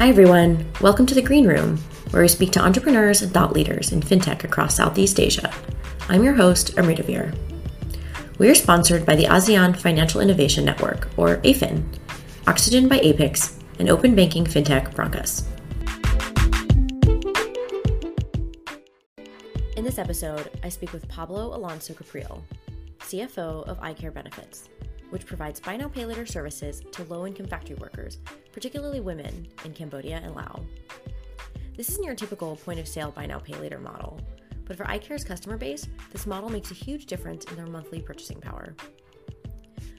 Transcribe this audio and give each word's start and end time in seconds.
Hi, 0.00 0.08
everyone. 0.08 0.64
Welcome 0.80 1.04
to 1.04 1.14
the 1.14 1.20
Green 1.20 1.46
Room, 1.46 1.76
where 2.08 2.22
we 2.22 2.28
speak 2.28 2.52
to 2.52 2.60
entrepreneurs 2.64 3.20
and 3.20 3.30
thought 3.34 3.52
leaders 3.52 3.92
in 3.92 4.00
fintech 4.00 4.44
across 4.44 4.76
Southeast 4.76 5.20
Asia. 5.20 5.52
I'm 6.08 6.24
your 6.24 6.32
host, 6.32 6.78
Amrita 6.78 7.02
Veer. 7.02 7.34
We 8.38 8.48
are 8.48 8.54
sponsored 8.54 9.04
by 9.04 9.14
the 9.14 9.26
ASEAN 9.26 9.76
Financial 9.76 10.22
Innovation 10.22 10.64
Network, 10.64 11.10
or 11.18 11.36
AFIN, 11.44 11.86
Oxygen 12.46 12.88
by 12.88 12.98
Apex, 13.00 13.58
and 13.78 13.90
open 13.90 14.14
banking 14.14 14.46
fintech 14.46 14.94
Brankas. 14.94 15.44
In 19.76 19.84
this 19.84 19.98
episode, 19.98 20.50
I 20.62 20.70
speak 20.70 20.94
with 20.94 21.06
Pablo 21.08 21.54
Alonso 21.54 21.92
Caprile, 21.92 22.40
CFO 23.00 23.68
of 23.68 23.78
iCare 23.80 24.14
Benefits, 24.14 24.69
which 25.10 25.26
provides 25.26 25.60
buy 25.60 25.76
now 25.76 25.88
pay 25.88 26.06
later 26.06 26.24
services 26.24 26.82
to 26.92 27.04
low 27.04 27.26
income 27.26 27.46
factory 27.46 27.76
workers, 27.76 28.18
particularly 28.52 29.00
women, 29.00 29.46
in 29.64 29.74
Cambodia 29.74 30.20
and 30.24 30.34
Laos. 30.34 30.62
This 31.76 31.88
isn't 31.90 32.04
your 32.04 32.14
typical 32.14 32.56
point 32.56 32.80
of 32.80 32.88
sale 32.88 33.10
buy 33.10 33.26
now 33.26 33.38
pay 33.38 33.54
later 33.54 33.78
model, 33.78 34.20
but 34.64 34.76
for 34.76 34.84
iCare's 34.84 35.24
customer 35.24 35.56
base, 35.56 35.88
this 36.10 36.26
model 36.26 36.48
makes 36.48 36.70
a 36.70 36.74
huge 36.74 37.06
difference 37.06 37.44
in 37.46 37.56
their 37.56 37.66
monthly 37.66 38.00
purchasing 38.00 38.40
power. 38.40 38.74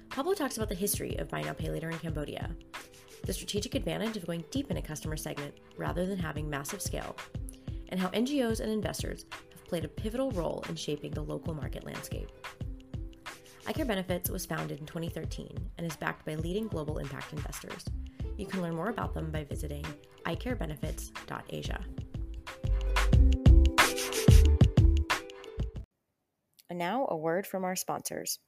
Pablo 0.09 0.33
talks 0.33 0.57
about 0.57 0.69
the 0.69 0.75
history 0.75 1.17
of 1.17 1.29
buy 1.29 1.41
now 1.41 1.53
pay 1.53 1.69
later 1.69 1.89
in 1.89 1.97
Cambodia, 1.99 2.49
the 3.23 3.33
strategic 3.33 3.75
advantage 3.75 4.17
of 4.17 4.25
going 4.25 4.43
deep 4.51 4.71
in 4.71 4.77
a 4.77 4.81
customer 4.81 5.17
segment 5.17 5.53
rather 5.77 6.05
than 6.05 6.17
having 6.17 6.49
massive 6.49 6.81
scale, 6.81 7.15
and 7.89 7.99
how 7.99 8.07
NGOs 8.09 8.59
and 8.59 8.71
investors 8.71 9.25
have 9.51 9.65
played 9.67 9.85
a 9.85 9.89
pivotal 9.89 10.31
role 10.31 10.63
in 10.69 10.75
shaping 10.75 11.11
the 11.11 11.21
local 11.21 11.53
market 11.53 11.85
landscape 11.85 12.29
iCare 13.65 13.85
Benefits 13.85 14.29
was 14.31 14.43
founded 14.45 14.79
in 14.79 14.87
2013 14.87 15.55
and 15.77 15.85
is 15.85 15.95
backed 15.95 16.25
by 16.25 16.33
leading 16.33 16.67
global 16.67 16.97
impact 16.97 17.31
investors. 17.31 17.85
You 18.35 18.47
can 18.47 18.61
learn 18.61 18.75
more 18.75 18.89
about 18.89 19.13
them 19.13 19.29
by 19.29 19.43
visiting 19.43 19.85
icarebenefits.asia. 20.25 21.79
And 26.71 26.79
now, 26.79 27.05
a 27.09 27.15
word 27.15 27.45
from 27.45 27.63
our 27.63 27.75
sponsors. 27.75 28.39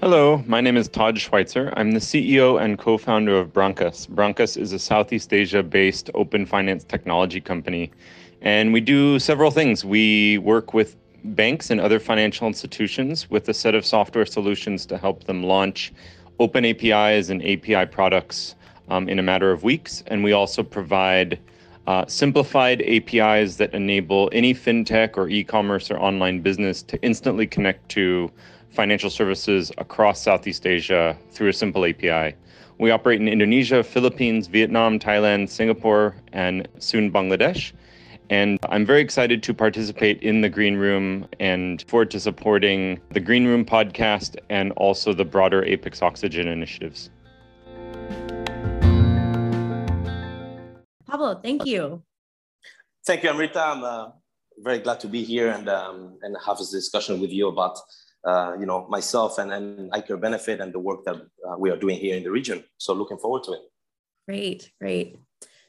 Hello, 0.00 0.44
my 0.46 0.60
name 0.60 0.76
is 0.76 0.88
Todd 0.88 1.18
Schweitzer. 1.18 1.72
I'm 1.74 1.92
the 1.92 2.00
CEO 2.00 2.62
and 2.62 2.78
co 2.78 2.98
founder 2.98 3.36
of 3.38 3.52
Brankas. 3.52 4.06
Brankas 4.06 4.60
is 4.60 4.72
a 4.72 4.78
Southeast 4.78 5.32
Asia 5.32 5.62
based 5.62 6.10
open 6.14 6.44
finance 6.44 6.84
technology 6.84 7.40
company 7.40 7.90
and 8.42 8.72
we 8.72 8.80
do 8.80 9.18
several 9.18 9.50
things. 9.50 9.84
We 9.84 10.38
work 10.38 10.74
with 10.74 10.96
banks 11.24 11.70
and 11.70 11.80
other 11.80 11.98
financial 11.98 12.46
institutions 12.46 13.28
with 13.30 13.48
a 13.48 13.54
set 13.54 13.74
of 13.74 13.84
software 13.84 14.26
solutions 14.26 14.86
to 14.86 14.98
help 14.98 15.24
them 15.24 15.42
launch 15.42 15.92
open 16.38 16.64
APIs 16.64 17.30
and 17.30 17.42
API 17.42 17.86
products 17.86 18.54
um, 18.88 19.08
in 19.08 19.18
a 19.18 19.22
matter 19.22 19.50
of 19.50 19.62
weeks. 19.62 20.02
And 20.06 20.22
we 20.22 20.32
also 20.32 20.62
provide 20.62 21.38
uh, 21.86 22.04
simplified 22.06 22.82
APIs 22.82 23.56
that 23.56 23.72
enable 23.72 24.28
any 24.32 24.52
fintech 24.52 25.16
or 25.16 25.28
e 25.28 25.44
commerce 25.44 25.90
or 25.90 25.98
online 25.98 26.40
business 26.40 26.82
to 26.82 27.00
instantly 27.02 27.46
connect 27.46 27.88
to 27.90 28.30
financial 28.70 29.08
services 29.08 29.72
across 29.78 30.20
Southeast 30.20 30.66
Asia 30.66 31.16
through 31.30 31.48
a 31.48 31.52
simple 31.52 31.84
API. 31.86 32.34
We 32.78 32.90
operate 32.90 33.20
in 33.20 33.28
Indonesia, 33.28 33.82
Philippines, 33.82 34.48
Vietnam, 34.48 34.98
Thailand, 34.98 35.48
Singapore, 35.48 36.14
and 36.32 36.68
soon 36.78 37.10
Bangladesh. 37.10 37.72
And 38.28 38.58
I'm 38.68 38.84
very 38.84 39.00
excited 39.00 39.42
to 39.44 39.54
participate 39.54 40.22
in 40.22 40.40
the 40.40 40.48
Green 40.48 40.76
Room 40.76 41.28
and 41.38 41.84
forward 41.88 42.10
to 42.10 42.20
supporting 42.20 43.00
the 43.10 43.20
Green 43.20 43.46
Room 43.46 43.64
podcast 43.64 44.36
and 44.50 44.72
also 44.72 45.12
the 45.12 45.24
broader 45.24 45.64
Apex 45.64 46.02
Oxygen 46.02 46.48
initiatives. 46.48 47.10
Pablo, 51.06 51.40
thank 51.42 51.64
you. 51.64 52.02
Thank 53.06 53.22
you, 53.22 53.30
Amrita. 53.30 53.60
I'm 53.60 53.84
uh, 53.84 54.08
very 54.58 54.80
glad 54.80 54.98
to 55.00 55.08
be 55.08 55.22
here 55.22 55.50
and, 55.50 55.68
um, 55.68 56.18
and 56.22 56.36
have 56.44 56.58
this 56.58 56.72
discussion 56.72 57.20
with 57.20 57.30
you 57.30 57.48
about 57.48 57.78
uh, 58.26 58.56
you 58.58 58.66
know, 58.66 58.86
myself 58.88 59.38
and, 59.38 59.52
and 59.52 59.90
iCare 59.92 60.20
Benefit 60.20 60.60
and 60.60 60.72
the 60.72 60.80
work 60.80 61.04
that 61.04 61.14
uh, 61.14 61.56
we 61.56 61.70
are 61.70 61.76
doing 61.76 61.96
here 61.96 62.16
in 62.16 62.24
the 62.24 62.30
region. 62.30 62.64
So 62.76 62.92
looking 62.92 63.18
forward 63.18 63.44
to 63.44 63.52
it. 63.52 63.60
Great, 64.26 64.72
great. 64.80 65.16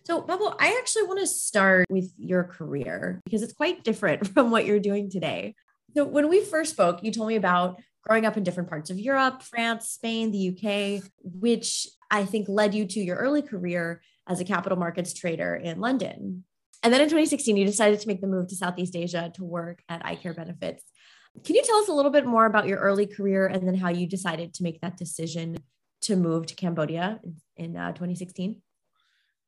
So, 0.08 0.22
Pablo, 0.22 0.56
I 0.58 0.78
actually 0.80 1.04
want 1.04 1.20
to 1.20 1.28
start 1.28 1.86
with 1.90 2.14
your 2.18 2.46
career 2.46 3.20
because 3.26 3.44
it's 3.44 3.52
quite 3.52 3.84
different 3.84 4.26
from 4.34 4.52
what 4.52 4.66
you're 4.66 4.80
doing 4.80 5.10
today. 5.10 5.54
So, 5.98 6.06
when 6.06 6.30
we 6.30 6.46
first 6.46 6.72
spoke, 6.72 7.04
you 7.04 7.12
told 7.12 7.28
me 7.28 7.36
about 7.36 7.82
growing 8.04 8.26
up 8.26 8.38
in 8.38 8.44
different 8.44 8.70
parts 8.70 8.90
of 8.90 8.98
Europe, 8.98 9.44
France, 9.44 9.90
Spain, 9.90 10.32
the 10.32 10.52
UK, 10.54 11.04
which 11.22 11.90
I 12.10 12.24
think 12.24 12.48
led 12.48 12.74
you 12.74 12.86
to 12.86 13.02
your 13.02 13.18
early 13.18 13.42
career 13.42 14.02
as 14.30 14.40
a 14.40 14.46
capital 14.46 14.78
markets 14.78 15.14
trader 15.14 15.58
in 15.58 15.82
London. 15.82 16.46
And 16.84 16.94
then 16.94 17.02
in 17.02 17.08
2016, 17.08 17.58
you 17.58 17.66
decided 17.66 18.00
to 18.00 18.08
make 18.08 18.22
the 18.22 18.28
move 18.28 18.48
to 18.48 18.56
Southeast 18.56 18.96
Asia 18.96 19.30
to 19.36 19.44
work 19.44 19.84
at 19.90 20.06
iCare 20.06 20.38
Benefits. 20.38 20.86
Can 21.44 21.58
you 21.58 21.64
tell 21.64 21.80
us 21.80 21.90
a 21.90 21.94
little 21.94 22.12
bit 22.12 22.26
more 22.26 22.46
about 22.46 22.66
your 22.66 22.80
early 22.80 23.08
career 23.08 23.46
and 23.46 23.68
then 23.68 23.76
how 23.76 23.90
you 23.90 24.08
decided 24.08 24.54
to 24.54 24.64
make 24.64 24.80
that 24.80 24.96
decision 24.96 25.58
to 26.04 26.16
move 26.16 26.46
to 26.46 26.56
Cambodia 26.56 27.20
in 27.58 27.76
uh, 27.76 27.90
2016? 27.90 28.62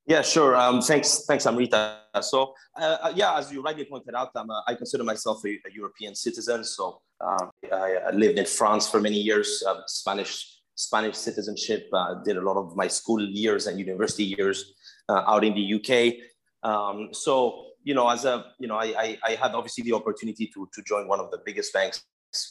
Yeah, 0.08 0.22
sure. 0.24 0.56
Um, 0.56 0.82
thanks, 0.82 1.26
thanks, 1.28 1.46
Amrita. 1.46 2.00
So, 2.22 2.54
uh, 2.80 2.98
uh, 3.04 3.14
yeah, 3.16 3.38
as 3.38 3.52
you 3.52 3.62
rightly 3.62 3.86
pointed 3.86 4.16
out, 4.16 4.32
I'm 4.36 4.50
a, 4.50 4.64
I 4.68 4.74
consider 4.74 5.04
myself 5.04 5.46
a, 5.46 5.50
a 5.50 5.72
European 5.72 6.16
citizen. 6.16 6.64
So, 6.64 7.02
um, 7.22 7.52
I, 7.72 7.98
I, 8.08 8.12
lived 8.12 8.40
in 8.40 8.46
France 8.46 8.90
for 8.90 9.00
many 9.00 9.18
years, 9.20 9.64
uh, 9.68 9.82
Spanish 9.86 10.62
Spanish 10.76 11.18
citizenship. 11.18 11.90
Uh, 11.94 12.16
did 12.24 12.38
a 12.38 12.42
lot 12.42 12.58
of 12.58 12.76
my 12.76 12.88
school 12.88 13.22
years 13.22 13.68
and 13.68 13.78
university 13.78 14.24
years 14.24 14.74
uh, 15.10 15.24
out 15.28 15.44
in 15.44 15.54
the 15.54 15.74
UK. 15.78 16.16
Um, 16.64 17.10
so, 17.12 17.66
you 17.84 17.94
know, 17.94 18.10
as 18.10 18.26
a 18.26 18.46
you 18.60 18.68
know, 18.68 18.78
I, 18.78 18.86
I, 18.98 19.18
I, 19.24 19.32
had 19.32 19.52
obviously 19.54 19.84
the 19.84 19.94
opportunity 19.94 20.50
to 20.54 20.68
to 20.74 20.82
join 20.84 21.08
one 21.08 21.20
of 21.20 21.30
the 21.32 21.40
biggest 21.46 21.74
banks, 21.74 22.04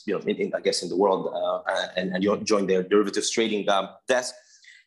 you 0.07 0.15
know, 0.15 0.21
in, 0.21 0.37
in, 0.37 0.55
I 0.55 0.61
guess 0.61 0.83
in 0.83 0.91
the 0.91 0.97
world, 0.97 1.33
uh, 1.35 1.89
and 1.97 2.15
and 2.15 2.47
join 2.47 2.67
their 2.67 2.83
derivatives 2.83 3.31
trading 3.31 3.67
desk 4.07 4.35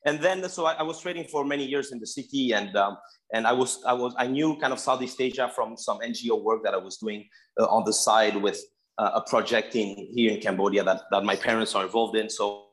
and 0.06 0.19
then 0.19 0.47
so 0.50 0.66
I, 0.66 0.73
I, 0.73 0.84
was 0.84 1.00
trading 1.00 1.25
for 1.25 1.45
many 1.45 1.66
years 1.66 1.91
in 1.91 2.00
the 2.00 2.07
city 2.07 2.53
and 2.53 2.75
um, 2.75 2.97
and 3.34 3.45
I 3.45 3.53
was 3.53 3.84
I 3.85 3.94
was 3.94 4.13
I 4.17 4.28
knew 4.28 4.57
kind 4.57 4.73
of 4.73 4.79
Southeast 4.79 5.22
Asia 5.22 5.51
from 5.53 5.78
some 5.78 6.00
NGO 6.00 6.41
work 6.41 6.63
that 6.63 6.73
I 6.73 6.78
was 6.78 6.97
doing 6.97 7.28
uh, 7.59 7.66
on 7.66 7.84
the 7.85 7.94
side 7.94 8.35
with 8.35 8.59
uh, 8.97 9.11
a 9.16 9.22
project 9.22 9.75
in 9.75 10.07
here 10.13 10.31
in 10.31 10.40
Cambodia 10.40 10.84
that, 10.84 11.01
that 11.11 11.23
my 11.23 11.35
parents 11.35 11.75
are 11.75 11.84
involved 11.84 12.16
in. 12.16 12.29
So 12.29 12.67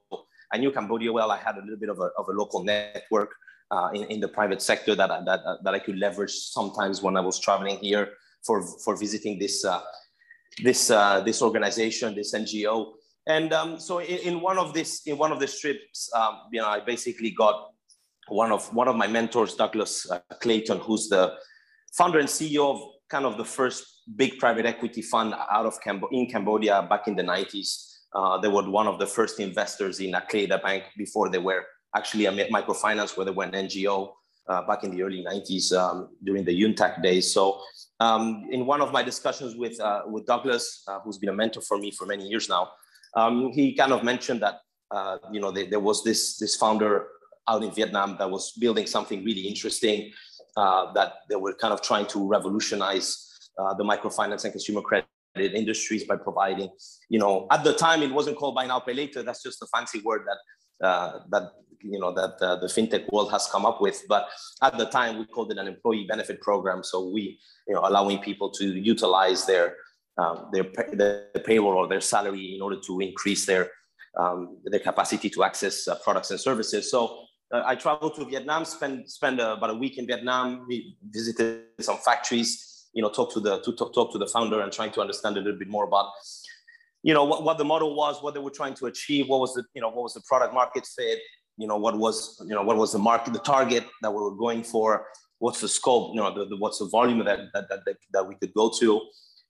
I 0.52 0.58
knew 0.58 0.70
Cambodia 0.70 1.12
well. 1.12 1.30
I 1.30 1.38
had 1.38 1.56
a 1.56 1.60
little 1.60 1.78
bit 1.78 1.88
of 1.88 1.98
a, 1.98 2.10
of 2.18 2.28
a 2.28 2.32
local 2.32 2.64
network 2.64 3.34
uh, 3.70 3.90
in, 3.94 4.04
in 4.04 4.20
the 4.20 4.28
private 4.28 4.60
sector 4.62 4.94
that, 4.94 5.08
that, 5.24 5.40
that 5.62 5.74
I 5.74 5.78
could 5.78 5.98
leverage 5.98 6.32
sometimes 6.32 7.02
when 7.02 7.16
I 7.16 7.20
was 7.20 7.38
traveling 7.38 7.78
here 7.78 8.10
for, 8.44 8.62
for 8.84 8.96
visiting 8.96 9.38
this, 9.38 9.64
uh, 9.64 9.80
this, 10.62 10.90
uh, 10.90 11.20
this 11.20 11.42
organization, 11.42 12.14
this 12.14 12.34
NGO. 12.34 12.92
And 13.28 13.52
um, 13.52 13.78
so 13.78 13.98
in, 13.98 14.18
in, 14.18 14.40
one 14.40 14.58
of 14.58 14.72
this, 14.72 15.02
in 15.06 15.18
one 15.18 15.32
of 15.32 15.38
the 15.38 15.46
trips, 15.46 16.10
um, 16.14 16.40
you 16.50 16.60
know, 16.60 16.66
I 16.66 16.80
basically 16.80 17.30
got 17.30 17.72
one 18.28 18.50
of 18.50 18.72
one 18.74 18.88
of 18.88 18.96
my 18.96 19.06
mentors, 19.06 19.54
Douglas 19.54 20.10
uh, 20.10 20.20
Clayton, 20.40 20.78
who's 20.78 21.08
the 21.08 21.34
founder 21.92 22.18
and 22.18 22.28
CEO 22.28 22.74
of 22.74 22.80
kind 23.10 23.26
of 23.26 23.36
the 23.36 23.44
first 23.44 23.84
big 24.16 24.38
private 24.38 24.64
equity 24.64 25.02
fund 25.02 25.34
out 25.34 25.66
of 25.66 25.78
Cambo- 25.82 26.08
in 26.10 26.26
Cambodia 26.26 26.86
back 26.88 27.06
in 27.06 27.16
the 27.16 27.22
90s. 27.22 27.84
Uh, 28.14 28.38
they 28.38 28.48
were 28.48 28.68
one 28.68 28.86
of 28.86 28.98
the 28.98 29.06
first 29.06 29.40
investors 29.40 30.00
in 30.00 30.12
ACLEDA 30.12 30.62
Bank 30.62 30.84
before 30.96 31.28
they 31.28 31.38
were 31.38 31.64
actually 31.94 32.24
a 32.24 32.32
microfinance, 32.32 33.16
where 33.16 33.26
they 33.26 33.30
were 33.30 33.44
an 33.44 33.52
NGO 33.52 34.10
uh, 34.48 34.62
back 34.62 34.84
in 34.84 34.90
the 34.90 35.02
early 35.02 35.22
90s 35.22 35.76
um, 35.76 36.08
during 36.24 36.44
the 36.44 36.62
UNTAC 36.62 37.02
days. 37.02 37.32
So 37.32 37.60
um, 38.00 38.46
in 38.50 38.64
one 38.64 38.80
of 38.80 38.92
my 38.92 39.02
discussions 39.02 39.54
with, 39.56 39.78
uh, 39.80 40.02
with 40.06 40.24
Douglas, 40.26 40.84
uh, 40.88 41.00
who's 41.00 41.18
been 41.18 41.28
a 41.28 41.34
mentor 41.34 41.60
for 41.60 41.76
me 41.76 41.90
for 41.90 42.06
many 42.06 42.26
years 42.26 42.48
now, 42.48 42.70
um, 43.14 43.52
he 43.52 43.74
kind 43.74 43.92
of 43.92 44.02
mentioned 44.04 44.40
that 44.42 44.60
uh, 44.90 45.18
you 45.32 45.40
know 45.40 45.50
there 45.50 45.80
was 45.80 46.04
this 46.04 46.38
this 46.38 46.56
founder 46.56 47.08
out 47.48 47.62
in 47.62 47.70
Vietnam 47.70 48.16
that 48.18 48.30
was 48.30 48.52
building 48.52 48.86
something 48.86 49.24
really 49.24 49.40
interesting 49.40 50.12
uh, 50.56 50.92
that 50.92 51.14
they 51.28 51.36
were 51.36 51.54
kind 51.54 51.72
of 51.72 51.80
trying 51.82 52.06
to 52.06 52.26
revolutionize 52.26 53.50
uh, 53.58 53.74
the 53.74 53.84
microfinance 53.84 54.44
and 54.44 54.52
consumer 54.52 54.82
credit 54.82 55.06
industries 55.36 56.04
by 56.04 56.16
providing, 56.16 56.68
you 57.08 57.18
know, 57.18 57.46
at 57.50 57.62
the 57.64 57.72
time 57.72 58.02
it 58.02 58.12
wasn't 58.12 58.36
called 58.36 58.54
buy 58.54 58.66
now 58.66 58.80
pay 58.80 58.94
later. 58.94 59.22
That's 59.22 59.42
just 59.42 59.62
a 59.62 59.66
fancy 59.66 60.00
word 60.00 60.26
that 60.26 60.86
uh, 60.86 61.20
that 61.30 61.52
you 61.80 61.98
know 61.98 62.12
that 62.12 62.36
uh, 62.40 62.56
the 62.56 62.66
fintech 62.66 63.10
world 63.12 63.30
has 63.30 63.46
come 63.46 63.64
up 63.64 63.80
with. 63.80 64.02
But 64.08 64.28
at 64.62 64.76
the 64.78 64.86
time 64.86 65.18
we 65.18 65.26
called 65.26 65.52
it 65.52 65.58
an 65.58 65.68
employee 65.68 66.06
benefit 66.08 66.40
program. 66.40 66.82
So 66.82 67.08
we, 67.08 67.38
you 67.66 67.74
know, 67.74 67.82
allowing 67.84 68.18
people 68.18 68.50
to 68.52 68.64
utilize 68.64 69.46
their 69.46 69.76
um, 70.18 70.50
their, 70.52 70.64
their 70.92 71.26
payroll 71.44 71.74
or 71.74 71.88
their 71.88 72.00
salary 72.00 72.54
in 72.54 72.62
order 72.62 72.78
to 72.86 73.00
increase 73.00 73.46
their, 73.46 73.70
um, 74.18 74.58
their 74.64 74.80
capacity 74.80 75.30
to 75.30 75.44
access 75.44 75.86
uh, 75.88 75.94
products 76.02 76.30
and 76.30 76.40
services. 76.40 76.90
So 76.90 77.24
uh, 77.52 77.62
I 77.64 77.76
traveled 77.76 78.14
to 78.16 78.24
Vietnam, 78.24 78.64
spent, 78.64 79.10
spent 79.10 79.40
uh, 79.40 79.54
about 79.56 79.70
a 79.70 79.74
week 79.74 79.96
in 79.98 80.06
Vietnam, 80.06 80.66
we 80.68 80.96
visited 81.10 81.62
some 81.80 81.98
factories, 81.98 82.88
you 82.92 83.02
know, 83.02 83.10
talk 83.10 83.32
to 83.34 83.40
the, 83.40 83.60
to 83.60 83.72
talk, 83.72 83.94
talk 83.94 84.12
to 84.12 84.18
the 84.18 84.26
founder 84.26 84.60
and 84.60 84.72
trying 84.72 84.92
to 84.92 85.00
understand 85.00 85.36
a 85.36 85.40
little 85.40 85.58
bit 85.58 85.68
more 85.68 85.84
about, 85.84 86.10
you 87.02 87.14
know 87.14 87.24
what, 87.24 87.44
what 87.44 87.58
the 87.58 87.64
model 87.64 87.94
was, 87.94 88.22
what 88.22 88.34
they 88.34 88.40
were 88.40 88.50
trying 88.50 88.74
to 88.74 88.86
achieve, 88.86 89.28
what 89.28 89.40
was 89.40 89.54
the 89.54 89.64
you 89.74 89.80
know 89.80 89.88
what 89.88 90.02
was 90.02 90.14
the 90.14 90.20
product 90.22 90.52
market 90.52 90.84
fit, 90.86 91.20
you 91.56 91.66
know 91.66 91.76
what 91.76 91.96
was 91.96 92.42
you 92.46 92.54
know 92.54 92.62
what 92.62 92.76
was 92.76 92.92
the 92.92 92.98
market, 92.98 93.32
the 93.32 93.38
target 93.38 93.84
that 94.02 94.10
we 94.10 94.20
were 94.20 94.34
going 94.34 94.62
for, 94.62 95.06
what's 95.38 95.60
the 95.60 95.68
scope, 95.68 96.14
you 96.14 96.20
know 96.20 96.34
the, 96.34 96.46
the 96.46 96.56
what's 96.56 96.78
the 96.78 96.86
volume 96.86 97.24
that 97.24 97.38
that, 97.54 97.68
that 97.68 97.96
that 98.12 98.26
we 98.26 98.34
could 98.34 98.52
go 98.54 98.70
to, 98.80 99.00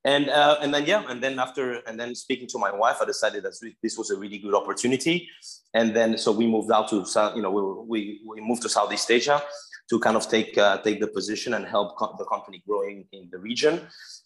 and 0.04 0.30
uh, 0.30 0.58
and 0.62 0.72
then 0.72 0.86
yeah, 0.86 1.02
and 1.08 1.22
then 1.22 1.38
after 1.38 1.76
and 1.86 1.98
then 1.98 2.14
speaking 2.14 2.46
to 2.48 2.58
my 2.58 2.70
wife, 2.70 2.98
I 3.00 3.04
decided 3.04 3.42
that 3.44 3.54
this 3.82 3.98
was 3.98 4.10
a 4.10 4.16
really 4.16 4.38
good 4.38 4.54
opportunity, 4.54 5.28
and 5.74 5.94
then 5.94 6.16
so 6.16 6.30
we 6.30 6.46
moved 6.46 6.70
out 6.70 6.88
to 6.88 7.04
you 7.34 7.42
know 7.42 7.50
we 7.50 7.62
we, 7.88 8.20
we 8.26 8.40
moved 8.40 8.62
to 8.62 8.68
Southeast 8.68 9.10
Asia 9.10 9.42
to 9.90 9.98
kind 9.98 10.16
of 10.16 10.28
take 10.28 10.56
uh, 10.56 10.78
take 10.78 11.00
the 11.00 11.08
position 11.08 11.54
and 11.54 11.66
help 11.66 11.96
co- 11.96 12.14
the 12.18 12.24
company 12.26 12.62
growing 12.66 13.06
in 13.12 13.28
the 13.32 13.38
region. 13.38 13.80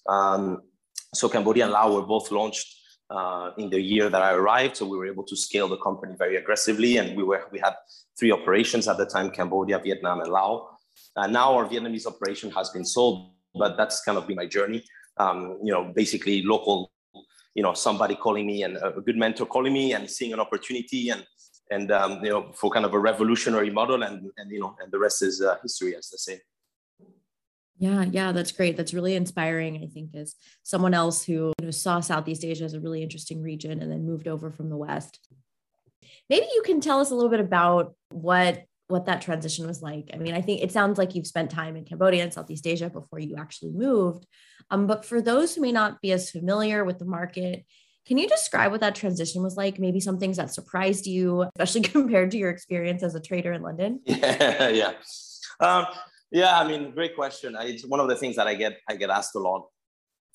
Um, 0.08 0.62
so 1.14 1.28
Cambodia 1.28 1.64
and 1.64 1.72
Laos 1.72 1.94
were 1.94 2.06
both 2.06 2.30
launched 2.30 2.68
uh, 3.10 3.50
in 3.58 3.70
the 3.70 3.80
year 3.80 4.08
that 4.10 4.22
I 4.22 4.32
arrived. 4.32 4.76
So 4.76 4.86
we 4.86 4.96
were 4.96 5.06
able 5.06 5.24
to 5.24 5.36
scale 5.36 5.68
the 5.68 5.78
company 5.78 6.14
very 6.18 6.36
aggressively, 6.36 6.98
and 6.98 7.16
we 7.16 7.22
were 7.22 7.48
we 7.50 7.58
had 7.58 7.74
three 8.18 8.30
operations 8.30 8.88
at 8.88 8.98
the 8.98 9.06
time: 9.06 9.30
Cambodia, 9.30 9.78
Vietnam, 9.78 10.20
and 10.20 10.30
Laos. 10.30 10.68
Uh, 11.16 11.26
now 11.26 11.54
our 11.54 11.66
Vietnamese 11.66 12.06
operation 12.06 12.50
has 12.50 12.68
been 12.70 12.84
sold, 12.84 13.32
but 13.54 13.76
that's 13.76 14.02
kind 14.02 14.18
of 14.18 14.26
been 14.26 14.36
my 14.36 14.46
journey. 14.46 14.84
Um, 15.18 15.58
you 15.62 15.72
know, 15.72 15.92
basically 15.94 16.42
local, 16.42 16.90
you 17.54 17.62
know, 17.62 17.74
somebody 17.74 18.14
calling 18.14 18.46
me 18.46 18.62
and 18.62 18.76
a 18.76 19.00
good 19.04 19.16
mentor 19.16 19.46
calling 19.46 19.72
me 19.72 19.92
and 19.92 20.10
seeing 20.10 20.32
an 20.32 20.40
opportunity 20.40 21.10
and 21.10 21.24
and 21.70 21.90
um, 21.90 22.24
you 22.24 22.30
know 22.30 22.52
for 22.52 22.70
kind 22.70 22.84
of 22.84 22.94
a 22.94 22.98
revolutionary 22.98 23.70
model 23.70 24.02
and 24.02 24.30
and 24.36 24.50
you 24.50 24.60
know 24.60 24.76
and 24.80 24.92
the 24.92 24.98
rest 24.98 25.22
is 25.22 25.40
uh, 25.40 25.56
history 25.62 25.96
as 25.96 26.08
they 26.10 26.16
say. 26.16 26.40
Yeah, 27.78 28.04
yeah, 28.04 28.30
that's 28.30 28.52
great. 28.52 28.76
That's 28.76 28.94
really 28.94 29.16
inspiring. 29.16 29.82
I 29.82 29.88
think 29.88 30.14
as 30.14 30.36
someone 30.62 30.94
else 30.94 31.24
who 31.24 31.52
you 31.58 31.64
know, 31.64 31.70
saw 31.72 31.98
Southeast 31.98 32.44
Asia 32.44 32.64
as 32.64 32.74
a 32.74 32.80
really 32.80 33.02
interesting 33.02 33.42
region 33.42 33.82
and 33.82 33.90
then 33.90 34.06
moved 34.06 34.28
over 34.28 34.50
from 34.52 34.68
the 34.68 34.76
West. 34.76 35.18
Maybe 36.30 36.46
you 36.54 36.62
can 36.64 36.80
tell 36.80 37.00
us 37.00 37.10
a 37.10 37.14
little 37.14 37.30
bit 37.30 37.40
about 37.40 37.94
what 38.10 38.62
what 38.92 39.06
that 39.06 39.22
transition 39.22 39.66
was 39.66 39.82
like. 39.82 40.10
I 40.12 40.18
mean, 40.18 40.34
I 40.34 40.42
think 40.42 40.62
it 40.62 40.70
sounds 40.70 40.98
like 40.98 41.14
you've 41.14 41.26
spent 41.26 41.50
time 41.50 41.74
in 41.76 41.84
Cambodia 41.84 42.22
and 42.22 42.32
Southeast 42.32 42.66
Asia 42.66 42.90
before 42.90 43.18
you 43.18 43.36
actually 43.36 43.72
moved. 43.72 44.26
Um, 44.70 44.86
but 44.86 45.04
for 45.04 45.20
those 45.20 45.54
who 45.54 45.62
may 45.62 45.72
not 45.72 46.00
be 46.00 46.12
as 46.12 46.30
familiar 46.30 46.84
with 46.84 46.98
the 46.98 47.04
market, 47.06 47.64
can 48.06 48.18
you 48.18 48.28
describe 48.28 48.70
what 48.70 48.80
that 48.80 48.94
transition 48.94 49.42
was 49.42 49.56
like? 49.56 49.78
Maybe 49.78 49.98
some 49.98 50.18
things 50.18 50.36
that 50.36 50.52
surprised 50.52 51.06
you, 51.06 51.42
especially 51.56 51.80
compared 51.82 52.30
to 52.32 52.38
your 52.38 52.50
experience 52.50 53.02
as 53.02 53.14
a 53.14 53.20
trader 53.20 53.52
in 53.52 53.62
London? 53.62 54.00
Yeah, 54.04 54.68
yeah. 54.80 54.92
Um, 55.58 55.86
yeah, 56.30 56.58
I 56.58 56.66
mean, 56.66 56.92
great 56.92 57.14
question. 57.14 57.56
It's 57.60 57.86
one 57.86 58.00
of 58.00 58.08
the 58.08 58.16
things 58.16 58.36
that 58.36 58.46
I 58.46 58.54
get 58.54 58.78
I 58.88 58.96
get 58.96 59.10
asked 59.10 59.34
a 59.34 59.38
lot. 59.38 59.68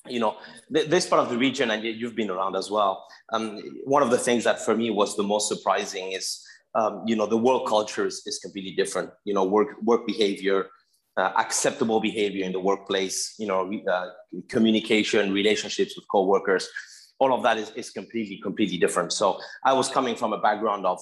You 0.06 0.20
know, 0.20 0.36
th- 0.72 0.88
this 0.88 1.06
part 1.06 1.22
of 1.22 1.28
the 1.28 1.36
region, 1.36 1.70
and 1.70 1.82
you've 1.82 2.14
been 2.14 2.30
around 2.30 2.56
as 2.56 2.70
well. 2.70 3.04
Um, 3.32 3.60
one 3.84 4.02
of 4.02 4.10
the 4.10 4.18
things 4.18 4.44
that 4.44 4.60
for 4.64 4.74
me 4.76 4.90
was 4.90 5.16
the 5.16 5.22
most 5.22 5.48
surprising 5.48 6.12
is, 6.12 6.42
um, 6.74 7.02
you 7.06 7.16
know, 7.16 7.26
the 7.26 7.36
work 7.36 7.66
culture 7.66 8.06
is, 8.06 8.22
is 8.26 8.38
completely 8.38 8.72
different. 8.72 9.10
You 9.24 9.34
know, 9.34 9.44
work 9.44 9.80
work 9.82 10.06
behavior, 10.06 10.66
uh, 11.16 11.32
acceptable 11.36 12.00
behavior 12.00 12.44
in 12.44 12.52
the 12.52 12.60
workplace. 12.60 13.34
You 13.38 13.46
know, 13.46 13.72
uh, 13.90 14.10
communication, 14.48 15.32
relationships 15.32 15.96
with 15.96 16.06
coworkers, 16.08 16.68
all 17.18 17.32
of 17.32 17.42
that 17.42 17.58
is, 17.58 17.70
is 17.70 17.90
completely 17.90 18.40
completely 18.42 18.78
different. 18.78 19.12
So 19.12 19.38
I 19.64 19.72
was 19.72 19.88
coming 19.88 20.16
from 20.16 20.32
a 20.32 20.40
background 20.40 20.86
of 20.86 21.00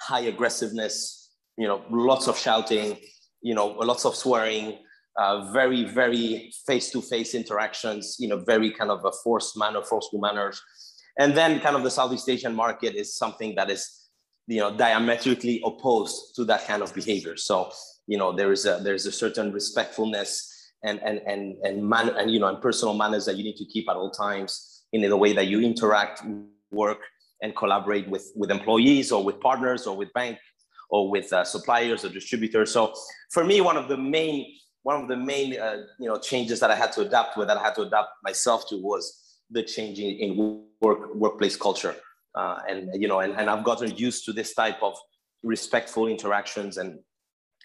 high 0.00 0.20
aggressiveness. 0.20 1.30
You 1.56 1.68
know, 1.68 1.84
lots 1.90 2.26
of 2.26 2.36
shouting 2.36 2.98
you 3.44 3.54
know, 3.54 3.66
lots 3.66 4.06
of 4.06 4.16
swearing, 4.16 4.78
uh, 5.18 5.52
very, 5.52 5.84
very 5.84 6.50
face-to-face 6.66 7.34
interactions, 7.34 8.16
you 8.18 8.26
know, 8.26 8.38
very 8.38 8.70
kind 8.72 8.90
of 8.90 9.04
a 9.04 9.12
forced 9.22 9.56
manner, 9.56 9.82
forceful 9.82 10.18
manners. 10.18 10.60
And 11.18 11.36
then 11.36 11.60
kind 11.60 11.76
of 11.76 11.84
the 11.84 11.90
Southeast 11.90 12.28
Asian 12.28 12.54
market 12.54 12.94
is 12.96 13.14
something 13.14 13.54
that 13.56 13.68
is, 13.70 14.03
you 14.46 14.60
know, 14.60 14.76
diametrically 14.76 15.62
opposed 15.64 16.34
to 16.36 16.44
that 16.44 16.66
kind 16.66 16.82
of 16.82 16.94
behavior. 16.94 17.36
So, 17.36 17.70
you 18.06 18.18
know, 18.18 18.32
there 18.32 18.52
is 18.52 18.66
a, 18.66 18.80
there's 18.82 19.06
a 19.06 19.12
certain 19.12 19.52
respectfulness 19.52 20.50
and, 20.82 21.00
and, 21.02 21.20
and, 21.26 21.56
and, 21.64 21.82
man, 21.88 22.10
and, 22.10 22.30
you 22.30 22.40
know, 22.40 22.48
and 22.48 22.60
personal 22.60 22.94
manners 22.94 23.24
that 23.26 23.36
you 23.36 23.44
need 23.44 23.56
to 23.56 23.64
keep 23.64 23.88
at 23.88 23.96
all 23.96 24.10
times 24.10 24.84
in 24.92 25.00
the 25.00 25.16
way 25.16 25.32
that 25.32 25.46
you 25.46 25.60
interact, 25.60 26.22
work, 26.70 26.98
and 27.42 27.56
collaborate 27.56 28.08
with, 28.08 28.30
with 28.36 28.50
employees 28.50 29.10
or 29.10 29.24
with 29.24 29.40
partners 29.40 29.86
or 29.86 29.96
with 29.96 30.12
bank 30.12 30.38
or 30.90 31.10
with 31.10 31.32
uh, 31.32 31.44
suppliers 31.44 32.04
or 32.04 32.10
distributors. 32.10 32.70
So 32.72 32.92
for 33.30 33.44
me, 33.44 33.60
one 33.60 33.76
of 33.76 33.88
the 33.88 33.96
main 33.96 34.46
one 34.84 35.00
of 35.00 35.08
the 35.08 35.16
main 35.16 35.58
uh, 35.58 35.78
you 35.98 36.08
know 36.08 36.18
changes 36.18 36.60
that 36.60 36.70
I 36.70 36.76
had 36.76 36.92
to 36.92 37.00
adapt 37.00 37.36
with, 37.36 37.48
that 37.48 37.56
I 37.56 37.62
had 37.62 37.74
to 37.76 37.82
adapt 37.82 38.10
myself 38.22 38.68
to, 38.68 38.76
was 38.76 39.38
the 39.50 39.62
changing 39.62 40.18
in 40.18 40.62
work 40.80 41.14
workplace 41.14 41.56
culture. 41.56 41.96
Uh, 42.34 42.58
and 42.68 42.90
you 43.00 43.08
know, 43.08 43.20
and, 43.20 43.34
and 43.34 43.48
I've 43.48 43.64
gotten 43.64 43.96
used 43.96 44.24
to 44.26 44.32
this 44.32 44.54
type 44.54 44.82
of 44.82 44.96
respectful 45.42 46.06
interactions, 46.06 46.78
and 46.78 46.98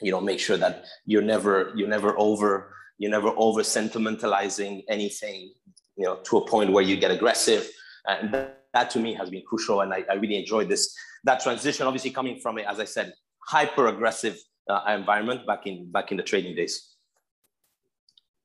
you 0.01 0.11
know, 0.11 0.21
make 0.21 0.39
sure 0.39 0.57
that 0.57 0.85
you're 1.05 1.21
never 1.21 1.71
you're 1.75 1.87
never 1.87 2.17
over 2.19 2.73
you're 2.97 3.11
never 3.11 3.29
over 3.37 3.61
sentimentalizing 3.61 4.83
anything, 4.89 5.53
you 5.95 6.05
know, 6.05 6.17
to 6.23 6.37
a 6.37 6.45
point 6.45 6.71
where 6.71 6.83
you 6.83 6.97
get 6.97 7.11
aggressive. 7.11 7.69
And 8.05 8.33
that, 8.33 8.63
that 8.73 8.89
to 8.91 8.99
me 8.99 9.13
has 9.13 9.29
been 9.29 9.43
crucial, 9.47 9.81
and 9.81 9.93
I, 9.93 10.03
I 10.09 10.15
really 10.15 10.37
enjoyed 10.37 10.69
this 10.69 10.95
that 11.23 11.39
transition. 11.41 11.87
Obviously, 11.87 12.11
coming 12.11 12.39
from 12.39 12.59
a, 12.59 12.61
as 12.61 12.79
I 12.79 12.85
said, 12.85 13.13
hyper 13.47 13.87
aggressive 13.87 14.37
uh, 14.69 14.81
environment 14.87 15.47
back 15.47 15.65
in 15.65 15.91
back 15.91 16.11
in 16.11 16.17
the 16.17 16.23
trading 16.23 16.55
days 16.55 16.95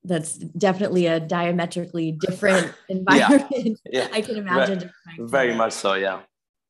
that's 0.05 0.37
definitely 0.37 1.07
a 1.07 1.19
diametrically 1.19 2.11
different 2.19 2.73
environment. 2.89 3.79
yeah. 3.85 4.07
yeah. 4.07 4.07
I 4.13 4.21
can 4.21 4.37
imagine. 4.37 4.91
Very, 5.17 5.29
very 5.29 5.53
much 5.55 5.73
so, 5.73 5.93
yeah. 5.93 6.21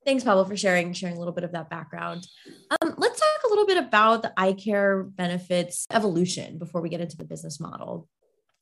Thanks, 0.06 0.24
Pablo, 0.24 0.46
for 0.46 0.56
sharing 0.56 0.94
sharing 0.94 1.16
a 1.16 1.20
little 1.20 1.34
bit 1.34 1.44
of 1.44 1.52
that 1.54 1.70
background. 1.70 2.28
Um, 2.80 2.94
let's 2.98 3.20
talk 3.20 3.44
a 3.46 3.50
little 3.50 3.66
bit 3.66 3.78
about 3.78 4.22
the 4.22 4.32
iCare 4.38 5.16
Benefits 5.16 5.88
evolution 5.92 6.60
before 6.60 6.82
we 6.82 6.90
get 6.90 7.02
into 7.02 7.18
the 7.18 7.24
business 7.24 7.60
model. 7.60 8.08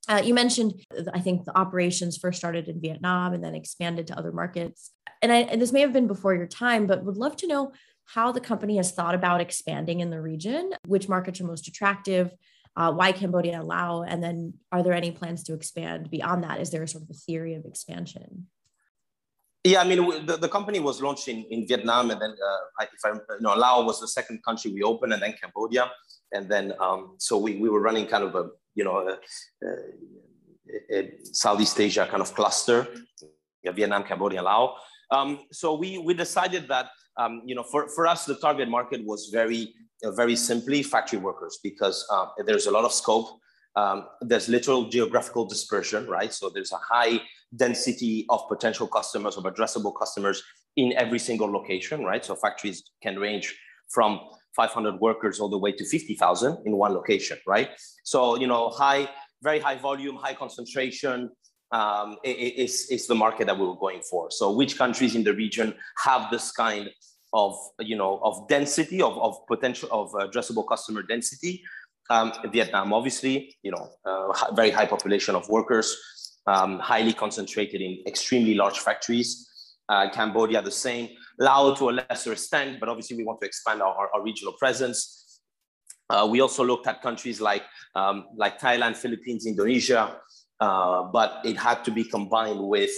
Uh, 0.07 0.21
you 0.23 0.33
mentioned, 0.33 0.73
I 1.13 1.19
think 1.19 1.45
the 1.45 1.57
operations 1.57 2.17
first 2.17 2.37
started 2.37 2.67
in 2.67 2.81
Vietnam 2.81 3.33
and 3.33 3.43
then 3.43 3.55
expanded 3.55 4.07
to 4.07 4.17
other 4.17 4.31
markets. 4.31 4.91
And, 5.21 5.31
I, 5.31 5.37
and 5.41 5.61
this 5.61 5.71
may 5.71 5.81
have 5.81 5.93
been 5.93 6.07
before 6.07 6.33
your 6.35 6.47
time, 6.47 6.87
but 6.87 7.03
would 7.05 7.15
love 7.15 7.35
to 7.37 7.47
know 7.47 7.71
how 8.05 8.31
the 8.31 8.41
company 8.41 8.77
has 8.77 8.91
thought 8.91 9.15
about 9.15 9.39
expanding 9.39 10.01
in 10.01 10.09
the 10.09 10.21
region, 10.21 10.71
which 10.87 11.07
markets 11.07 11.39
are 11.39 11.45
most 11.45 11.67
attractive, 11.67 12.31
uh, 12.75 12.91
why 12.91 13.11
Cambodia 13.11 13.59
and 13.59 13.67
Laos, 13.67 14.05
and 14.07 14.23
then 14.23 14.53
are 14.71 14.83
there 14.83 14.93
any 14.93 15.11
plans 15.11 15.43
to 15.43 15.53
expand 15.53 16.09
beyond 16.09 16.43
that? 16.43 16.59
Is 16.59 16.71
there 16.71 16.83
a 16.83 16.87
sort 16.87 17.03
of 17.03 17.09
a 17.09 17.13
theory 17.13 17.53
of 17.55 17.65
expansion? 17.65 18.47
Yeah, 19.63 19.81
I 19.81 19.85
mean, 19.85 20.25
the, 20.25 20.35
the 20.37 20.49
company 20.49 20.79
was 20.79 21.01
launched 21.01 21.27
in, 21.29 21.45
in 21.49 21.65
Vietnam, 21.67 22.11
and 22.11 22.21
then 22.21 22.31
uh, 22.31 22.85
if 22.93 22.99
I, 23.05 23.11
you 23.11 23.41
know, 23.41 23.53
Laos 23.53 23.85
was 23.85 24.01
the 24.01 24.07
second 24.07 24.43
country 24.43 24.71
we 24.71 24.83
opened, 24.83 25.13
and 25.13 25.21
then 25.21 25.33
Cambodia, 25.41 25.89
and 26.33 26.49
then 26.49 26.73
um, 26.79 27.15
so 27.17 27.37
we, 27.37 27.55
we 27.57 27.69
were 27.69 27.79
running 27.79 28.07
kind 28.07 28.23
of 28.23 28.35
a 28.35 28.49
you 28.75 28.83
know 28.83 29.07
a, 29.07 29.17
a, 30.91 30.99
a 30.99 31.11
Southeast 31.31 31.79
Asia 31.79 32.07
kind 32.09 32.21
of 32.21 32.33
cluster, 32.33 32.87
Vietnam, 33.63 34.03
Cambodia, 34.03 34.41
Laos. 34.41 34.77
Um, 35.11 35.39
so 35.51 35.75
we 35.75 35.97
we 35.97 36.13
decided 36.13 36.67
that 36.67 36.89
um, 37.17 37.41
you 37.45 37.55
know, 37.55 37.63
for, 37.63 37.87
for 37.89 38.07
us, 38.07 38.25
the 38.25 38.35
target 38.35 38.69
market 38.69 39.03
was 39.05 39.29
very, 39.31 39.73
very 40.11 40.35
simply 40.35 40.83
factory 40.83 41.19
workers 41.19 41.59
because 41.63 42.05
uh, 42.11 42.27
there's 42.45 42.67
a 42.67 42.71
lot 42.71 42.85
of 42.85 42.93
scope. 42.93 43.39
Um, 43.75 44.05
there's 44.21 44.49
literal 44.49 44.89
geographical 44.89 45.45
dispersion, 45.45 46.07
right? 46.07 46.31
So 46.31 46.49
there's 46.49 46.71
a 46.71 46.77
high 46.77 47.21
density 47.55 48.25
of 48.29 48.47
potential 48.47 48.87
customers, 48.87 49.37
of 49.37 49.45
addressable 49.45 49.93
customers 49.97 50.43
in 50.75 50.93
every 50.93 51.19
single 51.19 51.51
location, 51.51 52.03
right? 52.03 52.23
So 52.23 52.35
factories 52.35 52.83
can 53.01 53.17
range 53.17 53.55
from 53.89 54.19
500 54.55 54.99
workers 54.99 55.39
all 55.39 55.49
the 55.49 55.57
way 55.57 55.71
to 55.71 55.85
50,000 55.85 56.57
in 56.65 56.77
one 56.77 56.93
location, 56.93 57.37
right? 57.47 57.69
So, 58.03 58.35
you 58.37 58.47
know, 58.47 58.69
high, 58.69 59.09
very 59.41 59.59
high 59.59 59.77
volume, 59.77 60.15
high 60.15 60.33
concentration, 60.33 61.29
um, 61.71 62.17
is, 62.23 62.87
is 62.91 63.07
the 63.07 63.15
market 63.15 63.47
that 63.47 63.57
we 63.57 63.65
were 63.65 63.75
going 63.75 64.01
for. 64.01 64.29
So 64.29 64.51
which 64.51 64.77
countries 64.77 65.15
in 65.15 65.23
the 65.23 65.33
region 65.33 65.73
have 66.03 66.29
this 66.29 66.51
kind 66.51 66.89
of, 67.33 67.55
you 67.79 67.95
know, 67.95 68.19
of 68.23 68.47
density, 68.47 69.01
of, 69.01 69.17
of 69.17 69.35
potential, 69.47 69.89
of 69.91 70.11
addressable 70.11 70.67
customer 70.67 71.01
density? 71.01 71.63
Um, 72.09 72.31
Vietnam, 72.51 72.93
obviously, 72.93 73.55
you 73.63 73.71
know, 73.71 73.89
uh, 74.05 74.53
very 74.53 74.69
high 74.69 74.85
population 74.85 75.35
of 75.35 75.47
workers, 75.49 75.95
um, 76.47 76.79
highly 76.79 77.13
concentrated 77.13 77.81
in 77.81 78.03
extremely 78.05 78.53
large 78.53 78.79
factories. 78.79 79.49
Uh, 79.89 80.09
Cambodia, 80.11 80.61
the 80.61 80.71
same. 80.71 81.09
Laos 81.39 81.79
to 81.79 81.89
a 81.89 81.91
lesser 81.91 82.31
extent, 82.31 82.79
but 82.79 82.87
obviously 82.89 83.17
we 83.17 83.23
want 83.23 83.39
to 83.41 83.47
expand 83.47 83.81
our, 83.81 83.93
our, 83.95 84.09
our 84.13 84.21
regional 84.21 84.53
presence. 84.53 85.41
Uh, 86.09 86.27
we 86.29 86.41
also 86.41 86.63
looked 86.63 86.87
at 86.87 87.01
countries 87.01 87.41
like, 87.41 87.63
um, 87.95 88.25
like 88.37 88.59
Thailand, 88.59 88.95
Philippines, 88.95 89.45
Indonesia, 89.45 90.17
uh, 90.59 91.03
but 91.03 91.41
it 91.43 91.57
had 91.57 91.83
to 91.85 91.91
be 91.91 92.03
combined 92.03 92.59
with 92.59 92.91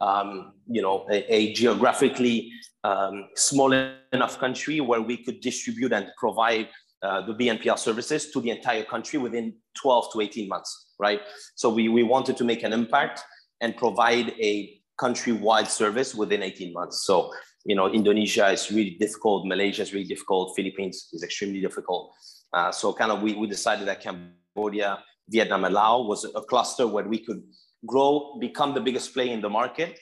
um, 0.00 0.52
you 0.68 0.82
know 0.82 1.06
a, 1.10 1.34
a 1.34 1.52
geographically 1.52 2.52
um, 2.84 3.28
small 3.34 3.72
enough 4.12 4.38
country 4.38 4.80
where 4.80 5.02
we 5.02 5.16
could 5.16 5.40
distribute 5.40 5.92
and 5.92 6.08
provide 6.18 6.68
uh, 7.02 7.24
the 7.24 7.32
BNPL 7.32 7.78
services 7.78 8.30
to 8.30 8.40
the 8.40 8.50
entire 8.50 8.84
country 8.84 9.18
within 9.18 9.54
12 9.80 10.12
to 10.12 10.20
18 10.20 10.48
months, 10.48 10.94
right? 10.98 11.20
So 11.54 11.70
we, 11.70 11.88
we 11.88 12.02
wanted 12.02 12.36
to 12.38 12.44
make 12.44 12.62
an 12.64 12.72
impact 12.72 13.22
and 13.60 13.76
provide 13.76 14.30
a 14.40 14.80
countrywide 15.00 15.68
service 15.68 16.14
within 16.14 16.42
18 16.42 16.72
months. 16.72 17.04
So, 17.04 17.32
you 17.64 17.76
know, 17.76 17.88
Indonesia 17.88 18.48
is 18.48 18.70
really 18.72 18.96
difficult, 18.98 19.46
Malaysia 19.46 19.82
is 19.82 19.92
really 19.92 20.08
difficult, 20.08 20.56
Philippines 20.56 21.08
is 21.12 21.22
extremely 21.22 21.60
difficult. 21.60 22.12
Uh, 22.52 22.72
so 22.72 22.92
kind 22.92 23.12
of 23.12 23.22
we, 23.22 23.34
we 23.34 23.46
decided 23.46 23.86
that 23.86 24.00
Cambodia, 24.00 24.98
Vietnam, 25.28 25.64
and 25.64 25.74
Laos 25.74 26.08
was 26.08 26.24
a 26.34 26.40
cluster 26.40 26.86
where 26.86 27.04
we 27.04 27.18
could 27.18 27.42
grow, 27.86 28.36
become 28.40 28.74
the 28.74 28.80
biggest 28.80 29.14
play 29.14 29.30
in 29.30 29.40
the 29.40 29.48
market, 29.48 29.98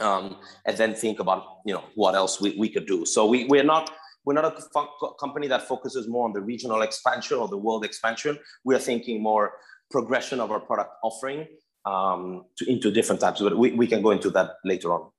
um, 0.00 0.36
and 0.66 0.76
then 0.76 0.94
think 0.94 1.20
about, 1.20 1.44
you 1.66 1.74
know, 1.74 1.84
what 1.94 2.14
else 2.14 2.40
we, 2.40 2.56
we 2.58 2.68
could 2.68 2.86
do. 2.86 3.04
So 3.04 3.26
we, 3.26 3.44
we're 3.44 3.64
not, 3.64 3.90
we're 4.24 4.34
not 4.34 4.44
a 4.44 4.86
company 5.18 5.48
that 5.48 5.62
focuses 5.68 6.08
more 6.08 6.24
on 6.24 6.32
the 6.32 6.40
regional 6.40 6.82
expansion 6.82 7.38
or 7.38 7.48
the 7.48 7.58
world 7.58 7.84
expansion. 7.84 8.38
We 8.64 8.74
are 8.74 8.78
thinking 8.78 9.22
more 9.22 9.52
progression 9.90 10.40
of 10.40 10.50
our 10.50 10.60
product 10.60 10.90
offering 11.02 11.46
um, 11.84 12.44
to, 12.56 12.70
into 12.70 12.90
different 12.90 13.20
types, 13.20 13.40
but 13.40 13.58
we, 13.58 13.72
we 13.72 13.86
can 13.86 14.00
go 14.00 14.12
into 14.12 14.30
that 14.30 14.52
later 14.64 14.92
on. 14.92 15.10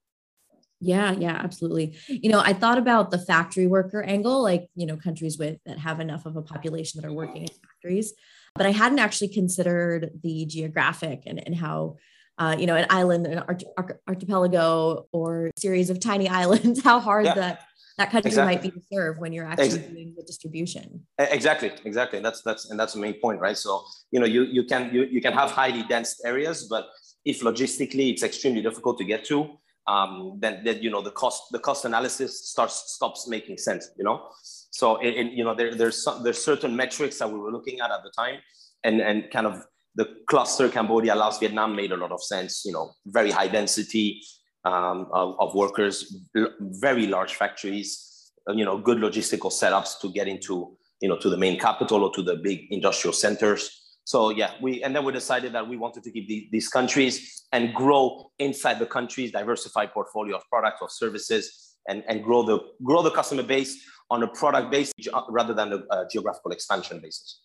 Yeah, 0.80 1.12
yeah, 1.12 1.40
absolutely. 1.42 1.96
You 2.10 2.30
know, 2.30 2.40
I 2.40 2.52
thought 2.52 2.78
about 2.78 3.12
the 3.12 3.18
factory 3.18 3.68
worker 3.68 4.04
angle, 4.04 4.42
like, 4.44 4.68
you 4.76 4.86
know, 4.86 4.98
countries 4.98 5.38
with 5.38 5.58
that 5.66 5.80
have 5.80 6.02
enough 6.02 6.26
of 6.26 6.36
a 6.36 6.42
population 6.42 7.00
that 7.00 7.08
are 7.08 7.14
working 7.14 7.44
in 7.44 7.48
factories, 7.48 8.14
but 8.56 8.66
I 8.66 8.72
hadn't 8.72 9.00
actually 9.00 9.30
considered 9.30 10.12
the 10.22 10.46
geographic 10.46 11.24
and, 11.26 11.42
and 11.46 11.56
how, 11.56 11.98
uh, 12.38 12.56
you 12.58 12.68
know, 12.68 12.76
an 12.76 12.86
island, 12.90 13.26
an 13.28 13.40
arch- 13.40 13.64
archipelago 14.08 15.08
or 15.12 15.52
series 15.58 15.90
of 15.90 16.00
tiny 16.00 16.30
islands, 16.42 16.84
how 16.84 17.00
hard 17.00 17.26
yeah. 17.26 17.34
that 17.36 17.62
that 17.98 18.10
country 18.10 18.30
exactly. 18.30 18.56
might 18.56 18.62
be 18.64 18.72
to 18.72 18.82
serve 18.92 19.20
when 19.20 19.32
you're 19.34 19.46
actually 19.46 19.66
exactly. 19.66 19.94
doing 19.94 20.14
the 20.18 20.24
distribution. 20.24 21.06
Exactly, 21.20 21.72
exactly. 21.86 22.20
That's 22.22 22.42
that's 22.42 22.70
and 22.72 22.80
that's 22.80 22.94
the 22.94 23.00
main 23.00 23.20
point, 23.22 23.40
right? 23.40 23.58
So 23.58 23.84
you 24.12 24.20
know, 24.20 24.26
you 24.26 24.44
you 24.44 24.64
can 24.64 24.94
you, 24.94 25.04
you 25.04 25.22
can 25.22 25.34
have 25.34 25.52
highly 25.52 25.84
dense 25.84 26.20
areas, 26.26 26.68
but 26.68 26.88
if 27.24 27.42
logistically 27.42 28.12
it's 28.12 28.24
extremely 28.24 28.62
difficult 28.62 28.98
to 28.98 29.04
get 29.04 29.26
to, 29.26 29.58
um, 29.88 30.38
then 30.40 30.64
then 30.64 30.82
you 30.82 30.90
know 30.90 31.02
the 31.02 31.12
cost 31.12 31.44
the 31.52 31.60
cost 31.60 31.86
analysis 31.86 32.50
starts 32.50 32.94
stops 32.94 33.28
making 33.28 33.58
sense. 33.58 33.90
You 33.98 34.06
know, 34.06 34.30
so 34.72 34.98
it, 34.98 35.10
it, 35.10 35.34
you 35.34 35.44
know 35.44 35.54
there 35.54 35.76
there's 35.76 36.04
some, 36.04 36.24
there's 36.24 36.44
certain 36.44 36.76
metrics 36.76 37.20
that 37.20 37.32
we 37.32 37.40
were 37.40 37.52
looking 37.52 37.80
at 37.80 37.92
at 37.92 38.04
the 38.04 38.12
time, 38.12 38.40
and 38.84 39.02
and 39.02 39.30
kind 39.32 39.48
of 39.48 39.64
the 39.96 40.08
cluster 40.28 40.70
Cambodia, 40.70 41.16
Laos, 41.16 41.38
Vietnam 41.40 41.76
made 41.76 41.92
a 41.92 41.98
lot 41.98 42.12
of 42.12 42.24
sense. 42.24 42.64
You 42.66 42.74
know, 42.74 42.92
very 43.06 43.32
high 43.32 43.48
density, 43.48 44.22
um, 44.66 45.08
of, 45.12 45.36
of, 45.40 45.56
workers, 45.56 46.16
very 46.60 47.08
large 47.08 47.36
factories, 47.36 48.32
you 48.50 48.66
know, 48.66 48.78
good 48.78 48.98
logistical 48.98 49.52
setups 49.52 50.00
to 50.02 50.12
get 50.12 50.28
into, 50.28 50.76
you 51.02 51.10
know, 51.10 51.18
to 51.18 51.30
the 51.30 51.38
main 51.38 51.60
capital 51.60 52.04
or 52.04 52.14
to 52.14 52.22
the 52.22 52.38
big 52.38 52.68
industrial 52.72 53.14
centers. 53.14 53.83
So 54.06 54.30
yeah, 54.30 54.52
we 54.62 54.84
and 54.84 54.96
then 54.96 55.06
we 55.06 55.12
decided 55.12 55.54
that 55.54 55.68
we 55.68 55.78
wanted 55.78 56.04
to 56.04 56.12
keep 56.12 56.28
the, 56.28 56.50
these 56.52 56.68
countries 56.68 57.46
and 57.52 57.74
grow 57.74 58.32
inside 58.40 58.80
the 58.80 58.86
countries, 58.86 59.32
diversify 59.32 59.86
portfolio 59.86 60.36
of 60.36 60.44
products 60.50 60.80
or 60.82 60.90
services, 60.90 61.76
and, 61.88 62.04
and 62.08 62.24
grow 62.24 62.44
the 62.44 62.60
grow 62.84 63.02
the 63.02 63.12
customer 63.12 63.44
base 63.44 63.86
on 64.10 64.24
a 64.24 64.28
product 64.28 64.72
base 64.72 64.92
rather 65.30 65.54
than 65.54 65.74
a, 65.74 65.78
a 65.78 65.88
uh, 65.90 66.06
geographical 66.12 66.52
expansion 66.52 67.00
basis. 67.00 67.42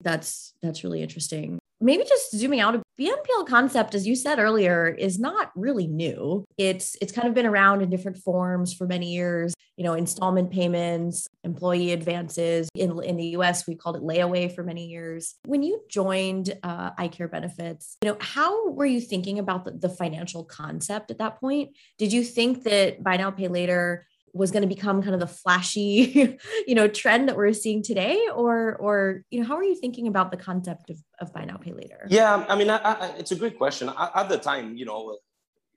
That's 0.00 0.54
that's 0.62 0.82
really 0.82 1.02
interesting 1.02 1.60
maybe 1.84 2.04
just 2.04 2.36
zooming 2.36 2.60
out, 2.60 2.80
BNPL 2.98 3.46
concept, 3.46 3.94
as 3.94 4.06
you 4.06 4.16
said 4.16 4.38
earlier, 4.38 4.88
is 4.88 5.18
not 5.18 5.50
really 5.54 5.86
new. 5.86 6.44
It's 6.56 6.96
it's 7.00 7.12
kind 7.12 7.28
of 7.28 7.34
been 7.34 7.46
around 7.46 7.82
in 7.82 7.90
different 7.90 8.18
forms 8.18 8.72
for 8.72 8.86
many 8.86 9.12
years. 9.12 9.52
You 9.76 9.84
know, 9.84 9.94
installment 9.94 10.50
payments, 10.50 11.26
employee 11.42 11.92
advances. 11.92 12.68
In 12.74 13.02
in 13.02 13.16
the 13.16 13.26
U.S., 13.38 13.66
we 13.66 13.74
called 13.74 13.96
it 13.96 14.02
layaway 14.02 14.54
for 14.54 14.62
many 14.62 14.86
years. 14.86 15.34
When 15.46 15.62
you 15.62 15.80
joined 15.88 16.56
uh, 16.62 16.92
iCare 16.92 17.30
Benefits, 17.30 17.96
you 18.02 18.10
know, 18.10 18.16
how 18.20 18.70
were 18.70 18.86
you 18.86 19.00
thinking 19.00 19.38
about 19.38 19.64
the, 19.64 19.72
the 19.72 19.88
financial 19.88 20.44
concept 20.44 21.10
at 21.10 21.18
that 21.18 21.40
point? 21.40 21.76
Did 21.98 22.12
you 22.12 22.22
think 22.22 22.62
that 22.64 23.02
buy 23.02 23.16
now 23.16 23.30
pay 23.30 23.48
later 23.48 24.06
was 24.34 24.50
going 24.50 24.62
to 24.62 24.68
become 24.68 25.00
kind 25.00 25.14
of 25.14 25.20
the 25.20 25.26
flashy 25.28 26.36
you 26.66 26.74
know 26.74 26.88
trend 26.88 27.28
that 27.28 27.36
we're 27.36 27.52
seeing 27.52 27.82
today 27.82 28.20
or 28.34 28.74
or 28.76 29.22
you 29.30 29.40
know 29.40 29.46
how 29.46 29.54
are 29.54 29.64
you 29.64 29.76
thinking 29.76 30.08
about 30.08 30.30
the 30.30 30.36
concept 30.36 30.90
of, 30.90 30.98
of 31.20 31.32
buy 31.32 31.44
now 31.44 31.56
pay 31.56 31.72
later 31.72 32.06
yeah 32.10 32.44
i 32.48 32.56
mean 32.56 32.68
I, 32.68 32.76
I, 32.78 33.06
it's 33.16 33.30
a 33.30 33.36
great 33.36 33.56
question 33.56 33.88
at 33.88 34.28
the 34.28 34.36
time 34.36 34.76
you 34.76 34.84
know, 34.84 35.12
you 35.12 35.18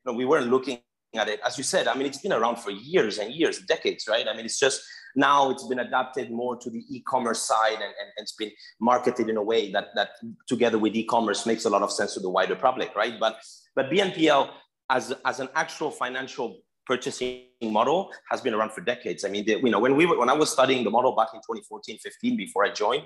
know 0.05 0.13
we 0.13 0.25
weren't 0.25 0.47
looking 0.47 0.79
at 1.17 1.27
it 1.27 1.39
as 1.45 1.57
you 1.57 1.63
said 1.63 1.87
i 1.87 1.93
mean 1.95 2.05
it's 2.05 2.19
been 2.19 2.33
around 2.33 2.57
for 2.57 2.71
years 2.71 3.17
and 3.17 3.33
years 3.33 3.59
decades 3.67 4.07
right 4.07 4.27
i 4.27 4.35
mean 4.35 4.45
it's 4.45 4.59
just 4.59 4.81
now 5.15 5.49
it's 5.49 5.67
been 5.67 5.79
adapted 5.79 6.31
more 6.31 6.55
to 6.55 6.69
the 6.69 6.83
e-commerce 6.89 7.41
side 7.41 7.73
and, 7.73 7.83
and, 7.83 8.09
and 8.17 8.23
it's 8.23 8.35
been 8.35 8.51
marketed 8.79 9.29
in 9.29 9.37
a 9.37 9.43
way 9.43 9.71
that 9.71 9.87
that 9.95 10.09
together 10.47 10.77
with 10.77 10.95
e-commerce 10.95 11.45
makes 11.45 11.65
a 11.65 11.69
lot 11.69 11.81
of 11.81 11.91
sense 11.91 12.13
to 12.13 12.19
the 12.19 12.29
wider 12.29 12.55
public 12.55 12.95
right 12.95 13.19
but 13.19 13.37
but 13.75 13.89
bnpl 13.89 14.49
as 14.89 15.13
as 15.25 15.39
an 15.39 15.49
actual 15.55 15.91
financial 15.91 16.61
purchasing 16.87 17.43
model 17.61 18.09
has 18.31 18.41
been 18.41 18.53
around 18.53 18.71
for 18.71 18.81
decades. 18.81 19.25
I 19.25 19.29
mean, 19.29 19.45
the, 19.45 19.59
you 19.59 19.69
know, 19.69 19.79
when 19.79 19.95
we 19.95 20.05
were, 20.05 20.17
when 20.17 20.29
I 20.29 20.33
was 20.33 20.49
studying 20.49 20.83
the 20.85 20.89
model 20.89 21.13
back 21.15 21.29
in 21.33 21.41
2014, 21.41 21.99
15, 21.99 22.37
before 22.37 22.65
I 22.65 22.71
joined, 22.71 23.03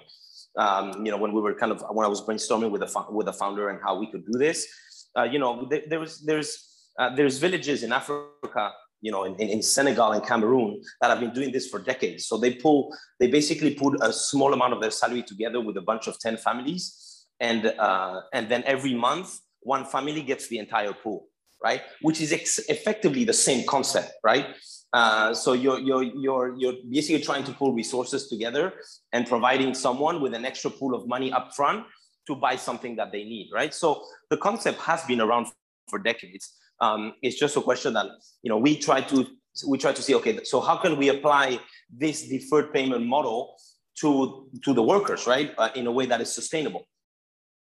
um, 0.58 1.04
you 1.04 1.12
know, 1.12 1.18
when 1.18 1.34
we 1.34 1.42
were 1.42 1.56
kind 1.56 1.72
of 1.72 1.84
when 1.90 2.06
I 2.06 2.10
was 2.10 2.22
brainstorming 2.22 2.72
with 2.72 2.82
the 2.82 3.06
with 3.10 3.26
the 3.26 3.34
founder 3.34 3.70
and 3.70 3.80
how 3.84 4.00
we 4.00 4.10
could 4.12 4.26
do 4.26 4.38
this, 4.38 4.68
uh, 5.18 5.24
you 5.24 5.40
know, 5.40 5.68
there, 5.70 5.82
there 5.90 6.00
was 6.00 6.22
there's 6.22 6.71
uh, 7.00 7.16
there's 7.16 7.38
villages 7.38 7.84
in 7.84 7.92
Africa, 7.92 8.72
you 9.02 9.12
know, 9.12 9.24
in, 9.24 9.36
in, 9.36 9.62
Senegal 9.62 10.12
and 10.12 10.26
Cameroon 10.26 10.82
that 11.02 11.10
have 11.10 11.20
been 11.20 11.34
doing 11.34 11.52
this 11.52 11.68
for 11.68 11.80
decades. 11.80 12.28
So 12.28 12.38
they 12.38 12.54
pull, 12.54 12.96
they 13.20 13.28
basically 13.28 13.74
put 13.74 13.98
a 14.02 14.14
small 14.14 14.54
amount 14.54 14.74
of 14.74 14.82
their 14.82 14.92
salary 14.92 15.24
together 15.24 15.60
with 15.60 15.78
a 15.78 15.82
bunch 15.82 16.08
of 16.08 16.20
10 16.20 16.38
families. 16.38 17.26
And, 17.40 17.66
uh, 17.66 18.22
and 18.34 18.50
then 18.50 18.64
every 18.66 18.94
month, 18.94 19.40
one 19.62 19.86
family 19.86 20.22
gets 20.22 20.48
the 20.48 20.60
entire 20.60 20.94
pool 20.94 21.28
right? 21.64 21.82
Which 22.02 22.22
is 22.22 22.34
ex- 22.34 22.60
effectively 22.70 23.24
the 23.24 23.34
same 23.34 23.66
concept, 23.66 24.14
right? 24.24 24.48
Uh, 24.94 25.34
so 25.34 25.54
you're, 25.54 25.80
you're, 25.80 26.04
you're, 26.04 26.56
you're 26.58 26.74
basically 26.90 27.22
trying 27.22 27.44
to 27.46 27.54
pull 27.54 27.74
resources 27.74 28.28
together 28.28 28.74
and 29.14 29.28
providing 29.28 29.74
someone 29.74 30.22
with 30.22 30.34
an 30.34 30.44
extra 30.44 30.70
pool 30.70 30.96
of 30.96 31.08
money 31.08 31.32
up 31.32 31.56
front 31.56 31.86
to 32.28 32.36
buy 32.36 32.56
something 32.56 32.96
that 32.96 33.12
they 33.12 33.24
need, 33.24 33.50
right? 33.54 33.74
So 33.74 34.04
the 34.30 34.38
concept 34.38 34.80
has 34.82 35.04
been 35.06 35.22
around 35.22 35.48
for 35.90 36.00
decades. 36.00 36.54
Um, 36.82 37.14
it's 37.22 37.40
just 37.40 37.56
a 37.56 37.62
question 37.62 37.94
that 37.94 38.08
you 38.44 38.50
know 38.50 38.58
we 38.58 38.76
try 38.78 39.02
to 39.02 39.28
we 39.68 39.78
try 39.78 39.94
to 39.94 40.02
see 40.02 40.16
okay, 40.16 40.44
so 40.44 40.60
how 40.60 40.78
can 40.78 40.98
we 40.98 41.10
apply 41.10 41.60
this 41.90 42.28
deferred 42.28 42.74
payment 42.74 43.06
model 43.06 43.56
to 44.00 44.50
to 44.66 44.74
the 44.74 44.84
workers, 44.84 45.28
right, 45.28 45.54
uh, 45.58 45.70
in 45.76 45.88
a 45.88 45.92
way 45.92 46.06
that 46.08 46.20
is 46.22 46.34
sustainable? 46.34 46.88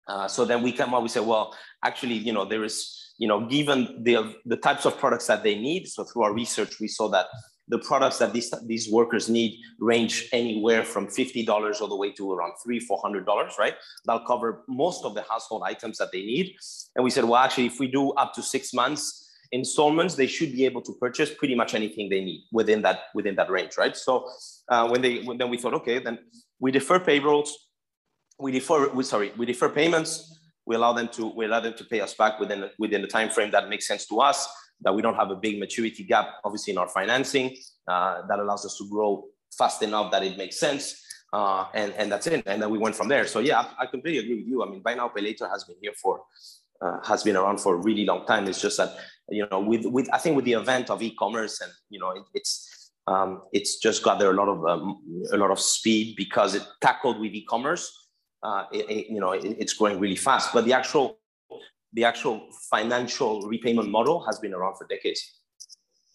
Uh, 0.09 0.27
so 0.27 0.45
then 0.45 0.63
we 0.63 0.73
come 0.73 0.95
up, 0.95 1.03
we 1.03 1.09
say, 1.09 1.21
well, 1.21 1.55
actually, 1.85 2.15
you 2.15 2.33
know, 2.33 2.45
there 2.45 2.65
is 2.65 3.03
you 3.23 3.29
know, 3.29 3.47
given 3.47 4.03
the, 4.03 4.35
the 4.47 4.57
types 4.57 4.85
of 4.85 4.99
products 4.99 5.29
that 5.29 5.45
they 5.45 5.55
need. 5.55 5.87
So 5.87 6.03
through 6.03 6.25
our 6.25 6.35
research, 6.35 6.81
we 6.81 6.89
saw 6.89 7.09
that 7.11 7.27
the 7.69 7.79
products 7.79 8.19
that 8.19 8.33
these, 8.33 8.53
these 8.67 8.91
workers 8.91 9.29
need 9.29 9.59
range 9.79 10.29
anywhere 10.33 10.85
from 10.85 11.07
$50 11.07 11.81
all 11.81 11.89
the 11.89 11.97
way 11.97 12.11
to 12.13 12.33
around 12.33 12.53
three, 12.63 12.81
$400, 12.81 13.27
right? 13.59 13.75
That'll 14.05 14.27
cover 14.27 14.65
most 14.69 15.05
of 15.05 15.15
the 15.15 15.23
household 15.23 15.63
items 15.65 15.99
that 15.99 16.13
they 16.13 16.23
need. 16.23 16.57
And 16.97 17.05
we 17.05 17.11
said, 17.11 17.25
well, 17.25 17.37
actually, 17.37 17.67
if 17.67 17.79
we 17.79 17.87
do 17.87 18.11
up 18.13 18.35
to 18.35 18.43
six 18.43 18.75
months 18.75 19.31
installments, 19.53 20.15
they 20.15 20.27
should 20.27 20.53
be 20.53 20.65
able 20.65 20.83
to 20.83 20.93
purchase 20.95 21.33
pretty 21.33 21.55
much 21.55 21.75
anything 21.75 22.09
they 22.09 22.25
need 22.25 22.45
within 22.53 22.83
that, 22.83 23.05
within 23.15 23.37
that 23.37 23.51
range, 23.51 23.77
right? 23.77 23.97
So 23.97 24.29
uh, 24.69 24.89
when 24.89 25.03
they, 25.03 25.23
when, 25.23 25.39
then 25.39 25.51
we 25.51 25.59
thought, 25.59 25.75
okay, 25.75 25.99
then 25.99 26.19
we 26.59 26.73
defer 26.73 26.99
payrolls, 26.99 27.69
we 28.41 28.51
defer, 28.51 28.89
we, 28.89 29.05
sorry, 29.05 29.33
we 29.37 29.47
defer 29.47 29.69
payments, 29.69 30.41
we 30.67 30.77
allow 30.77 30.93
them 30.93 31.09
to 31.09 31.27
we 31.27 31.45
allow 31.45 31.61
them 31.61 31.75
to 31.75 31.85
pay 31.85 32.01
us 32.01 32.15
back 32.15 32.39
within 32.39 32.71
within 32.79 33.03
the 33.03 33.09
time 33.09 33.31
frame 33.31 33.51
that 33.51 33.69
makes 33.69 33.87
sense 33.87 34.07
to 34.07 34.21
us 34.21 34.49
that 34.83 34.95
we 34.95 35.03
don't 35.03 35.15
have 35.15 35.31
a 35.31 35.37
big 35.37 35.59
maturity 35.59 36.05
gap 36.05 36.27
obviously 36.45 36.73
in 36.73 36.79
our 36.79 36.89
financing 36.89 37.57
uh, 37.89 38.23
that 38.29 38.39
allows 38.39 38.65
us 38.65 38.77
to 38.79 38.89
grow 38.89 39.25
fast 39.57 39.83
enough 39.83 40.11
that 40.11 40.23
it 40.23 40.37
makes 40.37 40.59
sense 40.59 41.03
uh, 41.33 41.67
and 41.75 41.93
and 41.95 42.11
that's 42.13 42.27
it 42.27 42.43
and 42.47 42.63
then 42.63 42.71
we 42.71 42.79
went 42.79 42.95
from 42.95 43.09
there. 43.09 43.27
So 43.27 43.41
yeah 43.41 43.67
I, 43.79 43.87
completely 43.87 44.21
agree 44.21 44.37
with 44.37 44.49
you. 44.49 44.63
I 44.63 44.71
mean 44.71 44.83
buy 44.83 44.95
now 44.95 45.09
pay 45.09 45.35
has 45.51 45.65
been 45.65 45.77
here 45.81 45.93
for 46.01 46.23
uh, 46.81 46.99
has 47.05 47.23
been 47.23 47.37
around 47.37 47.59
for 47.59 47.75
a 47.75 47.79
really 47.79 48.05
long 48.05 48.27
time. 48.27 48.47
It's 48.49 48.61
just 48.61 48.77
that 48.77 48.97
you 49.31 49.47
know 49.51 49.61
with 49.61 49.87
with 49.87 50.09
i 50.13 50.19
think 50.19 50.35
with 50.35 50.45
the 50.45 50.53
event 50.53 50.91
of 50.91 51.01
e-commerce 51.01 51.61
and 51.61 51.71
you 51.91 52.01
know 52.01 52.11
it, 52.11 52.25
it's 52.35 52.91
um, 53.07 53.43
it's 53.53 53.79
just 53.79 54.03
got 54.03 54.19
there 54.19 54.31
a 54.31 54.35
lot 54.35 54.49
of 54.49 54.65
um, 54.67 55.01
a 55.33 55.37
lot 55.37 55.51
of 55.51 55.59
speed 55.59 56.15
because 56.17 56.55
it 56.55 56.63
tackled 56.81 57.19
with 57.19 57.33
e-commerce 57.33 58.03
uh, 58.43 58.65
it, 58.73 58.91
it, 58.91 59.07
you 59.11 59.21
know, 59.21 59.33
it, 59.33 59.45
it's 59.45 59.73
growing 59.73 59.99
really 59.99 60.17
fast. 60.17 60.53
But 60.53 60.65
the 60.65 60.73
actual, 60.73 61.19
the 61.93 62.05
actual 62.05 62.49
financial 62.71 63.43
repayment 63.43 63.91
model 63.91 64.25
has 64.25 64.39
been 64.39 64.55
around 64.55 64.77
for 64.77 64.87
decades. 64.87 65.39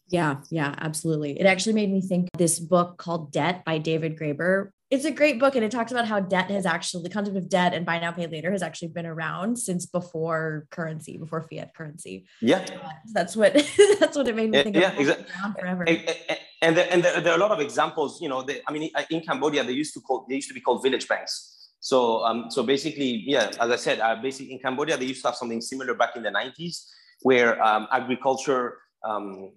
Yeah, 0.10 0.38
yeah, 0.50 0.74
absolutely. 0.77 1.39
It 1.39 1.46
actually 1.46 1.74
made 1.74 1.91
me 1.91 2.01
think 2.01 2.29
this 2.38 2.60
book 2.60 2.98
called 2.98 3.31
Debt 3.31 3.65
by 3.65 3.77
David 3.77 4.17
Graeber. 4.17 4.69
It's 4.89 5.03
a 5.03 5.12
great 5.12 5.38
book 5.38 5.55
and 5.55 5.65
it 5.65 5.72
talks 5.72 5.91
about 5.91 6.07
how 6.07 6.22
debt 6.22 6.50
has 6.50 6.65
actually 6.65 7.03
the 7.03 7.10
concept 7.10 7.36
of 7.36 7.50
debt 7.50 7.74
and 7.74 7.86
buy 7.86 8.00
now 8.00 8.12
pay 8.13 8.25
later 8.25 8.51
has 8.51 8.63
actually 8.63 8.88
been 8.88 9.05
around 9.05 9.60
since 9.60 9.86
before 9.86 10.65
currency, 10.72 11.17
before 11.17 11.41
fiat 11.41 11.75
currency. 11.75 12.25
Yeah. 12.41 12.60
Uh, 12.60 12.89
that's 13.12 13.36
what 13.36 13.53
that's 14.00 14.15
what 14.15 14.29
it 14.29 14.36
made 14.36 14.51
me 14.51 14.60
eh, 14.60 14.63
think 14.63 14.77
yeah, 14.77 14.93
of. 14.93 15.00
Exactly. 15.00 15.25
Forever. 15.60 15.84
And, 15.84 16.15
and, 16.62 16.77
there, 16.77 16.88
and 16.89 17.03
there, 17.03 17.19
there, 17.19 17.34
are 17.34 17.36
a 17.36 17.39
lot 17.39 17.51
of 17.51 17.60
examples, 17.60 18.22
you 18.22 18.29
know, 18.29 18.43
they, 18.43 18.62
I 18.65 18.72
mean, 18.72 18.89
in 19.10 19.22
Cambodia, 19.22 19.65
they 19.65 19.74
used 19.74 19.93
to 19.96 20.00
call, 20.00 20.25
they 20.29 20.36
used 20.36 20.48
to 20.48 20.53
be 20.53 20.62
called 20.62 20.81
village 20.81 21.05
banks 21.10 21.57
so, 21.88 22.22
um, 22.25 22.51
so 22.51 22.63
basically, 22.63 23.24
yeah, 23.25 23.50
as 23.62 23.72
I 23.72 23.77
said, 23.77 24.01
uh, 24.01 24.17
basically 24.22 24.51
in 24.51 24.60
Cambodia, 24.60 24.98
they 24.98 25.06
used 25.06 25.22
to 25.22 25.29
have 25.29 25.38
something 25.38 25.62
similar 25.62 25.94
back 25.94 26.17
in 26.17 26.22
the 26.22 26.29
90s, 26.29 26.86
where 27.22 27.63
um, 27.63 27.88
agriculture, 27.94 28.79
um, 29.06 29.53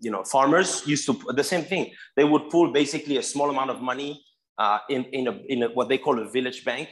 you 0.00 0.10
know, 0.10 0.24
farmers 0.24 0.86
used 0.86 1.04
to 1.04 1.12
the 1.34 1.44
same 1.44 1.64
thing. 1.64 1.92
They 2.16 2.24
would 2.24 2.48
pull 2.48 2.72
basically 2.72 3.18
a 3.18 3.22
small 3.22 3.50
amount 3.50 3.68
of 3.68 3.82
money 3.82 4.24
uh, 4.56 4.78
in 4.88 5.04
in, 5.12 5.28
a, 5.28 5.32
in 5.50 5.64
a, 5.64 5.68
what 5.68 5.90
they 5.90 5.98
call 5.98 6.18
a 6.18 6.26
village 6.26 6.64
bank, 6.64 6.88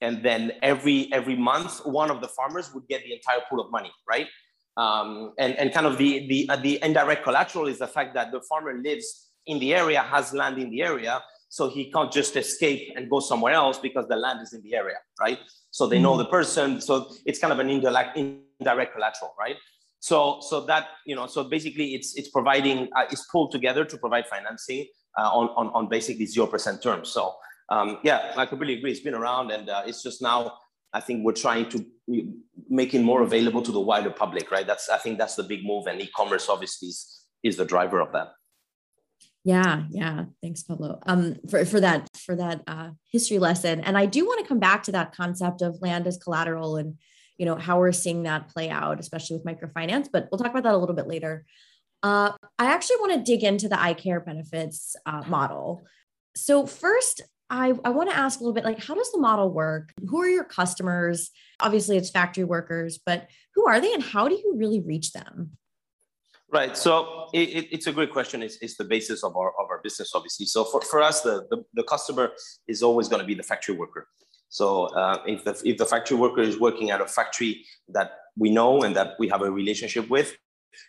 and 0.00 0.22
then 0.22 0.52
every 0.62 1.12
every 1.12 1.34
month 1.34 1.84
one 1.84 2.08
of 2.08 2.20
the 2.20 2.28
farmers 2.28 2.72
would 2.72 2.86
get 2.86 3.02
the 3.02 3.12
entire 3.12 3.40
pool 3.50 3.58
of 3.58 3.72
money, 3.72 3.90
right? 4.08 4.28
Um, 4.76 5.32
and 5.40 5.56
and 5.56 5.74
kind 5.74 5.86
of 5.86 5.98
the 5.98 6.28
the 6.28 6.48
uh, 6.50 6.54
the 6.54 6.78
indirect 6.84 7.24
collateral 7.24 7.66
is 7.66 7.78
the 7.78 7.88
fact 7.88 8.14
that 8.14 8.30
the 8.30 8.42
farmer 8.42 8.74
lives 8.74 9.30
in 9.46 9.58
the 9.58 9.74
area, 9.74 10.02
has 10.02 10.32
land 10.32 10.56
in 10.58 10.70
the 10.70 10.82
area, 10.82 11.20
so 11.50 11.68
he 11.68 11.90
can't 11.90 12.12
just 12.12 12.36
escape 12.36 12.92
and 12.96 13.10
go 13.10 13.18
somewhere 13.18 13.52
else 13.52 13.76
because 13.78 14.06
the 14.06 14.14
land 14.16 14.40
is 14.40 14.52
in 14.52 14.62
the 14.62 14.74
area, 14.76 14.98
right? 15.20 15.40
So 15.72 15.88
they 15.88 15.98
know 15.98 16.12
mm-hmm. 16.12 16.18
the 16.18 16.26
person, 16.26 16.80
so 16.80 17.10
it's 17.26 17.40
kind 17.40 17.52
of 17.52 17.58
an 17.58 17.68
indirect 17.68 18.16
indirect 18.16 18.94
collateral, 18.94 19.34
right? 19.38 19.56
So 19.98 20.38
so 20.40 20.64
that 20.66 20.86
you 21.04 21.16
know, 21.16 21.26
so 21.26 21.44
basically 21.44 21.94
it's 21.94 22.16
it's 22.16 22.30
providing 22.30 22.88
uh, 22.96 23.06
it's 23.10 23.26
pulled 23.32 23.50
together 23.50 23.84
to 23.84 23.98
provide 23.98 24.26
financing 24.28 24.86
uh, 25.18 25.28
on, 25.28 25.48
on 25.56 25.66
on 25.74 25.88
basically 25.88 26.26
zero 26.26 26.46
percent 26.46 26.82
terms. 26.82 27.10
So 27.10 27.34
um, 27.68 27.98
yeah, 28.04 28.32
I 28.36 28.46
completely 28.46 28.78
agree. 28.78 28.92
It's 28.92 29.00
been 29.00 29.14
around, 29.14 29.50
and 29.50 29.68
uh, 29.68 29.82
it's 29.86 30.02
just 30.02 30.22
now. 30.22 30.54
I 30.92 31.00
think 31.00 31.24
we're 31.24 31.40
trying 31.46 31.68
to 31.68 31.86
make 32.68 32.94
it 32.94 33.00
more 33.00 33.22
available 33.22 33.62
to 33.62 33.70
the 33.70 33.78
wider 33.80 34.10
public, 34.10 34.50
right? 34.50 34.66
That's 34.66 34.88
I 34.88 34.98
think 34.98 35.18
that's 35.18 35.34
the 35.34 35.44
big 35.44 35.64
move, 35.64 35.86
and 35.88 36.00
e-commerce 36.00 36.48
obviously 36.48 36.88
is, 36.88 37.26
is 37.42 37.56
the 37.56 37.64
driver 37.64 38.00
of 38.00 38.12
that. 38.12 38.28
Yeah, 39.42 39.84
yeah. 39.90 40.24
Thanks, 40.42 40.62
Pablo, 40.62 41.00
um, 41.06 41.36
for 41.48 41.64
for 41.64 41.80
that 41.80 42.08
for 42.16 42.36
that 42.36 42.62
uh, 42.66 42.90
history 43.10 43.38
lesson. 43.38 43.80
And 43.80 43.96
I 43.96 44.04
do 44.06 44.26
want 44.26 44.40
to 44.42 44.48
come 44.48 44.58
back 44.58 44.82
to 44.84 44.92
that 44.92 45.14
concept 45.14 45.62
of 45.62 45.80
land 45.80 46.06
as 46.06 46.18
collateral 46.18 46.76
and 46.76 46.98
you 47.38 47.46
know 47.46 47.56
how 47.56 47.78
we're 47.78 47.92
seeing 47.92 48.24
that 48.24 48.48
play 48.48 48.68
out, 48.68 49.00
especially 49.00 49.38
with 49.38 49.46
microfinance. 49.46 50.08
But 50.12 50.28
we'll 50.30 50.38
talk 50.38 50.50
about 50.50 50.64
that 50.64 50.74
a 50.74 50.78
little 50.78 50.94
bit 50.94 51.06
later. 51.06 51.46
Uh, 52.02 52.32
I 52.58 52.66
actually 52.66 52.96
want 52.96 53.12
to 53.14 53.32
dig 53.32 53.42
into 53.42 53.68
the 53.68 53.76
iCare 53.76 54.24
Benefits 54.24 54.94
uh, 55.06 55.22
model. 55.26 55.84
So 56.36 56.66
first, 56.66 57.22
I, 57.48 57.72
I 57.84 57.90
want 57.90 58.10
to 58.10 58.16
ask 58.16 58.40
a 58.40 58.42
little 58.42 58.54
bit 58.54 58.64
like, 58.64 58.82
how 58.82 58.94
does 58.94 59.10
the 59.10 59.18
model 59.18 59.50
work? 59.50 59.92
Who 60.08 60.20
are 60.22 60.28
your 60.28 60.44
customers? 60.44 61.30
Obviously, 61.60 61.96
it's 61.96 62.10
factory 62.10 62.44
workers, 62.44 62.98
but 63.04 63.28
who 63.54 63.66
are 63.66 63.80
they 63.80 63.92
and 63.92 64.02
how 64.02 64.28
do 64.28 64.34
you 64.34 64.54
really 64.56 64.80
reach 64.80 65.12
them? 65.12 65.52
Right. 66.52 66.76
So 66.76 67.28
it, 67.32 67.68
it's 67.70 67.86
a 67.86 67.92
great 67.92 68.10
question. 68.10 68.42
It's, 68.42 68.56
it's 68.60 68.76
the 68.76 68.84
basis 68.84 69.22
of 69.22 69.36
our, 69.36 69.50
of 69.50 69.70
our 69.70 69.80
business, 69.82 70.12
obviously. 70.14 70.46
So 70.46 70.64
for, 70.64 70.80
for 70.80 71.00
us, 71.00 71.20
the, 71.20 71.46
the, 71.48 71.64
the 71.74 71.84
customer 71.84 72.32
is 72.66 72.82
always 72.82 73.08
going 73.08 73.20
to 73.20 73.26
be 73.26 73.34
the 73.34 73.42
factory 73.44 73.76
worker. 73.76 74.08
So 74.48 74.86
uh, 74.96 75.22
if, 75.26 75.44
the, 75.44 75.60
if 75.64 75.76
the 75.78 75.86
factory 75.86 76.16
worker 76.16 76.40
is 76.40 76.58
working 76.58 76.90
at 76.90 77.00
a 77.00 77.06
factory 77.06 77.64
that 77.90 78.12
we 78.36 78.50
know 78.50 78.82
and 78.82 78.96
that 78.96 79.14
we 79.20 79.28
have 79.28 79.42
a 79.42 79.50
relationship 79.50 80.10
with, 80.10 80.36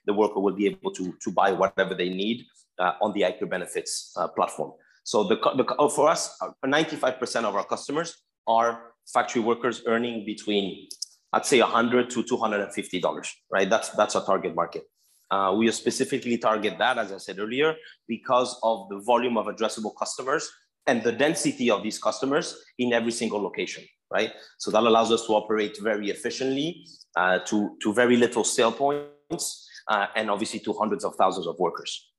the 0.06 0.14
worker 0.14 0.40
will 0.40 0.56
be 0.56 0.66
able 0.66 0.92
to, 0.94 1.14
to 1.22 1.32
buy 1.32 1.52
whatever 1.52 1.94
they 1.94 2.10
need 2.10 2.44
uh, 2.80 2.94
on 3.02 3.14
the 3.14 3.22
iCare 3.22 3.50
Benefits 3.50 4.14
uh, 4.18 4.28
platform. 4.30 4.72
So 5.04 5.24
the, 5.24 5.36
the 5.36 5.76
oh, 5.78 5.90
for 5.90 6.10
us, 6.10 6.36
95% 6.66 7.44
uh, 7.44 7.50
of 7.50 7.56
our 7.56 7.66
customers 7.66 8.24
are 8.48 8.94
factory 9.14 9.44
workers 9.44 9.84
earning 9.86 10.26
between, 10.26 10.88
I'd 11.34 11.46
say 11.46 11.62
100 11.62 12.10
to 12.12 12.24
$250, 12.24 13.30
right? 13.52 13.70
That's, 13.70 13.90
that's 13.90 14.16
our 14.16 14.26
target 14.26 14.56
market. 14.56 14.84
Uh, 15.32 15.54
we 15.58 15.72
specifically 15.72 16.38
target 16.38 16.78
that, 16.78 16.98
as 16.98 17.12
I 17.12 17.18
said 17.18 17.40
earlier, 17.40 17.76
because 18.08 18.60
of 18.64 18.90
the 18.90 19.00
volume 19.00 19.38
of 19.38 19.46
addressable 19.46 19.94
customers 19.98 20.52
and 20.88 21.02
the 21.04 21.12
density 21.12 21.72
of 21.72 21.84
these 21.84 21.98
customers 21.98 22.58
in 22.78 22.92
every 22.92 23.12
single 23.12 23.42
location, 23.42 23.84
right? 24.12 24.34
So 24.58 24.72
that 24.72 24.84
allows 24.84 25.12
us 25.12 25.26
to 25.28 25.34
operate 25.34 25.78
very 25.82 26.10
efficiently 26.10 26.86
uh, 27.16 27.40
to, 27.48 27.78
to 27.82 27.94
very 27.94 28.18
little 28.18 28.44
sale 28.44 28.72
points 28.72 29.70
uh, 29.88 30.08
and 30.16 30.30
obviously 30.30 30.60
to 30.62 30.74
hundreds 30.74 31.06
of 31.06 31.16
thousands 31.16 31.48
of 31.48 31.58
workers. 31.60 32.12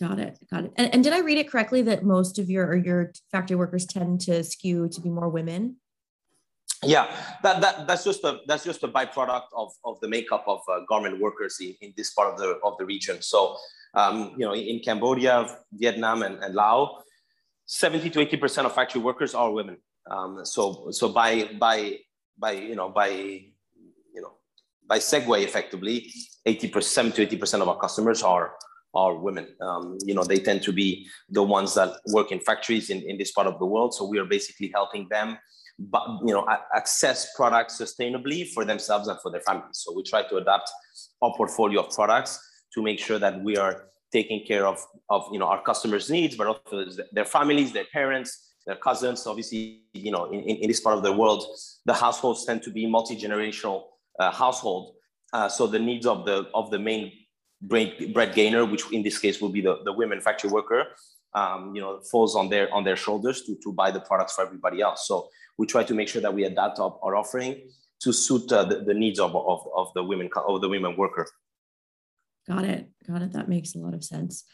Got 0.00 0.18
it. 0.18 0.38
Got 0.50 0.64
it. 0.64 0.72
And, 0.76 0.92
and 0.92 1.04
did 1.04 1.12
I 1.12 1.20
read 1.20 1.38
it 1.38 1.48
correctly 1.48 1.82
that 1.82 2.04
most 2.04 2.38
of 2.40 2.50
your 2.50 2.74
your 2.74 3.12
factory 3.30 3.56
workers 3.56 3.86
tend 3.86 4.20
to 4.22 4.42
skew 4.42 4.88
to 4.88 5.00
be 5.00 5.08
more 5.08 5.28
women? 5.28 5.76
Yeah, 6.86 7.06
that, 7.42 7.60
that 7.60 7.86
that's 7.86 8.04
just 8.04 8.24
a 8.24 8.40
that's 8.46 8.64
just 8.64 8.82
a 8.82 8.88
byproduct 8.88 9.48
of, 9.56 9.72
of 9.84 10.00
the 10.00 10.08
makeup 10.08 10.44
of 10.46 10.60
uh, 10.68 10.80
garment 10.88 11.20
workers 11.20 11.58
in, 11.60 11.74
in 11.80 11.94
this 11.96 12.12
part 12.12 12.32
of 12.32 12.38
the 12.38 12.58
of 12.64 12.76
the 12.78 12.84
region. 12.84 13.22
So, 13.22 13.56
um, 13.94 14.32
you 14.36 14.44
know, 14.46 14.54
in 14.54 14.80
Cambodia, 14.80 15.58
Vietnam, 15.72 16.22
and, 16.22 16.42
and 16.42 16.54
Laos, 16.54 17.02
seventy 17.66 18.10
to 18.10 18.20
eighty 18.20 18.36
percent 18.36 18.66
of 18.66 18.74
factory 18.74 19.00
workers 19.00 19.34
are 19.34 19.50
women. 19.50 19.78
Um, 20.10 20.44
so 20.44 20.90
so 20.90 21.08
by 21.08 21.50
by 21.58 21.98
by 22.38 22.52
you 22.52 22.74
know 22.74 22.88
by 22.88 23.08
you 23.08 24.20
know 24.22 24.32
by 24.86 24.98
segue, 24.98 25.42
effectively, 25.42 26.12
eighty 26.46 26.68
percent 26.68 27.14
to 27.14 27.22
eighty 27.22 27.36
percent 27.36 27.62
of 27.62 27.68
our 27.68 27.78
customers 27.78 28.22
are 28.22 28.54
are 28.94 29.16
women. 29.16 29.48
Um, 29.60 29.98
you 30.04 30.14
know, 30.14 30.24
they 30.24 30.38
tend 30.38 30.62
to 30.62 30.72
be 30.72 31.06
the 31.28 31.42
ones 31.42 31.74
that 31.74 31.96
work 32.08 32.32
in 32.32 32.40
factories 32.40 32.90
in, 32.90 33.02
in 33.02 33.18
this 33.18 33.32
part 33.32 33.46
of 33.46 33.58
the 33.58 33.66
world. 33.66 33.94
So 33.94 34.06
we 34.06 34.18
are 34.18 34.24
basically 34.24 34.70
helping 34.74 35.08
them, 35.10 35.38
but 35.78 36.04
you 36.24 36.32
know, 36.32 36.46
access 36.74 37.34
products 37.34 37.80
sustainably 37.80 38.48
for 38.48 38.64
themselves 38.64 39.08
and 39.08 39.18
for 39.20 39.30
their 39.30 39.40
families. 39.40 39.78
So 39.82 39.92
we 39.94 40.02
try 40.02 40.22
to 40.28 40.36
adapt 40.36 40.70
our 41.22 41.32
portfolio 41.36 41.80
of 41.82 41.94
products 41.94 42.38
to 42.74 42.82
make 42.82 42.98
sure 42.98 43.18
that 43.18 43.42
we 43.42 43.56
are 43.56 43.86
taking 44.12 44.44
care 44.46 44.66
of, 44.66 44.84
of 45.10 45.26
you 45.32 45.38
know, 45.38 45.46
our 45.46 45.62
customers' 45.62 46.08
needs, 46.08 46.36
but 46.36 46.46
also 46.46 46.86
their 47.12 47.24
families, 47.24 47.72
their 47.72 47.86
parents, 47.92 48.54
their 48.66 48.76
cousins. 48.76 49.26
Obviously, 49.26 49.82
you 49.92 50.12
know, 50.12 50.30
in, 50.30 50.40
in 50.40 50.68
this 50.68 50.80
part 50.80 50.96
of 50.96 51.02
the 51.02 51.12
world, 51.12 51.44
the 51.84 51.94
households 51.94 52.44
tend 52.44 52.62
to 52.62 52.70
be 52.70 52.86
multi-generational 52.86 53.82
uh, 54.20 54.30
household. 54.30 54.94
Uh, 55.32 55.48
so 55.48 55.66
the 55.66 55.78
needs 55.78 56.06
of 56.06 56.24
the 56.24 56.48
of 56.54 56.70
the 56.70 56.78
main 56.78 57.10
bread 57.68 58.34
gainer, 58.34 58.64
which 58.64 58.90
in 58.92 59.02
this 59.02 59.18
case 59.18 59.40
will 59.40 59.48
be 59.48 59.60
the, 59.60 59.80
the 59.84 59.92
women 59.92 60.20
factory 60.20 60.50
worker, 60.50 60.86
um, 61.34 61.74
you 61.74 61.80
know, 61.80 62.00
falls 62.00 62.36
on 62.36 62.48
their 62.48 62.72
on 62.72 62.84
their 62.84 62.96
shoulders 62.96 63.42
to, 63.42 63.56
to 63.62 63.72
buy 63.72 63.90
the 63.90 64.00
products 64.00 64.34
for 64.34 64.44
everybody 64.44 64.80
else. 64.80 65.06
So 65.06 65.28
we 65.58 65.66
try 65.66 65.84
to 65.84 65.94
make 65.94 66.08
sure 66.08 66.22
that 66.22 66.34
we 66.34 66.44
adapt 66.44 66.78
our, 66.78 66.98
our 67.02 67.16
offering 67.16 67.68
to 68.00 68.12
suit 68.12 68.52
uh, 68.52 68.64
the, 68.64 68.80
the, 68.80 68.94
needs 68.94 69.18
of, 69.18 69.34
of, 69.34 69.66
of 69.74 69.92
the 69.94 70.02
women 70.02 70.28
of 70.36 70.60
the 70.60 70.68
women 70.68 70.96
worker. 70.96 71.26
Got 72.46 72.64
it. 72.64 72.88
Got 73.06 73.22
it. 73.22 73.32
That 73.32 73.48
makes 73.48 73.74
a 73.74 73.78
lot 73.78 73.94
of 73.94 74.04
sense. 74.04 74.44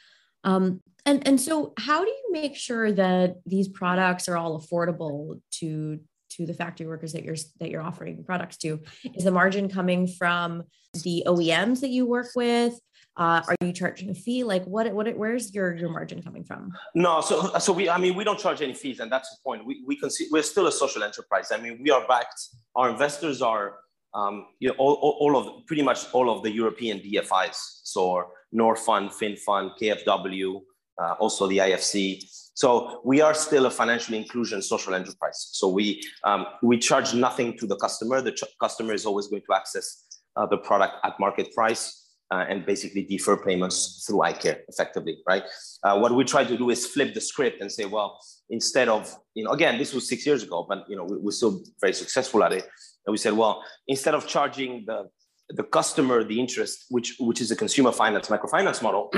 Um, 0.44 0.80
and 1.06 1.26
and 1.26 1.40
so, 1.40 1.72
how 1.78 2.04
do 2.04 2.10
you 2.10 2.28
make 2.30 2.56
sure 2.56 2.92
that 2.92 3.36
these 3.46 3.68
products 3.68 4.28
are 4.28 4.36
all 4.36 4.60
affordable 4.60 5.40
to 5.58 6.00
to 6.30 6.46
the 6.46 6.54
factory 6.54 6.86
workers 6.86 7.12
that 7.12 7.24
you're 7.24 7.36
that 7.58 7.70
you're 7.70 7.82
offering 7.82 8.22
products 8.24 8.56
to? 8.58 8.80
Is 9.14 9.24
the 9.24 9.30
margin 9.30 9.68
coming 9.68 10.06
from 10.06 10.62
the 11.02 11.24
OEMs 11.26 11.80
that 11.80 11.90
you 11.90 12.06
work 12.06 12.28
with? 12.34 12.78
Uh, 13.16 13.42
are 13.48 13.56
you 13.60 13.72
charging 13.72 14.10
a 14.10 14.14
fee? 14.14 14.44
Like 14.44 14.64
what, 14.64 14.92
what, 14.94 15.14
where's 15.16 15.54
your, 15.54 15.74
your 15.74 15.90
margin 15.90 16.22
coming 16.22 16.44
from? 16.44 16.72
No, 16.94 17.20
so, 17.20 17.58
so 17.58 17.72
we, 17.72 17.90
I 17.90 17.98
mean, 17.98 18.14
we 18.14 18.24
don't 18.24 18.38
charge 18.38 18.62
any 18.62 18.74
fees 18.74 19.00
and 19.00 19.10
that's 19.10 19.30
the 19.30 19.36
point. 19.44 19.66
We, 19.66 19.82
we 19.86 19.96
can 19.96 20.10
see, 20.10 20.28
we're 20.30 20.42
still 20.42 20.68
a 20.68 20.72
social 20.72 21.02
enterprise. 21.02 21.50
I 21.52 21.58
mean, 21.58 21.80
we 21.82 21.90
are 21.90 22.06
backed, 22.06 22.40
our 22.76 22.88
investors 22.88 23.42
are, 23.42 23.76
um, 24.14 24.46
you 24.58 24.68
know, 24.68 24.74
all, 24.78 25.16
all, 25.20 25.36
of, 25.36 25.66
pretty 25.66 25.82
much 25.82 26.06
all 26.12 26.30
of 26.30 26.42
the 26.42 26.50
European 26.50 27.00
DFIs. 27.00 27.56
So 27.82 28.30
Norfund, 28.54 29.10
Finnfund, 29.12 29.72
KfW, 29.80 30.60
uh, 31.02 31.14
also 31.18 31.46
the 31.46 31.58
IFC. 31.58 32.22
So 32.54 33.00
we 33.04 33.20
are 33.20 33.34
still 33.34 33.66
a 33.66 33.70
financial 33.70 34.14
inclusion 34.14 34.62
social 34.62 34.94
enterprise. 34.94 35.48
So 35.52 35.68
we, 35.68 36.02
um, 36.24 36.46
we 36.62 36.78
charge 36.78 37.14
nothing 37.14 37.56
to 37.58 37.66
the 37.66 37.76
customer. 37.76 38.20
The 38.20 38.32
ch- 38.32 38.44
customer 38.60 38.94
is 38.94 39.04
always 39.04 39.28
going 39.28 39.42
to 39.42 39.54
access 39.54 40.04
uh, 40.36 40.46
the 40.46 40.58
product 40.58 40.94
at 41.04 41.18
market 41.18 41.52
price 41.54 41.99
uh, 42.30 42.44
and 42.48 42.64
basically 42.64 43.02
defer 43.02 43.36
payments 43.36 44.04
through 44.06 44.18
iCare 44.18 44.60
effectively, 44.68 45.18
right? 45.26 45.42
Uh, 45.82 45.98
what 45.98 46.14
we 46.14 46.24
try 46.24 46.44
to 46.44 46.56
do 46.56 46.70
is 46.70 46.86
flip 46.86 47.12
the 47.14 47.20
script 47.20 47.60
and 47.60 47.70
say, 47.70 47.84
well, 47.84 48.18
instead 48.50 48.88
of, 48.88 49.14
you 49.34 49.44
know, 49.44 49.50
again, 49.50 49.78
this 49.78 49.92
was 49.92 50.08
six 50.08 50.24
years 50.24 50.42
ago, 50.42 50.64
but, 50.68 50.84
you 50.88 50.96
know, 50.96 51.04
we, 51.04 51.16
we're 51.18 51.32
still 51.32 51.62
very 51.80 51.92
successful 51.92 52.44
at 52.44 52.52
it. 52.52 52.68
And 53.06 53.12
we 53.12 53.18
said, 53.18 53.32
well, 53.32 53.64
instead 53.88 54.14
of 54.14 54.26
charging 54.26 54.84
the, 54.86 55.08
the 55.50 55.64
customer 55.64 56.22
the 56.22 56.38
interest, 56.38 56.86
which, 56.90 57.16
which 57.18 57.40
is 57.40 57.50
a 57.50 57.56
consumer 57.56 57.90
finance 57.90 58.28
microfinance 58.28 58.82
model, 58.82 59.12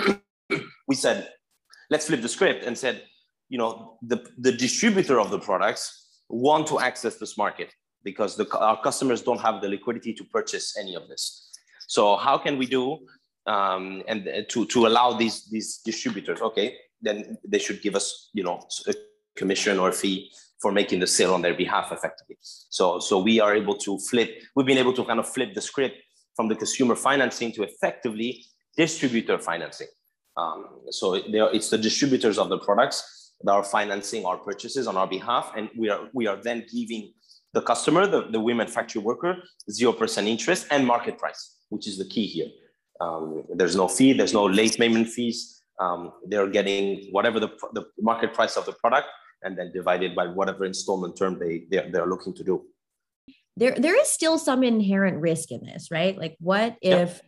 we 0.88 0.94
said, 0.94 1.28
let's 1.90 2.06
flip 2.06 2.22
the 2.22 2.28
script 2.28 2.64
and 2.64 2.76
said, 2.76 3.02
you 3.50 3.58
know, 3.58 3.98
the, 4.00 4.26
the 4.38 4.52
distributor 4.52 5.20
of 5.20 5.30
the 5.30 5.38
products 5.38 6.20
want 6.30 6.66
to 6.68 6.80
access 6.80 7.16
this 7.16 7.36
market 7.36 7.74
because 8.02 8.36
the, 8.36 8.48
our 8.56 8.80
customers 8.80 9.20
don't 9.20 9.40
have 9.40 9.60
the 9.60 9.68
liquidity 9.68 10.14
to 10.14 10.24
purchase 10.24 10.76
any 10.78 10.94
of 10.94 11.06
this. 11.08 11.51
So 11.92 12.16
how 12.16 12.38
can 12.38 12.56
we 12.56 12.64
do 12.64 12.84
um, 13.46 14.02
and 14.08 14.26
uh, 14.26 14.42
to 14.52 14.64
to 14.74 14.86
allow 14.86 15.08
these 15.12 15.36
these 15.54 15.68
distributors? 15.84 16.40
Okay, 16.40 16.68
then 17.06 17.36
they 17.52 17.58
should 17.58 17.82
give 17.82 17.94
us 18.00 18.30
you 18.32 18.44
know 18.46 18.56
a 18.86 18.94
commission 19.36 19.78
or 19.78 19.90
a 19.90 19.96
fee 20.00 20.32
for 20.62 20.72
making 20.72 21.00
the 21.00 21.06
sale 21.06 21.34
on 21.34 21.42
their 21.42 21.56
behalf 21.64 21.92
effectively. 21.92 22.38
So 22.78 22.98
so 22.98 23.14
we 23.28 23.40
are 23.44 23.54
able 23.54 23.76
to 23.86 23.98
flip. 24.10 24.30
We've 24.54 24.70
been 24.72 24.82
able 24.84 24.94
to 24.94 25.04
kind 25.04 25.20
of 25.20 25.28
flip 25.28 25.50
the 25.54 25.60
script 25.60 25.96
from 26.36 26.48
the 26.48 26.56
consumer 26.56 26.96
financing 26.96 27.52
to 27.56 27.62
effectively 27.62 28.30
distributor 28.74 29.38
financing. 29.38 29.90
Um, 30.38 30.60
so 30.98 31.04
it's 31.56 31.68
the 31.68 31.80
distributors 31.88 32.38
of 32.38 32.48
the 32.48 32.60
products 32.68 32.98
that 33.42 33.52
are 33.52 33.64
financing 33.78 34.24
our 34.24 34.38
purchases 34.38 34.86
on 34.86 34.96
our 34.96 35.08
behalf, 35.16 35.52
and 35.56 35.68
we 35.76 35.90
are 35.90 36.08
we 36.18 36.26
are 36.26 36.38
then 36.48 36.64
giving 36.72 37.12
the 37.52 37.60
customer, 37.60 38.06
the, 38.06 38.20
the 38.34 38.40
women 38.40 38.66
factory 38.66 39.02
worker, 39.02 39.32
zero 39.70 39.92
percent 39.92 40.26
interest 40.26 40.62
and 40.70 40.86
market 40.86 41.18
price 41.18 41.58
which 41.72 41.88
is 41.88 41.96
the 41.96 42.04
key 42.04 42.26
here. 42.26 42.50
Um, 43.00 43.44
there's 43.54 43.74
no 43.74 43.88
fee, 43.88 44.12
there's 44.12 44.34
no 44.34 44.44
late 44.44 44.76
payment 44.76 45.08
fees. 45.08 45.62
Um, 45.80 46.12
they're 46.26 46.48
getting 46.48 47.08
whatever 47.10 47.40
the, 47.40 47.50
the 47.72 47.84
market 48.00 48.34
price 48.34 48.56
of 48.56 48.66
the 48.66 48.72
product 48.72 49.08
and 49.42 49.58
then 49.58 49.72
divided 49.72 50.14
by 50.14 50.26
whatever 50.26 50.64
installment 50.64 51.16
term 51.16 51.38
they, 51.38 51.64
they're, 51.70 51.90
they're 51.90 52.06
looking 52.06 52.34
to 52.34 52.44
do. 52.44 52.64
There, 53.56 53.72
there 53.72 53.98
is 54.00 54.08
still 54.08 54.38
some 54.38 54.62
inherent 54.62 55.18
risk 55.20 55.50
in 55.50 55.64
this, 55.64 55.90
right? 55.90 56.16
Like 56.16 56.36
what 56.38 56.76
if 56.82 57.20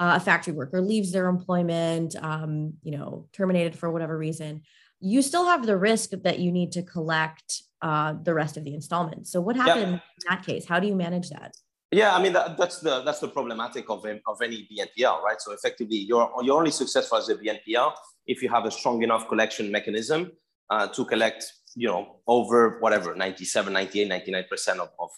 uh, 0.00 0.14
a 0.16 0.20
factory 0.20 0.54
worker 0.54 0.80
leaves 0.80 1.12
their 1.12 1.28
employment, 1.28 2.14
um, 2.22 2.74
you 2.82 2.92
know, 2.96 3.28
terminated 3.32 3.76
for 3.76 3.90
whatever 3.90 4.16
reason? 4.16 4.62
You 5.00 5.22
still 5.22 5.44
have 5.44 5.66
the 5.66 5.76
risk 5.76 6.10
that 6.22 6.38
you 6.38 6.50
need 6.50 6.72
to 6.72 6.82
collect 6.82 7.62
uh, 7.82 8.14
the 8.22 8.34
rest 8.34 8.56
of 8.56 8.64
the 8.64 8.74
installments. 8.74 9.30
So 9.30 9.40
what 9.40 9.56
happened 9.56 9.94
in 9.94 10.00
that 10.28 10.44
case? 10.46 10.66
How 10.66 10.80
do 10.80 10.86
you 10.86 10.96
manage 10.96 11.30
that? 11.30 11.52
Yeah, 11.90 12.14
I 12.14 12.22
mean 12.22 12.34
that, 12.34 12.58
that's 12.58 12.80
the 12.80 13.02
that's 13.02 13.20
the 13.20 13.28
problematic 13.28 13.88
of 13.88 14.04
of 14.04 14.42
any 14.42 14.68
BNPL, 14.70 15.22
right? 15.22 15.40
So 15.40 15.52
effectively, 15.52 15.96
you're 15.96 16.30
you're 16.42 16.58
only 16.58 16.70
successful 16.70 17.16
as 17.18 17.28
a 17.30 17.36
BNPL 17.36 17.92
if 18.26 18.42
you 18.42 18.50
have 18.50 18.66
a 18.66 18.70
strong 18.70 19.02
enough 19.02 19.26
collection 19.26 19.72
mechanism 19.72 20.30
uh, 20.68 20.86
to 20.88 21.04
collect, 21.06 21.50
you 21.74 21.88
know, 21.88 22.16
over 22.26 22.78
whatever 22.80 23.14
97, 23.14 23.72
98, 23.72 24.06
99 24.06 24.44
percent 24.50 24.80
of, 24.80 24.90
of 24.98 25.10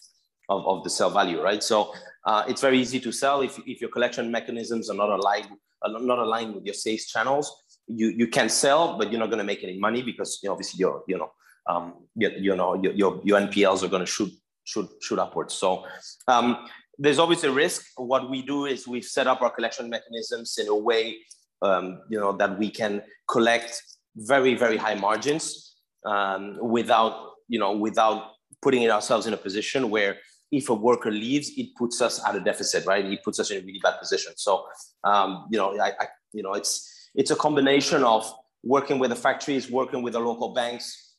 of, 0.47 0.65
of 0.65 0.83
the 0.83 0.89
sell 0.89 1.09
value, 1.09 1.41
right? 1.41 1.61
So 1.61 1.93
uh, 2.25 2.43
it's 2.47 2.61
very 2.61 2.79
easy 2.79 3.01
to 3.01 3.11
sell 3.11 3.41
if 3.41 3.59
if 3.67 3.81
your 3.81 3.89
collection 3.89 4.31
mechanisms 4.31 4.89
are 4.89 4.95
not 4.95 5.09
aligned 5.09 5.49
are 5.83 5.99
not 5.99 6.19
aligned 6.19 6.55
with 6.55 6.63
your 6.63 6.73
sales 6.73 7.05
channels. 7.05 7.53
You 7.87 8.07
you 8.09 8.27
can 8.27 8.47
sell, 8.47 8.97
but 8.97 9.11
you're 9.11 9.19
not 9.19 9.29
going 9.29 9.39
to 9.39 9.43
make 9.53 9.63
any 9.63 9.77
money 9.77 10.01
because 10.03 10.39
you 10.41 10.47
know, 10.47 10.53
obviously 10.53 10.79
your 10.79 11.03
you 11.05 11.17
know 11.17 11.31
um, 11.67 12.05
you, 12.15 12.31
you 12.37 12.55
know 12.55 12.75
your 12.81 13.19
your 13.25 13.41
NPLs 13.41 13.83
are 13.83 13.89
going 13.89 14.05
to 14.05 14.11
shoot 14.11 14.31
shoot 14.63 14.89
shoot 15.01 15.19
upwards. 15.19 15.53
So 15.53 15.85
um, 16.27 16.67
there's 16.97 17.19
always 17.19 17.43
a 17.43 17.51
risk. 17.51 17.85
What 17.97 18.29
we 18.29 18.41
do 18.41 18.65
is 18.65 18.87
we've 18.87 19.05
set 19.05 19.27
up 19.27 19.41
our 19.41 19.49
collection 19.49 19.89
mechanisms 19.89 20.57
in 20.57 20.67
a 20.67 20.75
way, 20.75 21.17
um, 21.61 22.01
you 22.09 22.19
know, 22.19 22.31
that 22.33 22.57
we 22.57 22.69
can 22.69 23.01
collect 23.27 23.81
very 24.15 24.55
very 24.55 24.77
high 24.77 24.95
margins 24.95 25.75
um, 26.05 26.57
without 26.61 27.31
you 27.47 27.59
know 27.59 27.71
without 27.71 28.31
putting 28.61 28.89
ourselves 28.89 29.25
in 29.25 29.33
a 29.33 29.37
position 29.37 29.89
where 29.89 30.17
if 30.51 30.69
a 30.69 30.73
worker 30.73 31.11
leaves, 31.11 31.51
it 31.55 31.73
puts 31.77 32.01
us 32.01 32.21
at 32.25 32.35
a 32.35 32.39
deficit, 32.39 32.85
right? 32.85 33.05
It 33.05 33.23
puts 33.23 33.39
us 33.39 33.51
in 33.51 33.61
a 33.61 33.65
really 33.65 33.79
bad 33.81 33.97
position. 33.99 34.33
So 34.35 34.65
um, 35.03 35.47
you 35.49 35.57
know, 35.57 35.79
I, 35.79 35.91
I 35.99 36.07
you 36.33 36.43
know 36.43 36.53
it's 36.53 37.09
it's 37.15 37.31
a 37.31 37.35
combination 37.35 38.03
of 38.03 38.31
working 38.63 38.99
with 38.99 39.09
the 39.09 39.15
factories, 39.15 39.71
working 39.71 40.01
with 40.01 40.13
the 40.13 40.19
local 40.19 40.53
banks, 40.53 41.15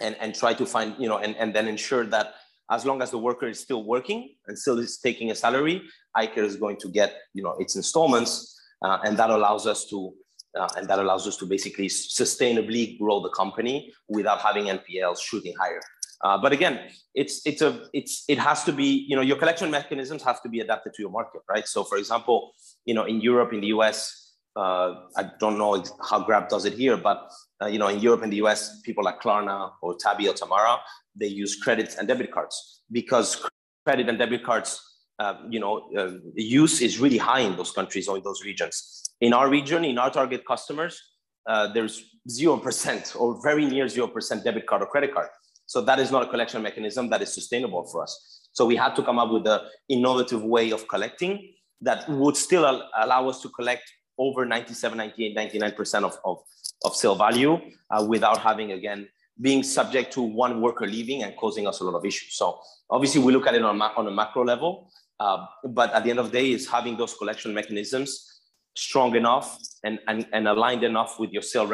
and 0.00 0.16
and 0.20 0.34
try 0.34 0.54
to 0.54 0.66
find 0.66 0.94
you 0.98 1.08
know 1.08 1.18
and, 1.18 1.36
and 1.36 1.54
then 1.54 1.68
ensure 1.68 2.04
that 2.06 2.34
as 2.70 2.84
long 2.86 3.02
as 3.02 3.10
the 3.10 3.18
worker 3.18 3.46
is 3.46 3.58
still 3.58 3.84
working 3.84 4.34
and 4.46 4.58
still 4.58 4.78
is 4.78 4.98
taking 4.98 5.30
a 5.30 5.34
salary, 5.34 5.82
iCare 6.16 6.44
is 6.44 6.56
going 6.56 6.76
to 6.78 6.88
get 6.88 7.14
you 7.34 7.42
know 7.42 7.56
its 7.58 7.76
installments, 7.76 8.60
uh, 8.84 8.98
and 9.04 9.16
that 9.16 9.30
allows 9.30 9.66
us 9.66 9.86
to 9.86 10.12
uh, 10.58 10.68
and 10.76 10.88
that 10.88 10.98
allows 10.98 11.26
us 11.26 11.36
to 11.36 11.46
basically 11.46 11.86
sustainably 11.86 12.98
grow 12.98 13.20
the 13.20 13.30
company 13.30 13.92
without 14.08 14.40
having 14.40 14.66
NPLs 14.66 15.20
shooting 15.20 15.54
higher. 15.60 15.80
Uh, 16.22 16.36
but 16.36 16.52
again, 16.52 16.80
it's 17.14 17.40
it's 17.46 17.62
a 17.62 17.86
it's 17.92 18.24
it 18.28 18.38
has 18.38 18.62
to 18.64 18.72
be 18.72 19.06
you 19.08 19.16
know 19.16 19.22
your 19.22 19.36
collection 19.36 19.70
mechanisms 19.70 20.22
have 20.22 20.42
to 20.42 20.48
be 20.48 20.60
adapted 20.60 20.92
to 20.94 21.02
your 21.02 21.10
market, 21.10 21.40
right? 21.48 21.66
So 21.66 21.82
for 21.82 21.96
example, 21.98 22.52
you 22.84 22.94
know 22.94 23.04
in 23.04 23.20
Europe, 23.20 23.52
in 23.52 23.60
the 23.60 23.68
US, 23.68 24.34
uh, 24.54 24.94
I 25.16 25.30
don't 25.38 25.56
know 25.56 25.82
how 26.08 26.22
Grab 26.22 26.48
does 26.48 26.66
it 26.66 26.74
here, 26.74 26.98
but 26.98 27.30
uh, 27.62 27.66
you 27.66 27.78
know 27.78 27.88
in 27.88 28.00
Europe 28.00 28.22
and 28.22 28.32
the 28.32 28.36
US, 28.44 28.80
people 28.82 29.02
like 29.02 29.20
Klarna 29.20 29.72
or 29.80 29.96
Tabby 29.96 30.28
or 30.28 30.34
Tamara, 30.34 30.78
they 31.20 31.26
use 31.26 31.56
credit 31.56 31.94
and 31.98 32.08
debit 32.08 32.32
cards 32.32 32.82
because 32.90 33.46
credit 33.84 34.08
and 34.08 34.18
debit 34.18 34.42
cards, 34.44 34.80
uh, 35.18 35.34
you 35.48 35.60
know, 35.60 35.88
uh, 35.96 36.12
use 36.34 36.80
is 36.80 36.98
really 36.98 37.18
high 37.18 37.40
in 37.40 37.56
those 37.56 37.72
countries 37.72 38.08
or 38.08 38.16
in 38.16 38.22
those 38.24 38.42
regions. 38.44 39.10
In 39.20 39.32
our 39.32 39.48
region, 39.48 39.84
in 39.84 39.98
our 39.98 40.10
target 40.10 40.44
customers, 40.46 41.00
uh, 41.46 41.72
there's 41.72 42.02
0% 42.28 43.16
or 43.20 43.42
very 43.42 43.66
near 43.66 43.86
0% 43.86 44.44
debit 44.44 44.66
card 44.66 44.82
or 44.82 44.86
credit 44.86 45.14
card. 45.14 45.28
So 45.66 45.80
that 45.82 46.00
is 46.00 46.10
not 46.10 46.22
a 46.24 46.26
collection 46.26 46.62
mechanism 46.62 47.10
that 47.10 47.22
is 47.22 47.32
sustainable 47.32 47.84
for 47.84 48.02
us. 48.02 48.48
So 48.52 48.66
we 48.66 48.76
had 48.76 48.96
to 48.96 49.02
come 49.02 49.18
up 49.18 49.30
with 49.30 49.46
an 49.46 49.60
innovative 49.88 50.42
way 50.42 50.72
of 50.72 50.88
collecting 50.88 51.52
that 51.82 52.08
would 52.08 52.36
still 52.36 52.64
allow 52.96 53.28
us 53.28 53.40
to 53.42 53.48
collect 53.50 53.84
over 54.18 54.44
97, 54.44 54.98
98, 54.98 55.36
99% 55.36 56.04
of, 56.04 56.18
of, 56.24 56.38
of 56.84 56.94
sale 56.94 57.14
value 57.14 57.58
uh, 57.90 58.04
without 58.06 58.38
having, 58.38 58.72
again, 58.72 59.08
being 59.40 59.62
subject 59.62 60.12
to 60.12 60.22
one 60.22 60.60
worker 60.60 60.86
leaving 60.86 61.22
and 61.22 61.36
causing 61.36 61.66
us 61.66 61.80
a 61.80 61.84
lot 61.84 61.94
of 61.94 62.04
issues. 62.04 62.34
So 62.34 62.60
obviously 62.90 63.22
we 63.22 63.32
look 63.32 63.46
at 63.46 63.54
it 63.54 63.62
on, 63.62 63.80
on 63.80 64.06
a 64.06 64.10
macro 64.10 64.44
level, 64.44 64.90
uh, 65.18 65.46
but 65.64 65.92
at 65.94 66.04
the 66.04 66.10
end 66.10 66.18
of 66.18 66.30
the 66.30 66.38
day 66.38 66.52
is 66.52 66.68
having 66.68 66.96
those 66.96 67.14
collection 67.14 67.54
mechanisms 67.54 68.40
strong 68.76 69.16
enough 69.16 69.58
and, 69.84 69.98
and, 70.08 70.26
and 70.32 70.46
aligned 70.46 70.84
enough 70.84 71.18
with 71.18 71.30
your 71.32 71.42
sale 71.42 71.66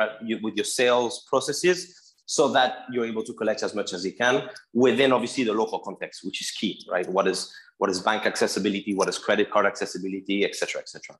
with 0.43 0.55
your 0.55 0.65
sales 0.65 1.25
processes 1.29 2.15
so 2.27 2.49
that 2.49 2.85
you're 2.91 3.05
able 3.05 3.23
to 3.23 3.33
collect 3.35 3.63
as 3.63 3.75
much 3.75 3.93
as 3.93 4.05
you 4.05 4.13
can 4.13 4.49
within 4.73 5.13
obviously 5.13 5.45
the 5.45 5.53
local 5.53 5.79
context, 5.79 6.25
which 6.25 6.41
is 6.41 6.51
key, 6.51 6.85
right? 6.91 7.09
What 7.09 7.29
is 7.29 7.53
what 7.79 7.91
is 7.91 8.01
bank 8.01 8.27
accessibility, 8.27 8.95
what 8.95 9.09
is 9.09 9.19
credit 9.19 9.51
card 9.51 9.67
accessibility, 9.67 10.45
et 10.45 10.55
cetera, 10.55 10.81
et 10.81 10.89
cetera. 10.89 11.17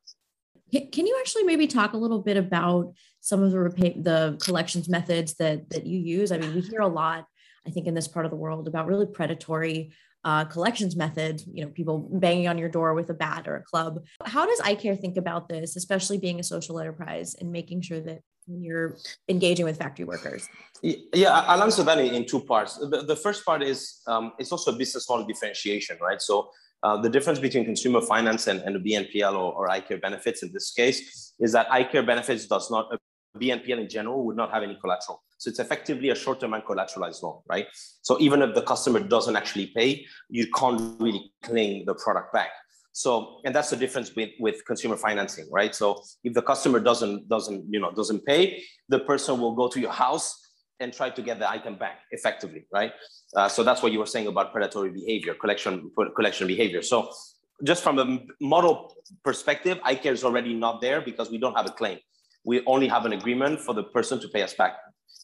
Can 0.91 1.05
you 1.05 1.15
actually 1.19 1.43
maybe 1.43 1.67
talk 1.67 1.93
a 1.93 1.97
little 1.97 2.19
bit 2.19 2.35
about 2.35 2.93
some 3.27 3.43
of 3.43 3.51
the 3.51 3.59
repay, 3.59 3.93
the 4.01 4.37
collections 4.41 4.87
methods 4.87 5.33
that 5.35 5.69
that 5.71 5.85
you 5.85 5.99
use? 5.99 6.31
I 6.31 6.37
mean, 6.37 6.55
we 6.55 6.61
hear 6.61 6.79
a 6.79 6.87
lot, 6.87 7.25
I 7.67 7.71
think, 7.71 7.85
in 7.85 7.93
this 7.93 8.07
part 8.07 8.25
of 8.25 8.31
the 8.31 8.37
world 8.37 8.67
about 8.67 8.87
really 8.87 9.05
predatory 9.05 9.91
uh, 10.23 10.45
collections 10.45 10.95
methods. 10.95 11.45
You 11.51 11.65
know, 11.65 11.71
people 11.71 12.09
banging 12.11 12.47
on 12.47 12.57
your 12.57 12.69
door 12.69 12.93
with 12.93 13.09
a 13.09 13.13
bat 13.13 13.47
or 13.47 13.57
a 13.57 13.63
club. 13.63 13.99
How 14.25 14.45
does 14.45 14.59
iCare 14.61 14.97
think 14.97 15.17
about 15.17 15.49
this, 15.49 15.75
especially 15.75 16.17
being 16.17 16.39
a 16.39 16.43
social 16.43 16.79
enterprise 16.79 17.35
and 17.35 17.51
making 17.51 17.81
sure 17.81 17.99
that 17.99 18.21
you're 18.47 18.95
engaging 19.27 19.65
with 19.65 19.77
factory 19.77 20.05
workers? 20.05 20.47
Yeah, 20.81 21.31
I'll 21.31 21.63
answer 21.63 21.83
that 21.83 21.99
in, 21.99 22.25
two 22.25 22.39
parts. 22.39 22.77
The, 22.77 23.15
first 23.15 23.45
part 23.45 23.61
is 23.61 24.01
um, 24.07 24.31
it's 24.39 24.53
also 24.53 24.73
a 24.73 24.77
business 24.77 25.09
model 25.09 25.25
differentiation, 25.25 25.97
right? 26.01 26.21
So 26.21 26.49
uh, 26.83 26.95
the 27.01 27.09
difference 27.09 27.39
between 27.39 27.65
consumer 27.65 27.99
finance 27.99 28.47
and, 28.47 28.61
and 28.61 28.73
BNPL 28.85 29.33
or, 29.33 29.51
or 29.53 29.67
iCare 29.69 30.01
benefits 30.01 30.43
in 30.43 30.53
this 30.53 30.71
case 30.71 31.33
is 31.39 31.51
that 31.51 31.67
iCare 31.69 32.05
benefits 32.05 32.45
does 32.45 32.71
not, 32.71 32.89
BNPL 33.39 33.79
in 33.79 33.89
general 33.89 34.25
would 34.25 34.35
not 34.35 34.51
have 34.51 34.63
any 34.63 34.75
collateral. 34.75 35.23
So 35.37 35.49
it's 35.49 35.59
effectively 35.59 36.09
a 36.09 36.15
short-term 36.15 36.51
uncollateralized 36.51 37.21
loan, 37.21 37.41
right? 37.47 37.67
So 38.01 38.19
even 38.19 38.41
if 38.41 38.55
the 38.55 38.63
customer 38.63 38.99
doesn't 38.99 39.35
actually 39.35 39.67
pay, 39.67 40.05
you 40.29 40.47
can't 40.55 40.99
really 40.99 41.31
claim 41.43 41.85
the 41.85 41.93
product 41.93 42.33
back. 42.33 42.49
So, 42.93 43.41
and 43.45 43.53
that's 43.55 43.69
the 43.69 43.75
difference 43.75 44.15
with, 44.15 44.31
with 44.39 44.65
consumer 44.65 44.97
financing, 44.97 45.47
right? 45.51 45.75
So 45.75 46.01
if 46.23 46.33
the 46.33 46.41
customer 46.41 46.79
doesn't, 46.79 47.29
doesn't, 47.29 47.65
you 47.69 47.79
know, 47.79 47.91
doesn't 47.91 48.25
pay, 48.25 48.63
the 48.89 48.99
person 48.99 49.39
will 49.39 49.53
go 49.53 49.67
to 49.67 49.79
your 49.79 49.91
house 49.91 50.35
and 50.79 50.91
try 50.91 51.11
to 51.11 51.21
get 51.21 51.37
the 51.37 51.49
item 51.49 51.75
back 51.75 51.99
effectively, 52.09 52.65
right? 52.73 52.91
Uh, 53.35 53.47
so 53.47 53.63
that's 53.63 53.83
what 53.83 53.91
you 53.91 53.99
were 53.99 54.07
saying 54.07 54.25
about 54.25 54.51
predatory 54.51 54.89
behavior, 54.89 55.35
collection, 55.35 55.91
collection 56.15 56.47
behavior. 56.47 56.81
So 56.81 57.11
just 57.63 57.83
from 57.83 57.99
a 57.99 58.19
model 58.41 58.95
perspective, 59.23 59.79
iCare 59.85 60.13
is 60.13 60.23
already 60.23 60.53
not 60.53 60.81
there 60.81 61.01
because 61.01 61.29
we 61.29 61.37
don't 61.37 61.55
have 61.55 61.65
a 61.67 61.71
claim. 61.71 61.99
We 62.47 62.63
only 62.65 62.87
have 62.87 63.03
an 63.05 63.13
agreement 63.13 63.59
for 63.59 63.73
the 63.75 63.83
person 63.83 64.19
to 64.21 64.27
pay 64.29 64.41
us 64.41 64.53
back. 64.61 64.73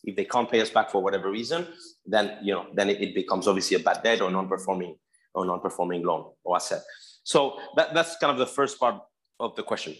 If 0.03 0.15
they 0.17 0.25
can't 0.25 0.49
pay 0.51 0.61
us 0.61 0.69
back 0.69 0.91
for 0.91 1.01
whatever 1.01 1.31
reason, 1.31 1.67
then 2.05 2.25
you 2.43 2.53
know, 2.53 2.65
then 2.77 2.89
it, 2.89 3.01
it 3.01 3.15
becomes 3.15 3.47
obviously 3.47 3.75
a 3.77 3.79
bad 3.79 4.03
debt 4.03 4.19
or 4.21 4.29
non-performing 4.29 4.93
or 5.33 5.45
non-performing 5.45 6.03
loan 6.03 6.25
or 6.43 6.57
asset. 6.57 6.81
So 7.23 7.57
that, 7.77 7.93
that's 7.93 8.17
kind 8.17 8.31
of 8.31 8.37
the 8.37 8.45
first 8.45 8.77
part 8.77 8.95
of 9.39 9.55
the 9.55 9.63
question. 9.63 9.95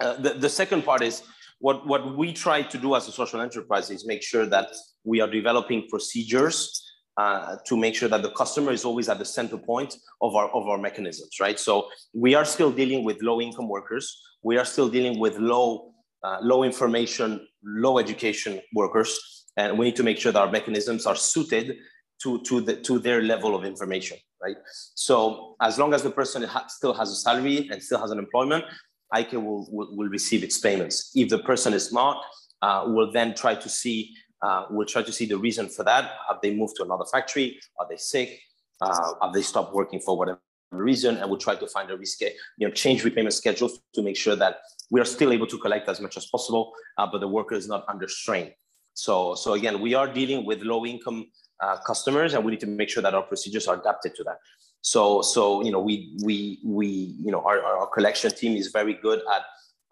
Uh, 0.00 0.14
the, 0.24 0.34
the 0.34 0.48
second 0.48 0.84
part 0.84 1.02
is 1.02 1.22
what, 1.58 1.86
what 1.86 2.16
we 2.18 2.32
try 2.32 2.60
to 2.60 2.78
do 2.78 2.94
as 2.96 3.08
a 3.08 3.12
social 3.12 3.40
enterprise 3.40 3.88
is 3.90 4.06
make 4.06 4.22
sure 4.22 4.44
that 4.46 4.68
we 5.04 5.20
are 5.22 5.30
developing 5.30 5.88
procedures 5.88 6.86
uh, 7.16 7.56
to 7.66 7.76
make 7.76 7.94
sure 7.94 8.08
that 8.08 8.22
the 8.22 8.30
customer 8.32 8.72
is 8.72 8.84
always 8.84 9.08
at 9.08 9.18
the 9.18 9.24
center 9.24 9.56
point 9.56 9.96
of 10.20 10.34
our, 10.34 10.48
of 10.50 10.66
our 10.66 10.78
mechanisms, 10.78 11.40
right? 11.40 11.58
So 11.58 11.88
we 12.12 12.34
are 12.34 12.44
still 12.44 12.70
dealing 12.70 13.04
with 13.04 13.22
low 13.22 13.40
income 13.40 13.68
workers. 13.68 14.20
We 14.42 14.58
are 14.58 14.64
still 14.64 14.88
dealing 14.88 15.18
with 15.18 15.38
low, 15.38 15.91
uh, 16.24 16.38
low 16.42 16.62
information, 16.64 17.46
low 17.64 17.98
education 17.98 18.60
workers. 18.74 19.46
And 19.56 19.78
we 19.78 19.86
need 19.86 19.96
to 19.96 20.02
make 20.02 20.18
sure 20.18 20.32
that 20.32 20.40
our 20.40 20.50
mechanisms 20.50 21.06
are 21.06 21.16
suited 21.16 21.76
to, 22.22 22.40
to, 22.42 22.60
the, 22.60 22.76
to 22.76 22.98
their 22.98 23.22
level 23.22 23.54
of 23.54 23.64
information, 23.64 24.16
right? 24.42 24.56
So 24.94 25.56
as 25.60 25.78
long 25.78 25.92
as 25.92 26.02
the 26.02 26.10
person 26.10 26.42
ha 26.42 26.66
still 26.68 26.94
has 26.94 27.10
a 27.10 27.16
salary 27.16 27.68
and 27.70 27.82
still 27.82 28.00
has 28.00 28.10
an 28.10 28.18
employment, 28.18 28.64
iCare 29.12 29.42
will, 29.44 29.68
will, 29.70 29.96
will 29.96 30.08
receive 30.08 30.42
its 30.42 30.58
payments. 30.58 31.10
If 31.14 31.28
the 31.28 31.40
person 31.40 31.74
is 31.74 31.92
not, 31.92 32.24
uh, 32.62 32.84
we'll 32.86 33.12
then 33.12 33.34
try 33.34 33.54
to 33.54 33.68
see, 33.68 34.14
uh, 34.40 34.66
we'll 34.70 34.86
try 34.86 35.02
to 35.02 35.12
see 35.12 35.26
the 35.26 35.36
reason 35.36 35.68
for 35.68 35.84
that. 35.84 36.12
Have 36.28 36.38
they 36.42 36.54
moved 36.54 36.76
to 36.76 36.84
another 36.84 37.04
factory? 37.04 37.58
Are 37.78 37.86
they 37.88 37.96
sick? 37.96 38.40
Uh, 38.80 39.14
have 39.20 39.32
they 39.32 39.42
stopped 39.42 39.74
working 39.74 40.00
for 40.00 40.16
whatever 40.16 40.40
reason? 40.70 41.16
And 41.18 41.28
we'll 41.28 41.38
try 41.38 41.56
to 41.56 41.66
find 41.66 41.90
a 41.90 41.96
risk, 41.96 42.20
you 42.22 42.66
know, 42.66 42.70
change 42.70 43.04
repayment 43.04 43.34
schedules 43.34 43.80
to 43.94 44.02
make 44.02 44.16
sure 44.16 44.36
that 44.36 44.58
we 44.92 45.00
are 45.00 45.06
still 45.06 45.32
able 45.32 45.46
to 45.46 45.58
collect 45.58 45.88
as 45.88 46.00
much 46.00 46.18
as 46.18 46.26
possible, 46.26 46.74
uh, 46.98 47.08
but 47.10 47.20
the 47.22 47.26
worker 47.26 47.54
is 47.54 47.66
not 47.66 47.82
under 47.88 48.06
strain. 48.06 48.52
So, 48.92 49.34
so 49.34 49.54
again, 49.54 49.80
we 49.80 49.94
are 49.94 50.06
dealing 50.06 50.44
with 50.44 50.60
low 50.62 50.84
income 50.84 51.30
uh, 51.60 51.78
customers, 51.78 52.34
and 52.34 52.44
we 52.44 52.52
need 52.52 52.60
to 52.60 52.66
make 52.66 52.90
sure 52.90 53.02
that 53.02 53.14
our 53.14 53.22
procedures 53.22 53.66
are 53.66 53.80
adapted 53.80 54.14
to 54.16 54.24
that. 54.24 54.36
So, 54.82 55.22
so 55.22 55.64
you 55.64 55.72
know, 55.72 55.80
we 55.80 56.14
we 56.22 56.60
we 56.62 56.86
you 57.26 57.32
know, 57.32 57.40
our, 57.40 57.58
our 57.62 57.86
collection 57.86 58.30
team 58.32 58.54
is 58.54 58.68
very 58.68 58.94
good 58.94 59.20
at 59.34 59.42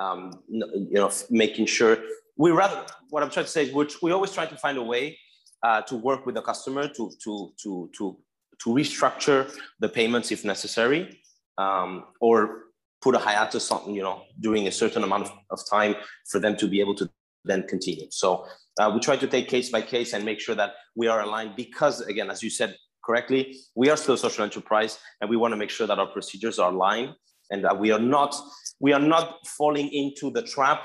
um, 0.05 0.43
you 0.49 1.01
know 1.01 1.11
making 1.31 1.67
sure 1.67 1.97
we 2.37 2.51
rather. 2.51 2.85
What 3.09 3.23
I'm 3.23 3.31
trying 3.31 3.47
to 3.47 3.51
say 3.51 3.65
is, 3.67 3.73
which 3.73 4.03
we 4.03 4.13
always 4.13 4.33
try 4.33 4.47
to 4.47 4.57
find 4.57 4.77
a 4.77 4.83
way 4.83 5.19
uh, 5.63 5.81
to 5.83 5.97
work 5.97 6.27
with 6.27 6.35
the 6.35 6.43
customer 6.43 6.89
to 6.89 7.11
to 7.25 7.53
to 7.63 7.91
to 7.97 8.19
to 8.63 8.71
restructure 8.71 9.51
the 9.79 9.89
payments 9.89 10.31
if 10.31 10.45
necessary, 10.45 11.21
um, 11.57 12.05
or 12.21 12.70
put 13.03 13.15
a 13.15 13.19
hiatus 13.19 13.71
on 13.71 13.95
you 13.95 14.03
know 14.03 14.23
during 14.41 14.67
a 14.67 14.73
certain 14.73 15.03
amount 15.03 15.25
of, 15.25 15.33
of 15.51 15.61
time 15.69 15.95
for 16.31 16.39
them 16.39 16.57
to 16.57 16.69
be 16.69 16.81
able 16.81 16.95
to 16.95 17.09
then 17.45 17.67
continue. 17.67 18.07
So 18.11 18.47
uh, 18.79 18.91
we 18.93 19.01
try 19.01 19.17
to 19.17 19.27
take 19.27 19.49
case 19.49 19.71
by 19.71 19.83
case 19.83 20.13
and 20.13 20.25
make 20.25 20.41
sure 20.41 20.55
that 20.55 20.73
we 20.95 21.07
are 21.07 21.23
aligned 21.23 21.57
because 21.57 22.01
again, 22.03 22.31
as 22.31 22.43
you 22.43 22.51
said 22.51 22.77
correctly, 23.05 23.57
we 23.75 23.89
are 23.89 23.97
still 23.97 24.15
a 24.15 24.19
social 24.19 24.45
enterprise 24.45 24.99
and 25.21 25.31
we 25.31 25.37
want 25.37 25.53
to 25.53 25.57
make 25.57 25.71
sure 25.71 25.87
that 25.87 25.99
our 25.99 26.07
procedures 26.07 26.59
are 26.59 26.71
aligned 26.73 27.15
and 27.51 27.65
that 27.65 27.79
we 27.79 27.91
are 27.91 27.99
not 27.99 28.35
we 28.81 28.93
are 28.93 29.01
not 29.01 29.47
falling 29.47 29.89
into 29.89 30.31
the 30.31 30.43
trap 30.43 30.83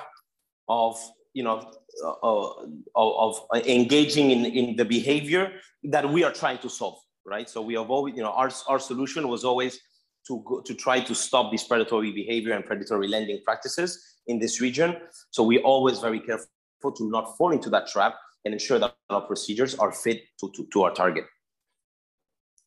of 0.68 0.98
you 1.34 1.44
know 1.44 1.72
uh, 2.04 2.14
of, 2.96 3.40
of 3.52 3.66
engaging 3.66 4.32
in, 4.32 4.46
in 4.46 4.76
the 4.76 4.86
behavior 4.86 5.52
that 5.84 6.10
we 6.10 6.24
are 6.24 6.32
trying 6.32 6.58
to 6.58 6.70
solve 6.70 6.98
right 7.26 7.50
so 7.50 7.62
we 7.62 7.76
have 7.76 7.90
always 7.90 8.16
you 8.16 8.24
know 8.24 8.32
our, 8.32 8.50
our 8.68 8.80
solution 8.80 9.28
was 9.28 9.44
always 9.44 9.80
to 10.28 10.44
go, 10.46 10.62
to 10.62 10.74
try 10.74 11.00
to 11.00 11.14
stop 11.14 11.52
this 11.52 11.64
predatory 11.64 12.12
behavior 12.12 12.54
and 12.54 12.66
predatory 12.66 13.08
lending 13.08 13.40
practices 13.44 14.18
in 14.28 14.40
this 14.40 14.62
region 14.62 14.98
so 15.32 15.44
we're 15.44 15.62
always 15.62 16.00
very 16.00 16.20
careful 16.20 16.48
to 16.96 17.10
not 17.10 17.38
fall 17.38 17.52
into 17.52 17.70
that 17.70 17.88
trap 17.88 18.16
and 18.44 18.54
ensure 18.54 18.80
that 18.80 18.96
our 19.10 19.22
procedures 19.22 19.76
are 19.76 19.92
fit 19.92 20.22
to, 20.40 20.52
to, 20.56 20.68
to 20.72 20.84
our 20.84 20.92
target 20.92 21.26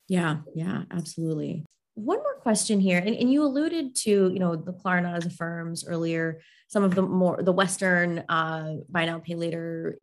yeah, 0.09 0.39
yeah, 0.55 0.85
absolutely. 0.91 1.65
One 1.95 2.19
more 2.19 2.37
question 2.41 2.81
here, 2.81 2.99
and, 2.99 3.15
and 3.15 3.31
you 3.31 3.43
alluded 3.43 3.95
to, 3.97 4.11
you 4.33 4.39
know, 4.39 4.57
the 4.57 4.73
Klarna 4.73 5.17
as 5.17 5.27
a 5.27 5.31
firms 5.31 5.85
earlier, 5.87 6.41
some 6.69 6.83
of 6.83 6.95
the 6.95 7.03
more 7.03 7.43
the 7.43 7.53
Western 7.53 8.21
uh, 8.29 8.77
buy 8.89 9.05
now 9.05 9.19
pay 9.19 9.35
later 9.35 9.99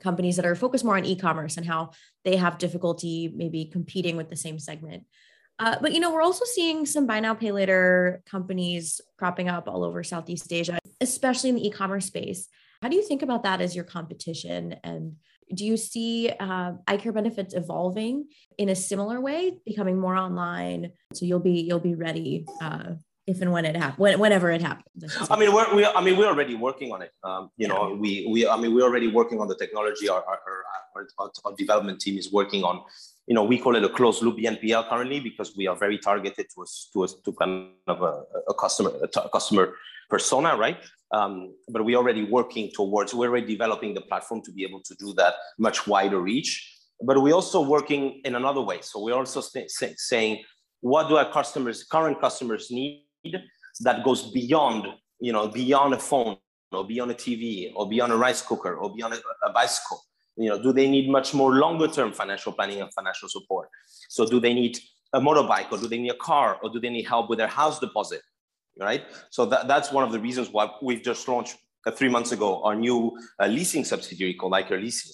companies 0.00 0.36
that 0.36 0.46
are 0.46 0.54
focused 0.54 0.84
more 0.84 0.96
on 0.96 1.04
e-commerce 1.04 1.56
and 1.56 1.66
how 1.66 1.90
they 2.24 2.36
have 2.36 2.58
difficulty 2.58 3.32
maybe 3.34 3.64
competing 3.66 4.16
with 4.16 4.28
the 4.28 4.36
same 4.36 4.58
segment. 4.58 5.04
Uh, 5.58 5.76
but 5.80 5.92
you 5.92 6.00
know, 6.00 6.12
we're 6.12 6.22
also 6.22 6.44
seeing 6.44 6.84
some 6.86 7.06
buy 7.06 7.20
now 7.20 7.34
pay 7.34 7.52
later 7.52 8.22
companies 8.26 9.00
cropping 9.18 9.48
up 9.48 9.68
all 9.68 9.84
over 9.84 10.02
Southeast 10.02 10.52
Asia, 10.52 10.78
especially 11.00 11.50
in 11.50 11.56
the 11.56 11.66
e-commerce 11.66 12.06
space. 12.06 12.48
How 12.82 12.88
do 12.88 12.96
you 12.96 13.06
think 13.06 13.22
about 13.22 13.44
that 13.44 13.60
as 13.60 13.74
your 13.74 13.84
competition 13.84 14.76
and 14.84 15.16
do 15.52 15.64
you 15.64 15.76
see 15.76 16.30
uh, 16.40 16.72
iCare 16.88 17.14
Benefits 17.14 17.54
evolving 17.54 18.26
in 18.56 18.70
a 18.70 18.74
similar 18.74 19.20
way, 19.20 19.58
becoming 19.64 20.00
more 20.00 20.16
online? 20.16 20.92
So 21.12 21.26
you'll 21.26 21.40
be 21.40 21.60
you'll 21.60 21.80
be 21.80 21.94
ready 21.94 22.46
uh, 22.62 22.94
if 23.26 23.40
and 23.40 23.52
when 23.52 23.64
it 23.64 23.76
happens, 23.76 23.98
when, 23.98 24.18
whenever 24.18 24.50
it 24.50 24.62
happens. 24.62 25.16
I, 25.30 25.34
I 25.34 25.38
mean, 25.38 25.52
we're, 25.52 25.74
we, 25.74 25.84
I 25.86 26.00
mean, 26.02 26.16
we're 26.16 26.26
already 26.26 26.54
working 26.54 26.92
on 26.92 27.02
it. 27.02 27.12
Um, 27.22 27.50
you 27.56 27.66
yeah. 27.66 27.74
know, 27.74 27.94
we, 27.94 28.26
we, 28.30 28.46
I 28.46 28.56
mean, 28.56 28.74
we're 28.74 28.84
already 28.84 29.08
working 29.08 29.40
on 29.40 29.48
the 29.48 29.56
technology. 29.56 30.08
Our, 30.08 30.22
our, 30.22 30.40
our, 30.94 31.06
our, 31.18 31.30
our 31.44 31.54
development 31.56 32.00
team 32.00 32.18
is 32.18 32.32
working 32.32 32.64
on, 32.64 32.82
you 33.26 33.34
know, 33.34 33.44
we 33.44 33.58
call 33.58 33.74
it 33.76 33.84
a 33.84 33.88
closed 33.88 34.22
loop 34.22 34.36
BNPL 34.38 34.88
currently 34.88 35.20
because 35.20 35.56
we 35.56 35.66
are 35.66 35.76
very 35.76 35.98
targeted 35.98 36.46
to 36.54 36.62
a, 36.62 36.66
to 36.92 37.04
a, 37.04 37.08
to 37.24 37.32
kind 37.32 37.70
of 37.86 38.02
a, 38.02 38.22
a 38.48 38.54
customer, 38.54 38.90
customer 39.32 39.74
persona, 40.10 40.56
right? 40.56 40.78
Um, 41.12 41.54
but 41.68 41.84
we're 41.84 41.96
already 41.96 42.24
working 42.24 42.70
towards, 42.74 43.14
we're 43.14 43.28
already 43.28 43.46
developing 43.46 43.94
the 43.94 44.02
platform 44.02 44.42
to 44.42 44.52
be 44.52 44.64
able 44.64 44.80
to 44.82 44.94
do 44.96 45.14
that 45.14 45.34
much 45.58 45.86
wider 45.86 46.20
reach. 46.20 46.70
But 47.00 47.22
we're 47.22 47.34
also 47.34 47.62
working 47.62 48.20
in 48.24 48.34
another 48.34 48.60
way. 48.60 48.78
So 48.82 49.02
we're 49.02 49.14
also 49.14 49.40
st- 49.40 49.70
say, 49.70 49.94
saying, 49.96 50.42
what 50.80 51.08
do 51.08 51.16
our 51.16 51.30
customers, 51.30 51.84
current 51.84 52.20
customers 52.20 52.70
need 52.70 53.06
that 53.80 54.04
goes 54.04 54.30
beyond, 54.32 54.86
you 55.18 55.32
know, 55.32 55.48
beyond 55.48 55.94
a 55.94 55.98
phone 55.98 56.36
or 56.72 56.86
beyond 56.86 57.10
a 57.10 57.14
TV 57.14 57.72
or 57.74 57.88
beyond 57.88 58.12
a 58.12 58.16
rice 58.16 58.42
cooker 58.42 58.74
or 58.76 58.94
beyond 58.94 59.14
a, 59.14 59.48
a 59.48 59.52
bicycle? 59.52 60.02
You 60.36 60.50
know, 60.50 60.62
do 60.62 60.72
they 60.72 60.88
need 60.90 61.08
much 61.08 61.32
more 61.32 61.54
longer 61.54 61.88
term 61.88 62.12
financial 62.12 62.52
planning 62.52 62.80
and 62.80 62.92
financial 62.92 63.28
support? 63.28 63.68
So 64.08 64.26
do 64.26 64.40
they 64.40 64.52
need 64.52 64.78
a 65.12 65.20
motorbike 65.20 65.70
or 65.70 65.78
do 65.78 65.86
they 65.86 65.98
need 65.98 66.10
a 66.10 66.16
car 66.16 66.58
or 66.62 66.70
do 66.70 66.80
they 66.80 66.90
need 66.90 67.06
help 67.06 67.30
with 67.30 67.38
their 67.38 67.48
house 67.48 67.78
deposit? 67.78 68.20
right? 68.78 69.04
So 69.30 69.46
that, 69.46 69.68
that's 69.68 69.92
one 69.92 70.04
of 70.04 70.12
the 70.12 70.18
reasons 70.18 70.50
why 70.50 70.70
we've 70.82 71.02
just 71.02 71.26
launched 71.28 71.56
uh, 71.86 71.90
three 71.90 72.08
months 72.08 72.32
ago 72.32 72.62
our 72.62 72.74
new 72.74 73.16
uh, 73.40 73.46
leasing 73.46 73.84
subsidiary 73.84 74.34
called 74.34 74.52
iCare 74.52 74.80
Leasing. 74.80 75.12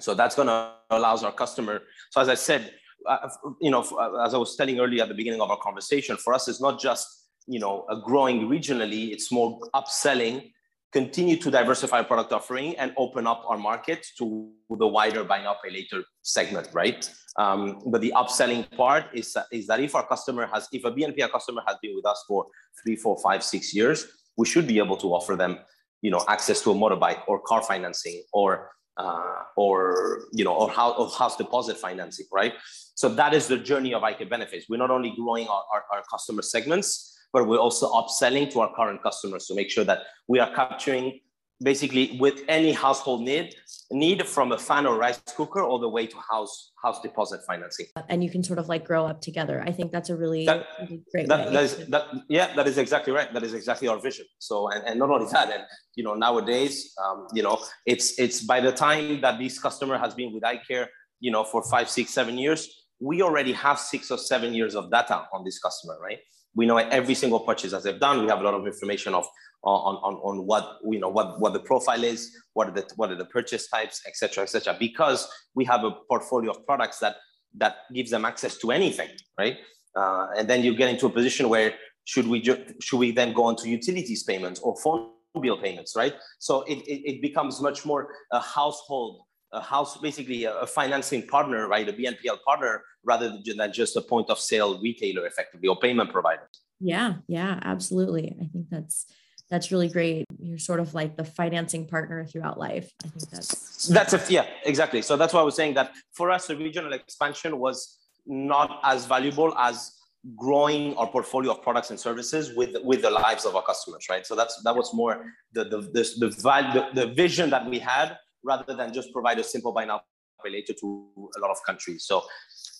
So 0.00 0.14
that's 0.14 0.34
going 0.34 0.48
to 0.48 0.72
allows 0.90 1.24
our 1.24 1.32
customer. 1.32 1.82
So 2.10 2.20
as 2.20 2.28
I 2.28 2.34
said, 2.34 2.72
uh, 3.06 3.28
you 3.60 3.70
know, 3.70 3.82
uh, 3.82 4.24
as 4.24 4.34
I 4.34 4.38
was 4.38 4.56
telling 4.56 4.80
earlier 4.80 5.02
at 5.02 5.08
the 5.08 5.14
beginning 5.14 5.40
of 5.40 5.50
our 5.50 5.58
conversation, 5.58 6.16
for 6.16 6.34
us 6.34 6.48
it's 6.48 6.60
not 6.60 6.80
just 6.80 7.06
you 7.46 7.58
know 7.58 7.86
growing 8.04 8.48
regionally; 8.48 9.12
it's 9.12 9.32
more 9.32 9.58
upselling, 9.74 10.52
continue 10.92 11.36
to 11.36 11.50
diversify 11.50 12.02
product 12.02 12.32
offering, 12.32 12.76
and 12.76 12.92
open 12.96 13.26
up 13.26 13.44
our 13.46 13.58
market 13.58 14.06
to 14.18 14.50
the 14.70 14.86
wider 14.86 15.22
buy 15.22 15.42
now 15.42 15.56
pay 15.62 15.70
later 15.70 16.02
segment, 16.22 16.68
right? 16.72 17.10
Um, 17.36 17.82
but 17.86 18.00
the 18.00 18.12
upselling 18.16 18.70
part 18.76 19.04
is, 19.12 19.36
is 19.52 19.66
that 19.66 19.80
if 19.80 19.94
our 19.94 20.06
customer 20.06 20.46
has, 20.52 20.66
if 20.72 20.84
a 20.84 20.90
BNPL 20.90 21.30
customer 21.30 21.62
has 21.66 21.76
been 21.82 21.94
with 21.94 22.06
us 22.06 22.24
for 22.26 22.46
three, 22.82 22.96
four, 22.96 23.18
five, 23.22 23.44
six 23.44 23.74
years, 23.74 24.06
we 24.36 24.46
should 24.46 24.66
be 24.66 24.78
able 24.78 24.96
to 24.96 25.08
offer 25.08 25.36
them, 25.36 25.58
you 26.00 26.10
know, 26.10 26.24
access 26.28 26.62
to 26.62 26.70
a 26.70 26.74
motorbike 26.74 27.20
or 27.26 27.40
car 27.40 27.62
financing 27.62 28.22
or, 28.32 28.70
uh, 28.96 29.42
or 29.56 30.22
you 30.32 30.44
know, 30.44 30.54
or, 30.54 30.70
house, 30.70 30.94
or 30.98 31.08
house 31.10 31.36
deposit 31.36 31.76
financing, 31.76 32.26
right? 32.32 32.54
So 32.94 33.08
that 33.10 33.34
is 33.34 33.46
the 33.46 33.58
journey 33.58 33.92
of 33.94 34.02
iCare 34.02 34.28
Benefits. 34.28 34.66
We're 34.68 34.78
not 34.78 34.90
only 34.90 35.12
growing 35.14 35.46
our, 35.48 35.62
our, 35.72 35.84
our 35.92 36.02
customer 36.10 36.42
segments, 36.42 37.17
but 37.32 37.46
we're 37.46 37.58
also 37.58 37.90
upselling 37.92 38.50
to 38.52 38.60
our 38.60 38.74
current 38.74 39.02
customers 39.02 39.46
to 39.46 39.54
make 39.54 39.70
sure 39.70 39.84
that 39.84 40.02
we 40.28 40.38
are 40.38 40.52
capturing 40.54 41.20
basically 41.60 42.16
with 42.20 42.42
any 42.48 42.72
household 42.72 43.22
need 43.22 43.54
need 43.90 44.24
from 44.26 44.52
a 44.52 44.58
fan 44.58 44.86
or 44.86 44.96
rice 44.96 45.20
cooker 45.34 45.62
all 45.62 45.78
the 45.78 45.88
way 45.88 46.06
to 46.06 46.16
house 46.30 46.72
house 46.82 47.00
deposit 47.00 47.40
financing. 47.46 47.86
And 48.08 48.22
you 48.22 48.30
can 48.30 48.44
sort 48.44 48.58
of 48.58 48.68
like 48.68 48.84
grow 48.84 49.06
up 49.06 49.20
together. 49.20 49.62
I 49.66 49.72
think 49.72 49.90
that's 49.90 50.10
a 50.10 50.16
really, 50.16 50.46
that, 50.46 50.66
really 50.80 51.02
great 51.10 51.26
that, 51.28 51.52
that 51.52 51.64
is 51.64 51.86
that 51.88 52.04
yeah 52.28 52.54
that 52.54 52.68
is 52.68 52.78
exactly 52.78 53.12
right. 53.12 53.32
That 53.32 53.42
is 53.42 53.54
exactly 53.54 53.88
our 53.88 53.98
vision. 53.98 54.26
So 54.38 54.68
and, 54.68 54.86
and 54.86 54.98
not 54.98 55.10
only 55.10 55.26
that 55.32 55.50
and 55.50 55.64
you 55.96 56.04
know 56.04 56.14
nowadays 56.14 56.94
um, 57.04 57.26
you 57.34 57.42
know 57.42 57.58
it's 57.86 58.18
it's 58.18 58.42
by 58.42 58.60
the 58.60 58.72
time 58.72 59.20
that 59.22 59.38
this 59.38 59.58
customer 59.58 59.98
has 59.98 60.14
been 60.14 60.32
with 60.32 60.44
icare 60.44 60.86
you 61.18 61.32
know 61.32 61.44
for 61.44 61.62
five 61.64 61.88
six 61.90 62.10
seven 62.10 62.38
years 62.38 62.86
we 63.00 63.22
already 63.22 63.52
have 63.52 63.78
six 63.78 64.10
or 64.10 64.18
seven 64.18 64.54
years 64.54 64.74
of 64.74 64.90
data 64.90 65.26
on 65.32 65.44
this 65.44 65.58
customer 65.58 65.96
right 66.00 66.18
we 66.58 66.66
know 66.66 66.78
every 67.00 67.14
single 67.22 67.40
purchase 67.48 67.70
that 67.70 67.82
they've 67.84 68.00
done 68.08 68.16
we 68.24 68.28
have 68.32 68.40
a 68.40 68.46
lot 68.48 68.54
of 68.54 68.66
information 68.66 69.14
of 69.14 69.24
on, 69.62 69.96
on, 69.96 70.14
on 70.28 70.46
what 70.46 70.78
you 70.88 71.00
know 71.00 71.08
what, 71.08 71.40
what 71.40 71.52
the 71.52 71.60
profile 71.60 72.04
is, 72.04 72.36
what 72.54 72.68
are 72.68 72.72
the 72.72 72.84
what 72.96 73.10
are 73.10 73.16
the 73.16 73.24
purchase 73.24 73.68
types, 73.68 74.02
etc. 74.06 74.44
etc. 74.44 74.76
because 74.78 75.28
we 75.54 75.64
have 75.64 75.84
a 75.84 75.92
portfolio 76.08 76.50
of 76.50 76.64
products 76.66 76.98
that 77.00 77.16
that 77.56 77.76
gives 77.94 78.10
them 78.10 78.24
access 78.24 78.56
to 78.58 78.70
anything, 78.70 79.08
right? 79.38 79.56
Uh, 79.96 80.28
and 80.36 80.48
then 80.48 80.62
you 80.62 80.76
get 80.76 80.88
into 80.88 81.06
a 81.06 81.10
position 81.10 81.48
where 81.48 81.74
should 82.04 82.26
we 82.26 82.40
ju- 82.40 82.64
should 82.80 82.98
we 82.98 83.10
then 83.10 83.32
go 83.32 83.44
on 83.44 83.56
to 83.56 83.68
utilities 83.68 84.22
payments 84.22 84.60
or 84.60 84.76
phone 84.82 85.10
bill 85.40 85.60
payments, 85.60 85.94
right? 85.96 86.14
So 86.38 86.62
it, 86.62 86.78
it, 86.86 87.00
it 87.10 87.22
becomes 87.22 87.60
much 87.60 87.84
more 87.84 88.08
a 88.32 88.40
household 88.40 89.22
a 89.52 89.60
house, 89.60 89.96
basically 89.98 90.44
a, 90.44 90.66
financing 90.66 91.26
partner, 91.26 91.68
right? 91.68 91.88
A 91.88 91.92
BNPL 91.92 92.42
partner 92.44 92.82
rather 93.04 93.38
than 93.44 93.72
just 93.72 93.96
a 93.96 94.00
point 94.00 94.28
of 94.30 94.38
sale 94.38 94.80
retailer 94.80 95.26
effectively 95.26 95.68
or 95.68 95.78
payment 95.78 96.10
provider. 96.12 96.48
Yeah, 96.80 97.14
yeah, 97.26 97.58
absolutely. 97.62 98.36
I 98.40 98.46
think 98.46 98.66
that's 98.70 99.06
that's 99.50 99.72
really 99.72 99.88
great. 99.88 100.26
You're 100.38 100.58
sort 100.58 100.80
of 100.80 100.94
like 100.94 101.16
the 101.16 101.24
financing 101.24 101.86
partner 101.86 102.26
throughout 102.26 102.58
life. 102.58 102.92
I 103.04 103.08
think 103.08 103.30
that's 103.30 103.88
that's 103.88 104.12
a 104.12 104.22
yeah, 104.28 104.46
exactly. 104.64 105.02
So 105.02 105.16
that's 105.16 105.32
why 105.32 105.40
I 105.40 105.44
was 105.44 105.56
saying 105.56 105.74
that 105.74 105.92
for 106.12 106.30
us, 106.30 106.46
the 106.46 106.56
regional 106.56 106.92
expansion 106.92 107.58
was 107.58 107.98
not 108.26 108.80
as 108.84 109.06
valuable 109.06 109.56
as 109.56 109.92
growing 110.36 110.94
our 110.96 111.06
portfolio 111.06 111.52
of 111.52 111.62
products 111.62 111.90
and 111.90 111.98
services 111.98 112.54
with 112.54 112.76
with 112.84 113.02
the 113.02 113.10
lives 113.10 113.46
of 113.46 113.56
our 113.56 113.62
customers, 113.62 114.06
right? 114.10 114.26
So 114.26 114.36
that's 114.36 114.60
that 114.62 114.76
was 114.76 114.92
more 114.92 115.24
the 115.52 115.64
the 115.64 115.78
the 115.80 116.02
the, 116.18 116.28
the, 116.74 116.88
the 116.94 117.06
vision 117.14 117.50
that 117.50 117.68
we 117.68 117.78
had 117.78 118.18
rather 118.44 118.74
than 118.74 118.92
just 118.92 119.12
provide 119.12 119.38
a 119.38 119.44
simple 119.44 119.72
buy 119.72 119.84
now 119.84 120.00
related 120.44 120.76
to 120.80 121.08
a 121.36 121.40
lot 121.40 121.50
of 121.50 121.58
countries. 121.66 122.04
So 122.04 122.24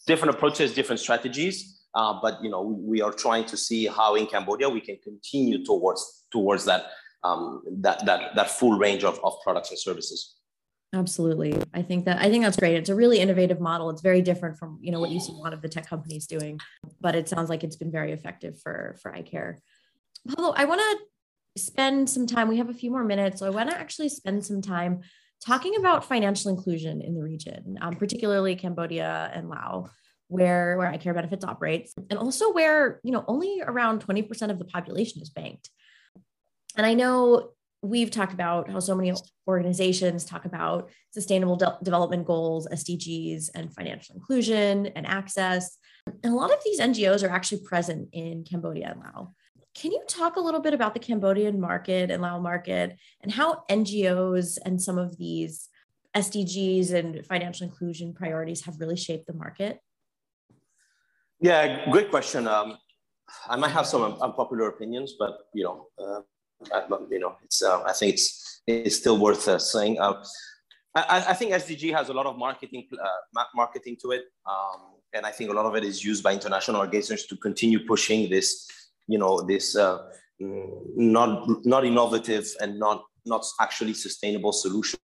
different 0.06 0.34
approaches, 0.34 0.74
different 0.74 1.00
strategies. 1.00 1.80
Uh, 1.94 2.18
but 2.20 2.42
you 2.42 2.50
know, 2.50 2.62
we 2.62 3.00
are 3.02 3.12
trying 3.12 3.44
to 3.46 3.56
see 3.56 3.86
how 3.86 4.14
in 4.14 4.26
Cambodia 4.26 4.68
we 4.68 4.80
can 4.80 4.98
continue 5.02 5.64
towards 5.64 6.26
towards 6.30 6.64
that 6.66 6.86
um, 7.24 7.62
that 7.80 8.04
that 8.06 8.34
that 8.36 8.50
full 8.50 8.78
range 8.78 9.04
of, 9.04 9.18
of 9.24 9.34
products 9.42 9.70
and 9.70 9.78
services. 9.78 10.36
Absolutely. 10.94 11.54
I 11.74 11.82
think 11.82 12.06
that 12.06 12.18
I 12.18 12.30
think 12.30 12.44
that's 12.44 12.56
great. 12.56 12.76
It's 12.76 12.88
a 12.88 12.94
really 12.94 13.18
innovative 13.18 13.60
model. 13.60 13.90
It's 13.90 14.00
very 14.00 14.22
different 14.22 14.58
from, 14.58 14.78
you 14.80 14.90
know, 14.90 15.00
what 15.00 15.10
you 15.10 15.20
see 15.20 15.32
a 15.32 15.36
lot 15.36 15.52
of 15.52 15.60
the 15.60 15.68
tech 15.68 15.86
companies 15.86 16.26
doing, 16.26 16.58
but 17.00 17.14
it 17.14 17.28
sounds 17.28 17.50
like 17.50 17.62
it's 17.62 17.76
been 17.76 17.90
very 17.90 18.12
effective 18.12 18.58
for 18.60 18.96
for 19.02 19.12
iCare. 19.12 19.56
Pablo, 20.26 20.54
I 20.56 20.64
want 20.64 20.80
to 20.80 21.60
spend 21.60 22.08
some 22.08 22.26
time. 22.26 22.48
We 22.48 22.56
have 22.58 22.70
a 22.70 22.74
few 22.74 22.90
more 22.90 23.04
minutes, 23.04 23.40
so 23.40 23.46
I 23.46 23.50
want 23.50 23.70
to 23.70 23.78
actually 23.78 24.08
spend 24.08 24.44
some 24.44 24.62
time 24.62 25.00
talking 25.44 25.76
about 25.76 26.04
financial 26.04 26.50
inclusion 26.50 27.00
in 27.00 27.14
the 27.14 27.22
region, 27.22 27.78
um, 27.80 27.94
particularly 27.94 28.56
Cambodia 28.56 29.30
and 29.34 29.48
Laos. 29.48 29.90
where 30.28 30.76
where 30.76 30.92
iCare 30.92 31.14
Benefits 31.14 31.44
operates, 31.44 31.94
and 32.10 32.18
also 32.18 32.52
where 32.52 33.00
you 33.02 33.12
know 33.12 33.24
only 33.28 33.62
around 33.62 34.04
20% 34.04 34.50
of 34.50 34.58
the 34.58 34.64
population 34.66 35.22
is 35.22 35.30
banked. 35.30 35.70
And 36.76 36.84
I 36.84 36.94
know 36.94 37.50
we've 37.82 38.10
talked 38.10 38.32
about 38.32 38.70
how 38.70 38.80
so 38.80 38.94
many 38.94 39.12
organizations 39.46 40.24
talk 40.24 40.44
about 40.44 40.90
sustainable 41.12 41.56
de- 41.56 41.78
development 41.82 42.26
goals, 42.26 42.66
SDGs, 42.70 43.50
and 43.54 43.72
financial 43.72 44.16
inclusion 44.16 44.88
and 44.88 45.06
access. 45.06 45.76
And 46.06 46.32
a 46.32 46.36
lot 46.36 46.52
of 46.52 46.58
these 46.64 46.80
NGOs 46.80 47.22
are 47.22 47.30
actually 47.30 47.62
present 47.64 48.08
in 48.12 48.44
Cambodia 48.44 48.90
and 48.90 49.00
Laos. 49.00 49.28
Can 49.78 49.92
you 49.92 50.02
talk 50.08 50.34
a 50.34 50.40
little 50.40 50.60
bit 50.60 50.74
about 50.74 50.92
the 50.92 50.98
Cambodian 50.98 51.60
market 51.60 52.10
and 52.10 52.20
Lao 52.20 52.40
market 52.40 52.96
and 53.20 53.30
how 53.30 53.62
NGOs 53.70 54.58
and 54.64 54.82
some 54.82 54.98
of 54.98 55.16
these 55.18 55.68
SDGs 56.16 56.92
and 56.92 57.24
financial 57.24 57.64
inclusion 57.64 58.12
priorities 58.12 58.64
have 58.64 58.80
really 58.80 58.96
shaped 58.96 59.28
the 59.28 59.34
market? 59.34 59.78
Yeah, 61.40 61.88
great 61.92 62.10
question. 62.10 62.48
Um, 62.48 62.76
I 63.48 63.54
might 63.54 63.70
have 63.70 63.86
some 63.86 64.02
unpopular 64.20 64.66
opinions, 64.68 65.14
but 65.16 65.46
you 65.54 65.62
know, 65.62 65.86
uh, 65.96 66.22
I, 66.74 66.82
you 67.08 67.20
know, 67.20 67.36
it's 67.44 67.62
uh, 67.62 67.84
I 67.84 67.92
think 67.92 68.14
it's 68.14 68.62
it's 68.66 68.96
still 68.96 69.18
worth 69.18 69.46
uh, 69.46 69.60
saying. 69.60 70.00
Uh, 70.00 70.24
I, 70.96 71.26
I, 71.28 71.34
think 71.34 71.52
SDG 71.52 71.94
has 71.94 72.08
a 72.08 72.12
lot 72.12 72.26
of 72.26 72.36
marketing 72.36 72.88
uh, 73.00 73.44
marketing 73.54 73.96
to 74.02 74.10
it, 74.10 74.24
um, 74.44 74.96
and 75.12 75.24
I 75.24 75.30
think 75.30 75.50
a 75.50 75.54
lot 75.54 75.66
of 75.66 75.76
it 75.76 75.84
is 75.84 76.04
used 76.04 76.24
by 76.24 76.32
international 76.32 76.78
organizations 76.78 77.26
to 77.26 77.36
continue 77.36 77.86
pushing 77.86 78.28
this, 78.28 78.66
you 79.08 79.18
know, 79.18 79.40
this 79.42 79.74
uh, 79.74 79.98
mm, 80.40 80.68
not 80.96 81.48
not 81.64 81.84
innovative 81.84 82.46
and 82.60 82.78
not 82.78 83.04
not 83.26 83.44
actually 83.60 83.94
sustainable 83.94 84.52
solutions 84.52 84.98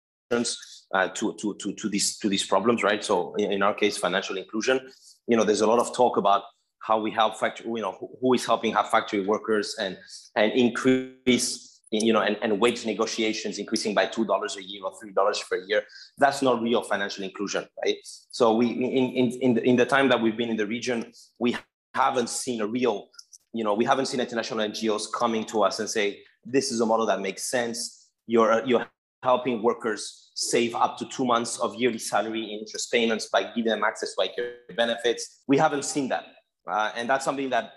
uh, 0.94 1.08
to, 1.10 1.36
to, 1.40 1.56
to, 1.56 1.74
to, 1.74 1.90
these, 1.90 2.18
to 2.20 2.30
these 2.30 2.46
problems, 2.46 2.84
right? 2.84 3.04
So 3.04 3.34
in, 3.36 3.62
our 3.62 3.74
case, 3.74 3.98
financial 3.98 4.38
inclusion, 4.38 4.80
you 5.28 5.36
know, 5.36 5.44
there's 5.44 5.62
a 5.62 5.68
lot 5.68 5.80
of 5.80 5.96
talk 5.96 6.18
about 6.18 6.44
how 6.82 7.00
we 7.00 7.12
help 7.12 7.38
factory, 7.38 7.66
you 7.68 7.82
know, 7.82 8.10
who 8.22 8.34
is 8.34 8.46
helping 8.46 8.74
have 8.74 8.90
factory 8.90 9.26
workers 9.26 9.76
and, 9.80 9.98
and 10.36 10.52
increase, 10.54 11.82
you 11.92 12.12
know, 12.12 12.22
and, 12.22 12.38
and 12.42 12.60
wage 12.60 12.86
negotiations 12.86 13.58
increasing 13.58 13.94
by 13.94 14.06
$2 14.06 14.58
a 14.58 14.64
year 14.64 14.82
or 14.84 14.92
$3 14.92 15.50
per 15.50 15.58
year. 15.66 15.84
That's 16.18 16.42
not 16.42 16.62
real 16.62 16.84
financial 16.84 17.24
inclusion, 17.24 17.66
right? 17.84 17.98
So 18.32 18.56
we, 18.56 18.68
in, 18.68 18.84
in, 18.84 19.32
in, 19.42 19.54
the, 19.54 19.64
in 19.64 19.76
the 19.76 19.86
time 19.86 20.10
that 20.10 20.22
we've 20.22 20.38
been 20.38 20.50
in 20.50 20.58
the 20.58 20.68
region, 20.68 21.12
we 21.40 21.56
haven't 21.94 22.30
seen 22.30 22.62
a 22.62 22.68
real, 22.68 23.10
you 23.54 23.64
know, 23.64 23.74
we 23.74 23.86
haven't 23.86 24.08
seen 24.08 24.20
international 24.20 24.60
NGOs 24.60 25.12
coming 25.12 25.46
to 25.46 25.64
us 25.64 25.80
and 25.80 25.90
say, 25.90 26.20
this 26.44 26.72
is 26.72 26.82
a 26.82 26.86
model 26.86 27.06
that 27.06 27.22
makes 27.22 27.50
sense. 27.50 28.10
You're, 28.28 28.66
you're 28.66 28.86
helping 29.22 29.62
workers 29.62 30.32
save 30.36 30.76
up 30.76 30.98
to 30.98 31.06
two 31.06 31.26
months 31.26 31.60
of 31.60 31.76
yearly 31.76 32.00
salary 32.00 32.44
in 32.44 32.60
interest 32.60 32.92
payments 32.92 33.30
by 33.30 33.44
giving 33.44 33.66
them 33.66 33.84
access 33.84 34.16
to 34.16 34.28
iCare 34.28 34.76
benefits. 34.76 35.44
We 35.48 35.58
haven't 35.58 35.86
seen 35.86 36.10
that. 36.10 36.26
Uh, 36.70 36.92
and 36.96 37.10
that's 37.10 37.24
something 37.24 37.50
that 37.52 37.74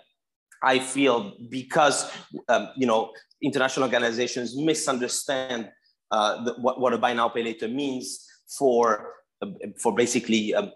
I 0.63 0.79
feel 0.79 1.33
because 1.49 2.11
um, 2.49 2.69
you 2.75 2.87
know 2.87 3.11
international 3.43 3.83
organizations 3.83 4.55
misunderstand 4.57 5.69
uh, 6.11 6.43
the, 6.43 6.53
what, 6.53 6.79
what 6.79 6.93
a 6.93 6.97
buy 6.97 7.13
now 7.13 7.29
pay 7.29 7.43
later 7.43 7.67
means 7.67 8.25
for 8.57 9.13
for 9.81 9.93
basically 9.95 10.53
um, 10.53 10.71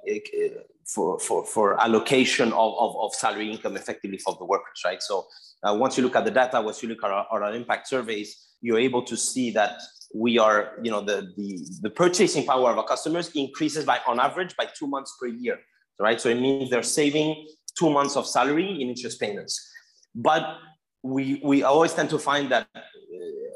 for, 0.86 1.20
for, 1.20 1.46
for 1.46 1.82
allocation 1.82 2.52
of, 2.54 2.74
of, 2.78 2.96
of, 2.98 3.14
salary 3.14 3.52
income 3.52 3.78
effectively 3.78 4.18
for 4.18 4.36
the 4.40 4.46
workers, 4.46 4.82
right? 4.84 5.02
So 5.02 5.28
uh, 5.64 5.74
once 5.76 5.98
you 5.98 6.04
look 6.04 6.16
at 6.16 6.26
the 6.26 6.32
data, 6.32 6.62
once 6.62 6.84
you 6.84 6.90
look 6.90 7.04
at 7.04 7.12
our, 7.12 7.26
our 7.32 7.54
impact 7.54 7.88
surveys, 7.88 8.48
you're 8.62 8.80
able 8.80 9.04
to 9.04 9.16
see 9.16 9.52
that 9.52 9.80
we 10.14 10.38
are, 10.38 10.74
you 10.82 10.92
know, 10.92 11.02
the, 11.02 11.32
the, 11.38 11.60
the 11.82 11.90
purchasing 11.90 12.46
power 12.46 12.72
of 12.72 12.78
our 12.78 12.86
customers 12.86 13.30
increases 13.36 13.86
by, 13.86 14.00
on 14.08 14.20
average, 14.20 14.56
by 14.58 14.68
two 14.78 14.88
months 14.88 15.16
per 15.20 15.28
year, 15.28 15.58
right? 16.00 16.20
So 16.20 16.30
it 16.30 16.40
means 16.40 16.70
they're 16.70 16.84
saving 16.84 17.48
two 17.78 17.90
months 17.90 18.18
of 18.18 18.28
salary 18.28 18.82
in 18.82 18.90
interest 18.90 19.20
payments. 19.20 19.72
But 20.14 20.58
we, 21.04 21.42
we 21.44 21.64
always 21.64 21.94
tend 21.94 22.10
to 22.10 22.20
find 22.20 22.52
that, 22.52 22.68
uh, 22.76 22.78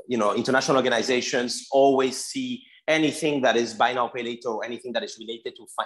you 0.07 0.17
know, 0.17 0.33
international 0.33 0.77
organizations 0.77 1.67
always 1.71 2.23
see 2.23 2.63
anything 2.87 3.41
that 3.41 3.55
is 3.55 3.73
buy 3.73 3.93
now, 3.93 4.07
pay 4.07 4.23
later, 4.23 4.49
or 4.49 4.65
anything 4.65 4.93
that 4.93 5.03
is 5.03 5.17
related 5.19 5.55
to 5.57 5.65
fi- 5.75 5.85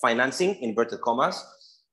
financing, 0.00 0.56
inverted 0.62 1.00
commas, 1.00 1.44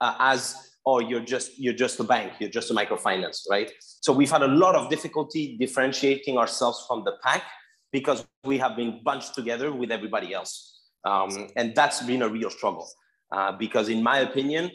uh, 0.02 0.16
as 0.20 0.56
oh 0.86 1.00
you're 1.00 1.20
just 1.20 1.58
you're 1.60 1.74
just 1.74 2.00
a 2.00 2.04
bank 2.04 2.32
you're 2.40 2.50
just 2.50 2.72
a 2.72 2.74
microfinance 2.74 3.42
right? 3.50 3.72
So 4.00 4.14
we've 4.14 4.32
had 4.32 4.42
a 4.42 4.48
lot 4.48 4.76
of 4.76 4.90
difficulty 4.90 5.58
differentiating 5.58 6.38
ourselves 6.38 6.86
from 6.88 7.04
the 7.04 7.14
pack 7.24 7.44
because 7.92 8.26
we 8.46 8.58
have 8.60 8.76
been 8.76 9.02
bunched 9.04 9.34
together 9.36 9.74
with 9.74 9.92
everybody 9.92 10.34
else. 10.34 10.82
Um, 11.04 11.50
and 11.56 11.76
that's 11.76 12.02
been 12.04 12.22
a 12.22 12.30
real 12.30 12.50
struggle 12.50 12.88
uh, 13.32 13.52
because 13.54 13.90
in 13.90 14.02
my 14.02 14.20
opinion 14.20 14.72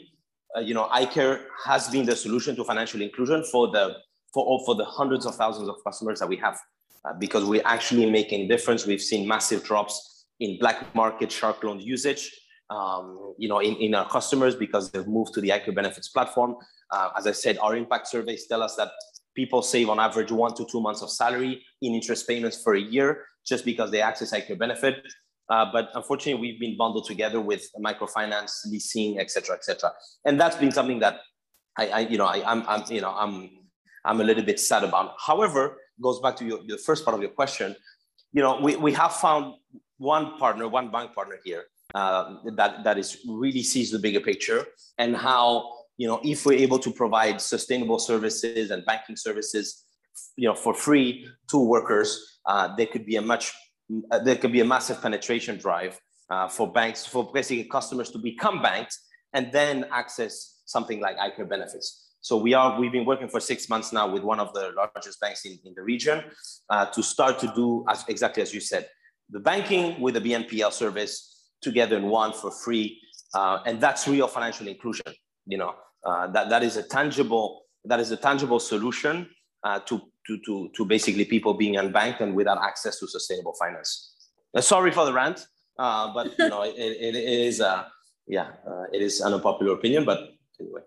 uh, 0.55 0.59
you 0.59 0.73
know, 0.73 0.87
iCare 0.89 1.45
has 1.65 1.89
been 1.89 2.05
the 2.05 2.15
solution 2.15 2.55
to 2.55 2.63
financial 2.63 3.01
inclusion 3.01 3.43
for 3.51 3.71
the 3.71 3.95
for 4.33 4.59
for 4.65 4.75
the 4.75 4.85
hundreds 4.85 5.25
of 5.25 5.35
thousands 5.35 5.67
of 5.67 5.75
customers 5.85 6.19
that 6.19 6.27
we 6.27 6.37
have, 6.37 6.57
uh, 7.05 7.13
because 7.19 7.45
we're 7.45 7.65
actually 7.65 8.09
making 8.09 8.47
difference. 8.47 8.85
We've 8.85 9.01
seen 9.01 9.27
massive 9.27 9.63
drops 9.63 10.25
in 10.39 10.57
black 10.59 10.93
market 10.95 11.31
shark 11.31 11.63
loan 11.63 11.79
usage, 11.79 12.31
um, 12.69 13.33
you 13.37 13.47
know, 13.47 13.59
in, 13.59 13.75
in 13.77 13.95
our 13.95 14.07
customers 14.07 14.55
because 14.55 14.91
they've 14.91 15.07
moved 15.07 15.33
to 15.33 15.41
the 15.41 15.49
iCare 15.49 15.75
benefits 15.75 16.09
platform. 16.09 16.55
Uh, 16.91 17.09
as 17.17 17.27
I 17.27 17.31
said, 17.31 17.57
our 17.59 17.75
impact 17.75 18.07
surveys 18.07 18.47
tell 18.47 18.61
us 18.61 18.75
that 18.75 18.91
people 19.35 19.61
save 19.61 19.89
on 19.89 19.99
average 19.99 20.31
one 20.31 20.53
to 20.55 20.65
two 20.65 20.81
months 20.81 21.01
of 21.01 21.09
salary 21.09 21.63
in 21.81 21.93
interest 21.93 22.27
payments 22.27 22.61
for 22.61 22.75
a 22.75 22.81
year 22.81 23.25
just 23.45 23.65
because 23.65 23.91
they 23.91 24.01
access 24.01 24.33
iCare 24.33 24.57
benefit. 24.57 24.95
Uh, 25.49 25.65
but 25.71 25.89
unfortunately, 25.93 26.39
we've 26.39 26.59
been 26.59 26.77
bundled 26.77 27.05
together 27.05 27.41
with 27.41 27.67
microfinance, 27.77 28.51
leasing, 28.71 29.19
et 29.19 29.29
cetera, 29.29 29.55
et 29.55 29.63
cetera. 29.63 29.91
And 30.25 30.39
that's 30.39 30.55
been 30.55 30.71
something 30.71 30.99
that 30.99 31.19
I, 31.77 31.87
I 31.87 31.99
you 32.01 32.17
know, 32.17 32.25
I, 32.25 32.49
I'm, 32.49 32.63
I'm, 32.67 32.83
you 32.89 33.01
know, 33.01 33.11
I'm, 33.11 33.49
I'm 34.05 34.21
a 34.21 34.23
little 34.23 34.43
bit 34.43 34.59
sad 34.59 34.83
about. 34.83 35.15
However, 35.19 35.77
goes 36.01 36.19
back 36.19 36.35
to 36.37 36.45
your, 36.45 36.59
the 36.67 36.77
first 36.77 37.05
part 37.05 37.15
of 37.15 37.21
your 37.21 37.31
question. 37.31 37.75
You 38.31 38.41
know, 38.41 38.59
we, 38.59 38.75
we 38.75 38.93
have 38.93 39.13
found 39.13 39.55
one 39.97 40.37
partner, 40.37 40.67
one 40.67 40.91
bank 40.91 41.13
partner 41.13 41.37
here 41.43 41.65
uh, 41.93 42.35
that, 42.55 42.83
that 42.83 42.97
is 42.97 43.19
really 43.27 43.63
sees 43.63 43.91
the 43.91 43.99
bigger 43.99 44.19
picture 44.19 44.65
and 44.97 45.15
how, 45.15 45.69
you 45.97 46.07
know, 46.07 46.19
if 46.23 46.45
we're 46.45 46.57
able 46.57 46.79
to 46.79 46.91
provide 46.91 47.39
sustainable 47.39 47.99
services 47.99 48.71
and 48.71 48.85
banking 48.85 49.15
services, 49.15 49.85
you 50.35 50.47
know, 50.47 50.55
for 50.55 50.73
free 50.73 51.27
to 51.49 51.57
workers, 51.57 52.39
uh, 52.45 52.75
there 52.75 52.87
could 52.87 53.05
be 53.05 53.15
a 53.15 53.21
much 53.21 53.53
uh, 54.11 54.19
there 54.19 54.35
could 54.35 54.51
be 54.51 54.61
a 54.61 54.65
massive 54.65 55.01
penetration 55.01 55.57
drive 55.57 55.99
uh, 56.29 56.47
for 56.47 56.71
banks, 56.71 57.05
for 57.05 57.31
basically 57.31 57.65
customers 57.65 58.09
to 58.11 58.17
become 58.17 58.61
banks 58.61 58.97
and 59.33 59.51
then 59.51 59.85
access 59.91 60.61
something 60.65 60.99
like 60.99 61.17
iCare 61.17 61.47
benefits. 61.47 62.02
So 62.23 62.37
we 62.37 62.53
are, 62.53 62.79
we've 62.79 62.91
been 62.91 63.05
working 63.05 63.27
for 63.27 63.39
six 63.39 63.67
months 63.67 63.91
now 63.91 64.09
with 64.09 64.23
one 64.23 64.39
of 64.39 64.53
the 64.53 64.71
largest 64.75 65.19
banks 65.19 65.43
in, 65.45 65.59
in 65.65 65.73
the 65.75 65.83
region 65.83 66.23
uh, 66.69 66.85
to 66.85 67.03
start 67.03 67.37
to 67.39 67.51
do 67.53 67.85
as, 67.89 68.05
exactly 68.07 68.41
as 68.41 68.53
you 68.53 68.61
said, 68.61 68.87
the 69.29 69.39
banking 69.39 69.99
with 69.99 70.13
the 70.15 70.21
BNPL 70.21 70.71
service 70.71 71.49
together 71.61 71.97
in 71.97 72.05
one 72.05 72.31
for 72.31 72.49
free. 72.49 72.97
Uh, 73.35 73.59
and 73.65 73.81
that's 73.81 74.07
real 74.07 74.29
financial 74.29 74.67
inclusion. 74.67 75.05
You 75.45 75.57
know, 75.57 75.75
uh, 76.05 76.27
that, 76.27 76.49
that 76.49 76.63
is 76.63 76.77
a 76.77 76.83
tangible, 76.83 77.65
that 77.83 77.99
is 77.99 78.11
a 78.11 78.17
tangible 78.17 78.59
solution 78.59 79.29
uh, 79.63 79.79
to 79.79 80.01
to, 80.27 80.39
to, 80.45 80.69
to 80.75 80.85
basically 80.85 81.25
people 81.25 81.53
being 81.53 81.75
unbanked 81.75 82.21
and 82.21 82.33
without 82.33 82.63
access 82.63 82.99
to 82.99 83.07
sustainable 83.07 83.53
finance. 83.59 84.13
Uh, 84.55 84.61
sorry 84.61 84.91
for 84.91 85.05
the 85.05 85.13
rant, 85.13 85.45
uh, 85.77 86.13
but 86.13 86.33
you 86.39 86.47
know 86.49 86.61
it, 86.63 86.75
it, 86.77 87.15
it 87.15 87.39
is 87.47 87.59
uh, 87.59 87.83
yeah 88.27 88.51
uh, 88.65 88.83
it 88.93 89.01
is 89.01 89.21
an 89.21 89.33
unpopular 89.33 89.73
opinion, 89.73 90.05
but 90.05 90.19
anyway. 90.59 90.81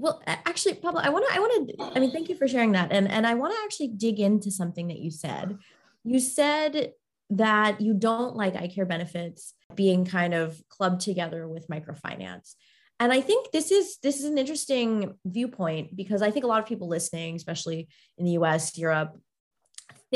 Well, 0.00 0.22
actually, 0.26 0.74
Pablo, 0.74 1.00
I 1.02 1.10
want 1.10 1.28
to 1.28 1.34
I 1.34 1.38
want 1.38 1.68
to 1.68 1.92
I 1.94 2.00
mean 2.00 2.10
thank 2.10 2.28
you 2.30 2.34
for 2.34 2.48
sharing 2.48 2.72
that, 2.72 2.90
and 2.90 3.06
and 3.08 3.26
I 3.26 3.34
want 3.34 3.52
to 3.52 3.60
actually 3.64 3.88
dig 3.88 4.18
into 4.18 4.50
something 4.50 4.88
that 4.88 4.98
you 4.98 5.10
said. 5.10 5.58
You 6.04 6.20
said 6.20 6.92
that 7.30 7.80
you 7.80 7.94
don't 7.94 8.34
like 8.34 8.54
iCare 8.54 8.88
benefits 8.88 9.54
being 9.74 10.04
kind 10.04 10.34
of 10.34 10.60
clubbed 10.68 11.00
together 11.00 11.46
with 11.46 11.68
microfinance 11.68 12.54
and 12.98 13.12
i 13.12 13.20
think 13.20 13.50
this 13.52 13.70
is 13.70 13.98
this 14.02 14.18
is 14.18 14.24
an 14.24 14.36
interesting 14.36 15.14
viewpoint 15.24 15.94
because 15.96 16.22
i 16.22 16.30
think 16.30 16.44
a 16.44 16.48
lot 16.48 16.60
of 16.60 16.66
people 16.66 16.88
listening 16.88 17.36
especially 17.36 17.88
in 18.18 18.24
the 18.24 18.32
us 18.32 18.76
europe 18.76 19.16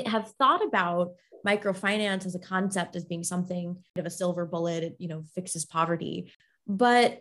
have 0.06 0.28
thought 0.38 0.64
about 0.64 1.12
microfinance 1.46 2.26
as 2.26 2.34
a 2.34 2.40
concept 2.40 2.96
as 2.96 3.04
being 3.04 3.22
something 3.22 3.76
of 3.96 4.06
a 4.06 4.10
silver 4.10 4.44
bullet 4.44 4.96
you 4.98 5.08
know 5.08 5.22
fixes 5.34 5.64
poverty 5.64 6.32
but 6.66 7.20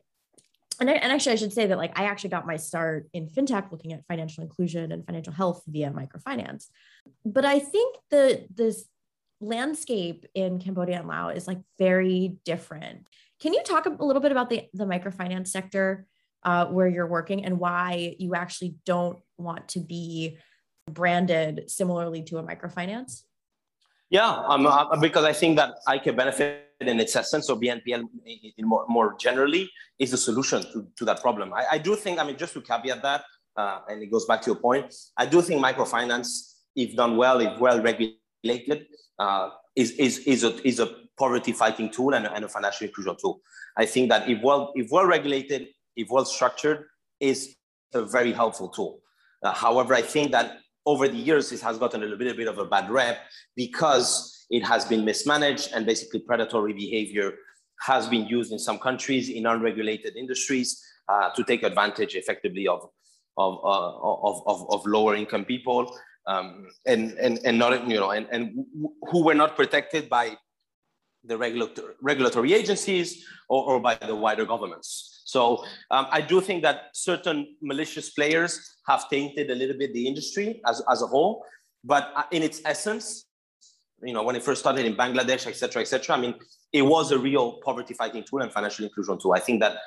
and, 0.84 0.90
I, 0.90 1.00
and 1.02 1.12
actually 1.12 1.34
i 1.34 1.36
should 1.36 1.54
say 1.54 1.66
that 1.68 1.78
like 1.78 1.98
i 1.98 2.06
actually 2.06 2.32
got 2.32 2.46
my 2.46 2.58
start 2.58 3.08
in 3.14 3.28
fintech 3.28 3.72
looking 3.72 3.94
at 3.94 4.06
financial 4.06 4.44
inclusion 4.44 4.92
and 4.92 5.06
financial 5.06 5.34
health 5.34 5.64
via 5.68 5.90
microfinance 5.92 6.68
but 7.26 7.46
i 7.46 7.60
think 7.60 7.98
the 8.12 8.46
this 8.54 8.86
landscape 9.40 10.26
in 10.36 10.60
cambodia 10.60 11.00
and 11.00 11.08
laos 11.08 11.38
is 11.38 11.48
like 11.48 11.60
very 11.78 12.38
different 12.46 13.08
can 13.40 13.54
you 13.54 13.64
talk 13.64 13.86
a 13.86 13.90
little 13.90 14.22
bit 14.22 14.32
about 14.32 14.50
the, 14.50 14.70
the 14.74 14.86
microfinance 14.86 15.48
sector 15.48 16.06
uh, 16.44 16.66
where 16.68 16.88
you're 16.88 17.08
working 17.08 17.46
and 17.46 17.60
why 17.60 18.16
you 18.20 18.36
actually 18.36 18.76
don't 18.86 19.20
want 19.38 19.68
to 19.70 19.80
be 19.80 20.38
branded 20.90 21.70
similarly 21.70 22.24
to 22.24 22.38
a 22.38 22.44
microfinance? 22.44 23.24
Yeah, 24.10 24.30
um, 24.30 24.68
uh, 24.68 24.96
because 24.98 25.26
I 25.26 25.34
think 25.34 25.58
that 25.58 25.76
iCare 25.88 26.16
benefit 26.16 26.70
in 26.88 27.00
its 27.00 27.16
essence, 27.16 27.50
or 27.50 27.60
BNPL 27.60 28.04
more, 28.60 29.16
generally, 29.20 29.70
is 30.00 30.12
the 30.12 30.18
solution 30.18 30.62
to, 30.74 30.88
to 30.98 31.06
that 31.06 31.22
problem. 31.22 31.54
I, 31.54 31.66
I 31.74 31.78
do 31.78 31.96
think, 31.96 32.20
I 32.20 32.24
mean, 32.24 32.38
just 32.38 32.54
to 32.54 32.62
caveat 32.62 33.02
that, 33.02 33.24
uh, 33.56 33.80
and 33.88 34.02
it 34.02 34.08
goes 34.08 34.26
back 34.26 34.42
to 34.42 34.52
your 34.52 34.60
point, 34.60 34.94
I 35.18 35.26
do 35.26 35.42
think 35.42 35.64
microfinance, 35.64 36.54
if 36.76 36.96
done 36.96 37.18
well, 37.18 37.40
if 37.40 37.60
well 37.60 37.82
regulated, 37.82 38.88
uh, 39.20 39.50
is, 39.76 39.92
is, 39.92 40.20
is, 40.20 40.44
a, 40.44 40.68
is 40.68 40.80
a 40.80 40.96
poverty 41.18 41.52
fighting 41.52 41.90
tool 41.90 42.14
and 42.14 42.26
a, 42.26 42.34
and 42.34 42.46
a 42.46 42.50
financial 42.50 42.88
inclusion 42.88 43.16
tool. 43.20 43.42
I 43.78 43.86
think 43.86 44.10
that 44.10 44.30
if 44.30 44.42
well, 44.42 44.72
if 44.76 44.90
well 44.92 45.06
regulated, 45.06 45.68
if 45.96 46.08
well 46.10 46.26
structured, 46.26 46.86
is 47.20 47.56
a 47.94 48.04
very 48.04 48.34
helpful 48.34 48.70
tool. 48.70 49.00
Uh, 49.44 49.54
however, 49.54 49.94
I 49.94 50.02
think 50.02 50.32
that 50.32 50.58
over 50.86 51.08
the 51.08 51.18
years, 51.18 51.52
it 51.52 51.62
has 51.62 51.78
gotten 51.78 52.02
a 52.02 52.04
little 52.04 52.18
bit, 52.18 52.34
a 52.34 52.34
bit 52.34 52.48
of 52.48 52.58
a 52.58 52.66
bad 52.66 52.90
rep 52.90 53.20
because 53.56 54.33
it 54.50 54.62
has 54.62 54.86
been 54.86 55.06
mismanaged 55.06 55.70
and 55.74 55.86
basically 55.86 56.20
predatory 56.20 56.74
behavior 56.74 57.34
has 57.82 58.08
been 58.08 58.26
used 58.28 58.52
in 58.52 58.60
some 58.60 58.80
countries 58.80 59.30
in 59.30 59.46
unregulated 59.46 60.16
industries 60.16 60.82
uh, 61.10 61.30
to 61.32 61.44
take 61.44 61.64
advantage 61.64 62.16
effectively 62.16 62.68
of, 62.68 62.90
of, 63.38 63.60
uh, 63.64 63.98
of, 64.00 64.42
of, 64.46 64.72
of, 64.72 64.86
lower 64.86 65.16
income 65.16 65.44
people 65.44 65.94
um, 66.28 66.68
and, 66.86 67.12
and, 67.14 67.40
and 67.44 67.58
not, 67.58 67.88
you 67.88 68.00
know, 68.00 68.12
and, 68.12 68.28
and 68.32 68.66
who 69.10 69.24
were 69.26 69.34
not 69.34 69.56
protected 69.56 70.10
by 70.10 70.38
the 71.26 71.38
regulator, 71.38 71.96
regulatory 72.02 72.54
agencies 72.54 73.26
or, 73.50 73.64
or 73.64 73.80
by 73.80 73.96
the 73.96 74.16
wider 74.16 74.46
governments. 74.46 75.24
So 75.26 75.64
um, 75.90 76.08
I 76.12 76.22
do 76.22 76.42
think 76.42 76.64
that 76.64 76.90
certain 76.94 77.56
malicious 77.62 78.12
players 78.12 78.78
have 78.88 79.10
tainted 79.10 79.50
a 79.50 79.56
little 79.56 79.78
bit 79.78 79.94
the 79.94 80.08
industry 80.08 80.62
as, 80.66 80.82
as 80.90 81.02
a 81.02 81.08
whole. 81.08 81.44
But 81.84 82.12
uh, 82.16 82.24
in 82.32 82.44
its 82.44 82.62
essence, 82.66 83.26
you 84.04 84.14
know, 84.14 84.24
when 84.24 84.36
it 84.36 84.44
first 84.44 84.62
started 84.62 84.86
in 84.86 84.96
Bangladesh, 84.96 85.48
et 85.48 85.56
cetera, 85.56 85.82
et 85.82 85.86
cetera, 85.86 86.16
I 86.16 86.20
mean, 86.20 86.36
it 86.72 86.82
was 86.82 87.12
a 87.12 87.18
real 87.18 87.54
poverty 87.66 87.94
fighting 87.94 88.24
tool 88.24 88.42
and 88.42 88.52
financial 88.52 88.86
inclusion 88.86 89.18
tool. 89.20 89.34
I 89.34 89.40
think 89.40 89.60
that 89.62 89.78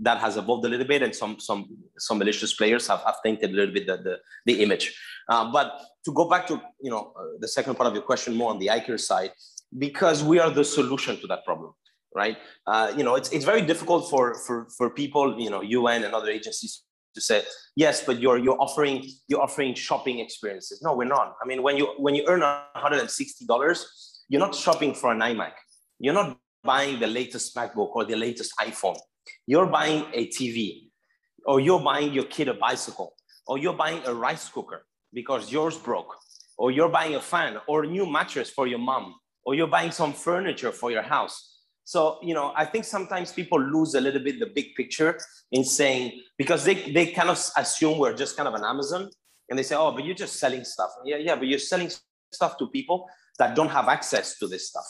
that 0.00 0.18
has 0.18 0.36
evolved 0.36 0.64
a 0.64 0.68
little 0.68 0.86
bit 0.86 1.02
and 1.02 1.14
some 1.14 1.38
some 1.38 1.66
some 1.98 2.18
malicious 2.18 2.52
players 2.54 2.88
have, 2.88 3.00
have 3.02 3.16
tainted 3.24 3.50
a 3.50 3.54
little 3.54 3.72
bit 3.72 3.86
the, 3.86 3.96
the, 3.96 4.18
the 4.46 4.62
image. 4.62 4.98
Uh, 5.28 5.50
but 5.52 5.80
to 6.04 6.12
go 6.12 6.28
back 6.28 6.46
to, 6.46 6.60
you 6.80 6.90
know, 6.90 7.12
uh, 7.18 7.22
the 7.38 7.48
second 7.48 7.74
part 7.76 7.86
of 7.86 7.94
your 7.94 8.02
question 8.02 8.34
more 8.34 8.50
on 8.50 8.58
the 8.58 8.66
iCare 8.66 9.00
side, 9.00 9.30
because 9.78 10.22
we 10.22 10.38
are 10.38 10.50
the 10.50 10.64
solution 10.64 11.18
to 11.20 11.26
that 11.26 11.44
problem 11.44 11.72
right? 12.14 12.38
Uh, 12.66 12.92
you 12.96 13.02
know, 13.02 13.16
it's, 13.16 13.30
it's 13.30 13.44
very 13.44 13.62
difficult 13.62 14.08
for, 14.08 14.34
for, 14.46 14.68
for 14.78 14.90
people, 14.90 15.38
you 15.38 15.50
know, 15.50 15.62
UN 15.62 16.04
and 16.04 16.14
other 16.14 16.30
agencies 16.30 16.84
to 17.14 17.20
say, 17.20 17.42
yes, 17.76 18.04
but 18.04 18.20
you're, 18.20 18.38
you're 18.38 18.60
offering, 18.60 19.04
you're 19.28 19.42
offering 19.42 19.74
shopping 19.74 20.18
experiences. 20.18 20.82
No, 20.82 20.94
we're 20.94 21.04
not. 21.04 21.34
I 21.42 21.46
mean, 21.46 21.62
when 21.62 21.76
you, 21.76 21.86
when 21.98 22.14
you 22.14 22.24
earn 22.26 22.40
$160, 22.40 23.84
you're 24.28 24.40
not 24.40 24.54
shopping 24.54 24.94
for 24.94 25.12
an 25.12 25.20
iMac. 25.20 25.52
You're 25.98 26.14
not 26.14 26.38
buying 26.62 26.98
the 26.98 27.06
latest 27.06 27.54
MacBook 27.54 27.94
or 27.94 28.04
the 28.04 28.16
latest 28.16 28.52
iPhone. 28.60 28.98
You're 29.46 29.66
buying 29.66 30.06
a 30.12 30.26
TV 30.28 30.88
or 31.46 31.60
you're 31.60 31.80
buying 31.80 32.12
your 32.12 32.24
kid 32.24 32.48
a 32.48 32.54
bicycle 32.54 33.14
or 33.46 33.58
you're 33.58 33.74
buying 33.74 34.02
a 34.06 34.14
rice 34.14 34.48
cooker 34.48 34.86
because 35.12 35.52
yours 35.52 35.76
broke 35.76 36.14
or 36.56 36.70
you're 36.70 36.88
buying 36.88 37.14
a 37.14 37.20
fan 37.20 37.58
or 37.68 37.84
a 37.84 37.86
new 37.86 38.06
mattress 38.06 38.50
for 38.50 38.66
your 38.66 38.78
mom 38.78 39.14
or 39.44 39.54
you're 39.54 39.66
buying 39.68 39.90
some 39.90 40.12
furniture 40.12 40.72
for 40.72 40.90
your 40.90 41.02
house 41.02 41.53
so, 41.84 42.18
you 42.22 42.32
know, 42.32 42.52
I 42.56 42.64
think 42.64 42.84
sometimes 42.84 43.32
people 43.32 43.60
lose 43.60 43.94
a 43.94 44.00
little 44.00 44.22
bit 44.22 44.40
the 44.40 44.46
big 44.46 44.74
picture 44.74 45.18
in 45.52 45.64
saying, 45.64 46.22
because 46.38 46.64
they, 46.64 46.92
they 46.92 47.08
kind 47.08 47.28
of 47.28 47.38
assume 47.58 47.98
we're 47.98 48.14
just 48.14 48.36
kind 48.36 48.48
of 48.48 48.54
an 48.54 48.64
Amazon 48.64 49.10
and 49.50 49.58
they 49.58 49.62
say, 49.62 49.76
oh, 49.76 49.92
but 49.92 50.04
you're 50.04 50.14
just 50.14 50.36
selling 50.40 50.64
stuff. 50.64 50.90
Yeah, 51.04 51.18
yeah, 51.18 51.36
but 51.36 51.46
you're 51.46 51.58
selling 51.58 51.90
stuff 52.32 52.56
to 52.58 52.68
people 52.68 53.06
that 53.38 53.54
don't 53.54 53.68
have 53.68 53.88
access 53.88 54.38
to 54.38 54.46
this 54.46 54.68
stuff. 54.68 54.86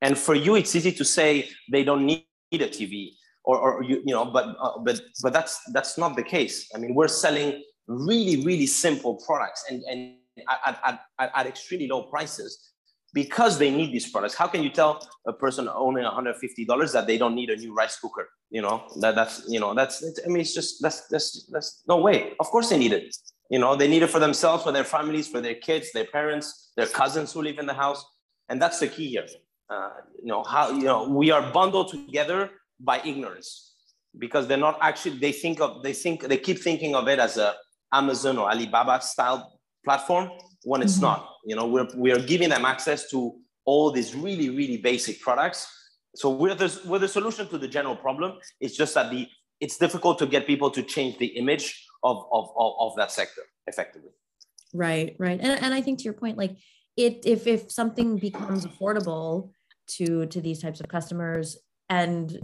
And 0.00 0.16
for 0.16 0.34
you, 0.34 0.54
it's 0.54 0.74
easy 0.74 0.92
to 0.92 1.04
say 1.04 1.50
they 1.70 1.84
don't 1.84 2.06
need 2.06 2.24
a 2.52 2.68
TV 2.68 3.10
or, 3.44 3.58
or 3.58 3.82
you, 3.82 4.02
you 4.06 4.14
know, 4.14 4.24
but, 4.24 4.56
uh, 4.58 4.78
but, 4.78 5.00
but 5.22 5.34
that's, 5.34 5.60
that's 5.72 5.98
not 5.98 6.16
the 6.16 6.22
case. 6.22 6.70
I 6.74 6.78
mean, 6.78 6.94
we're 6.94 7.08
selling 7.08 7.62
really, 7.88 8.42
really 8.44 8.66
simple 8.66 9.16
products 9.26 9.64
and, 9.68 9.82
and 9.90 10.14
at, 10.48 10.78
at, 10.84 11.00
at, 11.18 11.30
at 11.34 11.46
extremely 11.46 11.88
low 11.88 12.04
prices 12.04 12.72
because 13.14 13.58
they 13.58 13.70
need 13.70 13.92
these 13.92 14.10
products. 14.10 14.34
How 14.34 14.46
can 14.46 14.62
you 14.62 14.70
tell 14.70 15.06
a 15.26 15.32
person 15.32 15.68
owning 15.68 16.04
$150 16.04 16.92
that 16.92 17.06
they 17.06 17.18
don't 17.18 17.34
need 17.34 17.50
a 17.50 17.56
new 17.56 17.74
rice 17.74 17.98
cooker? 17.98 18.28
You 18.50 18.62
know, 18.62 18.84
that, 19.00 19.14
that's, 19.14 19.44
you 19.48 19.60
know, 19.60 19.74
that's, 19.74 20.04
I 20.24 20.28
mean, 20.28 20.40
it's 20.40 20.54
just, 20.54 20.82
that's, 20.82 21.06
that's, 21.08 21.46
that's 21.50 21.82
no 21.88 21.98
way. 21.98 22.32
Of 22.40 22.46
course 22.46 22.68
they 22.70 22.78
need 22.78 22.92
it. 22.92 23.14
You 23.50 23.58
know, 23.58 23.76
they 23.76 23.88
need 23.88 24.02
it 24.02 24.08
for 24.10 24.18
themselves, 24.18 24.62
for 24.62 24.72
their 24.72 24.84
families, 24.84 25.26
for 25.26 25.40
their 25.40 25.54
kids, 25.54 25.90
their 25.92 26.04
parents, 26.04 26.72
their 26.76 26.86
cousins 26.86 27.32
who 27.32 27.42
live 27.42 27.58
in 27.58 27.66
the 27.66 27.74
house. 27.74 28.04
And 28.48 28.60
that's 28.60 28.78
the 28.78 28.88
key 28.88 29.08
here. 29.08 29.26
Uh, 29.70 29.90
you 30.22 30.28
know, 30.28 30.42
how, 30.42 30.70
you 30.70 30.84
know, 30.84 31.08
we 31.08 31.30
are 31.30 31.52
bundled 31.52 31.90
together 31.90 32.50
by 32.80 33.00
ignorance 33.04 33.74
because 34.18 34.46
they're 34.46 34.56
not 34.56 34.78
actually, 34.80 35.18
they 35.18 35.32
think 35.32 35.60
of, 35.60 35.82
they 35.82 35.92
think, 35.92 36.22
they 36.22 36.38
keep 36.38 36.58
thinking 36.58 36.94
of 36.94 37.08
it 37.08 37.18
as 37.18 37.36
a 37.36 37.54
Amazon 37.92 38.38
or 38.38 38.50
Alibaba 38.50 39.00
style 39.00 39.60
platform 39.84 40.30
when 40.64 40.82
it's 40.82 40.94
mm-hmm. 40.94 41.02
not. 41.02 41.30
You 41.44 41.56
know, 41.56 41.66
we're, 41.66 41.88
we're 41.94 42.20
giving 42.20 42.50
them 42.50 42.64
access 42.64 43.10
to 43.10 43.34
all 43.64 43.90
these 43.90 44.14
really, 44.14 44.50
really 44.50 44.78
basic 44.78 45.20
products. 45.20 45.66
So 46.14 46.30
we're 46.30 46.54
the, 46.54 46.80
we're 46.86 46.98
the 46.98 47.08
solution 47.08 47.48
to 47.48 47.58
the 47.58 47.68
general 47.68 47.96
problem. 47.96 48.38
It's 48.60 48.76
just 48.76 48.94
that 48.94 49.10
the 49.10 49.28
it's 49.60 49.76
difficult 49.76 50.18
to 50.20 50.26
get 50.26 50.46
people 50.46 50.70
to 50.70 50.82
change 50.82 51.18
the 51.18 51.26
image 51.26 51.84
of, 52.04 52.24
of, 52.32 52.50
of, 52.56 52.72
of 52.78 52.96
that 52.96 53.10
sector 53.10 53.42
effectively. 53.66 54.10
Right, 54.72 55.16
right. 55.18 55.40
And, 55.40 55.62
and 55.62 55.74
I 55.74 55.80
think 55.80 55.98
to 55.98 56.04
your 56.04 56.12
point, 56.12 56.38
like 56.38 56.56
it 56.96 57.22
if 57.24 57.46
if 57.46 57.70
something 57.70 58.18
becomes 58.18 58.66
affordable 58.66 59.50
to 59.96 60.26
to 60.26 60.40
these 60.40 60.60
types 60.60 60.80
of 60.80 60.88
customers 60.88 61.56
and 61.88 62.38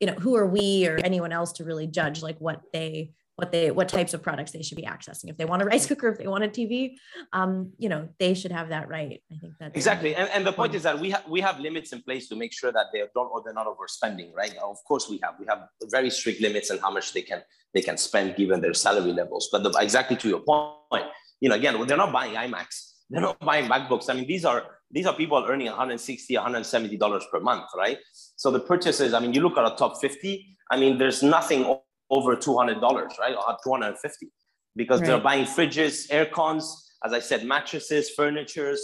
you 0.00 0.06
know 0.06 0.14
who 0.14 0.36
are 0.36 0.46
we 0.46 0.86
or 0.86 0.96
anyone 1.04 1.32
else 1.32 1.52
to 1.52 1.64
really 1.64 1.86
judge 1.86 2.22
like 2.22 2.38
what 2.38 2.62
they 2.72 3.12
what 3.38 3.52
they 3.52 3.70
what 3.70 3.88
types 3.88 4.14
of 4.14 4.20
products 4.20 4.50
they 4.50 4.62
should 4.62 4.76
be 4.76 4.88
accessing. 4.94 5.30
If 5.30 5.36
they 5.36 5.44
want 5.44 5.62
a 5.62 5.64
rice 5.64 5.86
cooker 5.86 6.08
if 6.08 6.18
they 6.18 6.26
want 6.26 6.42
a 6.42 6.48
tv 6.48 6.96
um, 7.32 7.72
you 7.78 7.88
know 7.88 8.08
they 8.18 8.34
should 8.34 8.50
have 8.50 8.68
that 8.70 8.88
right. 8.88 9.22
I 9.32 9.36
think 9.38 9.52
that 9.60 9.76
exactly. 9.76 10.16
And, 10.16 10.28
and 10.34 10.44
the 10.44 10.52
point 10.52 10.74
is 10.74 10.82
that 10.82 10.98
we 10.98 11.10
have 11.10 11.24
we 11.28 11.40
have 11.40 11.60
limits 11.60 11.92
in 11.92 12.02
place 12.02 12.28
to 12.30 12.34
make 12.34 12.52
sure 12.52 12.72
that 12.72 12.86
they 12.92 13.00
don't 13.14 13.30
or 13.32 13.40
they're 13.44 13.54
not 13.54 13.68
overspending 13.72 14.34
right? 14.34 14.56
Of 14.56 14.78
course 14.88 15.08
we 15.08 15.20
have 15.22 15.34
we 15.38 15.46
have 15.46 15.68
very 15.84 16.10
strict 16.10 16.40
limits 16.40 16.72
on 16.72 16.78
how 16.78 16.90
much 16.90 17.12
they 17.12 17.22
can 17.22 17.42
they 17.74 17.80
can 17.80 17.96
spend 17.96 18.34
given 18.34 18.60
their 18.60 18.74
salary 18.74 19.12
levels. 19.12 19.48
But 19.52 19.62
the, 19.62 19.70
exactly 19.80 20.16
to 20.16 20.28
your 20.28 20.40
point 20.40 21.06
you 21.40 21.48
know 21.48 21.54
again 21.54 21.74
they're 21.86 21.96
not 21.96 22.12
buying 22.12 22.34
iMacs, 22.34 22.76
they're 23.08 23.22
not 23.22 23.38
buying 23.38 23.70
macbooks. 23.70 24.10
I 24.10 24.14
mean 24.14 24.26
these 24.26 24.44
are 24.44 24.64
these 24.90 25.06
are 25.06 25.14
people 25.14 25.46
earning 25.48 25.68
160 25.68 26.34
170 26.34 26.96
dollars 26.96 27.24
per 27.30 27.38
month 27.38 27.66
right? 27.76 27.98
So 28.34 28.50
the 28.50 28.60
purchases 28.60 29.14
i 29.14 29.20
mean 29.20 29.32
you 29.32 29.42
look 29.42 29.56
at 29.56 29.64
a 29.64 29.76
top 29.76 30.00
50 30.00 30.56
i 30.72 30.76
mean 30.76 30.98
there's 30.98 31.22
nothing 31.22 31.78
over 32.10 32.36
$200, 32.36 32.80
right? 33.18 33.34
Or 33.34 33.56
250 33.62 34.28
because 34.76 35.00
right. 35.00 35.06
they're 35.08 35.20
buying 35.20 35.44
fridges, 35.44 36.06
air 36.10 36.26
cons, 36.26 36.92
as 37.04 37.12
I 37.12 37.18
said, 37.18 37.44
mattresses, 37.44 38.10
furnitures, 38.10 38.80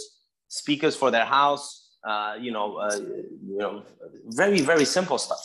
speakers 0.49 0.95
for 0.95 1.09
their 1.09 1.25
house, 1.25 1.89
uh, 2.07 2.35
you 2.39 2.51
know, 2.51 2.77
uh, 2.77 2.95
you 2.95 3.57
know, 3.57 3.83
very, 4.27 4.61
very 4.61 4.85
simple 4.85 5.17
stuff. 5.17 5.41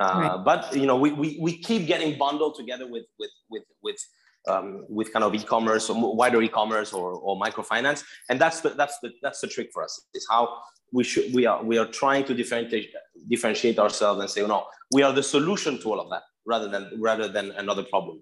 Uh, 0.00 0.04
right. 0.04 0.44
But, 0.44 0.74
you 0.74 0.86
know, 0.86 0.96
we, 0.96 1.12
we, 1.12 1.38
we 1.40 1.58
keep 1.58 1.86
getting 1.86 2.16
bundled 2.16 2.54
together 2.54 2.86
with, 2.86 3.06
with, 3.18 3.30
with, 3.50 3.64
with, 3.82 3.96
um, 4.46 4.84
with 4.88 5.12
kind 5.12 5.24
of 5.24 5.34
e-commerce 5.34 5.90
or 5.90 6.16
wider 6.16 6.40
e-commerce 6.40 6.92
or, 6.92 7.12
or 7.12 7.38
microfinance. 7.38 8.04
And 8.30 8.40
that's 8.40 8.60
the, 8.60 8.70
that's 8.70 8.98
the, 9.00 9.10
that's 9.20 9.40
the 9.40 9.48
trick 9.48 9.70
for 9.74 9.82
us 9.82 10.00
is 10.14 10.26
how 10.30 10.58
we 10.92 11.02
should, 11.02 11.34
we 11.34 11.44
are, 11.46 11.62
we 11.62 11.76
are 11.76 11.86
trying 11.86 12.24
to 12.24 12.34
differentiate, 12.34 12.90
differentiate 13.28 13.78
ourselves 13.80 14.20
and 14.20 14.30
say, 14.30 14.46
no, 14.46 14.66
we 14.92 15.02
are 15.02 15.12
the 15.12 15.22
solution 15.22 15.78
to 15.80 15.90
all 15.92 16.00
of 16.00 16.08
that 16.10 16.22
rather 16.48 16.68
than 16.68 16.90
rather 16.98 17.28
than 17.28 17.52
another 17.52 17.84
problem. 17.84 18.20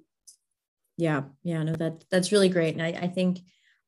Yeah 0.99 1.23
yeah 1.45 1.63
no 1.63 1.75
that 1.77 2.05
that's 2.11 2.33
really 2.33 2.49
great. 2.49 2.75
And 2.75 2.83
i, 2.83 2.93
I 3.07 3.09
think 3.09 3.39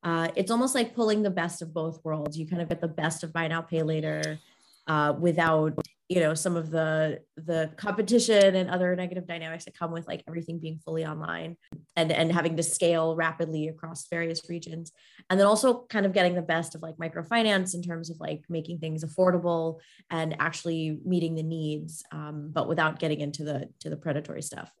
uh, 0.01 0.29
it's 0.35 0.49
almost 0.49 0.75
like 0.75 0.95
pulling 0.95 1.21
the 1.23 1.29
best 1.29 1.61
of 1.61 1.73
both 1.73 1.99
worlds. 2.05 2.37
You 2.37 2.47
kind 2.47 2.61
of 2.61 2.69
get 2.69 2.79
the 2.79 2.87
best 2.87 3.23
of 3.23 3.33
buy 3.33 3.49
now 3.49 3.61
pay 3.61 3.83
later 3.83 4.39
uh, 4.87 5.13
without 5.19 5.73
you 6.09 6.19
know 6.19 6.33
some 6.33 6.57
of 6.57 6.71
the 6.71 7.19
the 7.37 7.69
competition 7.77 8.55
and 8.55 8.69
other 8.69 8.95
negative 8.95 9.27
dynamics 9.27 9.65
that 9.65 9.77
come 9.77 9.91
with 9.91 10.07
like 10.07 10.23
everything 10.27 10.57
being 10.57 10.79
fully 10.83 11.05
online 11.05 11.55
and 11.95 12.11
and 12.11 12.31
having 12.31 12.57
to 12.57 12.63
scale 12.63 13.15
rapidly 13.15 13.67
across 13.67 14.07
various 14.09 14.49
regions. 14.49 14.91
And 15.29 15.39
then 15.39 15.45
also 15.45 15.85
kind 15.87 16.07
of 16.07 16.13
getting 16.13 16.33
the 16.33 16.41
best 16.41 16.73
of 16.73 16.81
like 16.81 16.97
microfinance 16.97 17.75
in 17.75 17.83
terms 17.83 18.09
of 18.09 18.19
like 18.19 18.43
making 18.49 18.79
things 18.79 19.05
affordable 19.05 19.79
and 20.09 20.35
actually 20.39 20.99
meeting 21.05 21.35
the 21.35 21.43
needs 21.43 22.03
um, 22.11 22.49
but 22.51 22.67
without 22.67 22.97
getting 22.99 23.19
into 23.21 23.43
the 23.43 23.69
to 23.81 23.89
the 23.89 23.97
predatory 23.97 24.41
stuff. 24.41 24.71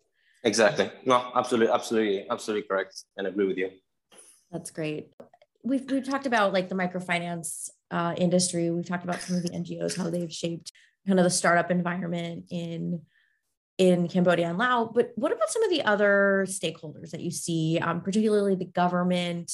Exactly. 0.43 0.89
No 1.05 1.31
absolutely 1.35 1.71
absolutely 1.71 2.27
absolutely 2.29 2.67
correct 2.67 3.03
and 3.17 3.27
I 3.27 3.29
agree 3.29 3.45
with 3.45 3.57
you. 3.57 3.69
That's 4.51 4.71
great. 4.71 5.11
We've 5.63 5.89
we've 5.91 6.09
talked 6.09 6.25
about 6.25 6.53
like 6.53 6.69
the 6.69 6.75
microfinance 6.75 7.69
uh, 7.91 8.15
industry. 8.17 8.71
We've 8.71 8.85
talked 8.85 9.03
about 9.03 9.21
some 9.21 9.35
of 9.35 9.43
the 9.43 9.49
ngos 9.49 9.95
how 9.95 10.09
they've 10.09 10.31
shaped 10.31 10.71
kind 11.09 11.19
of 11.19 11.23
the 11.25 11.29
startup 11.29 11.71
environment 11.71 12.45
in 12.51 13.01
in 13.79 14.07
Cambodia 14.07 14.49
and 14.49 14.57
Laos. 14.57 14.91
But 14.93 15.11
what 15.15 15.31
about 15.31 15.49
some 15.49 15.63
of 15.63 15.71
the 15.71 15.83
other 15.83 16.45
stakeholders 16.47 17.11
that 17.11 17.21
you 17.21 17.31
see, 17.31 17.79
um, 17.79 18.01
particularly 18.01 18.55
the 18.55 18.65
government, 18.65 19.51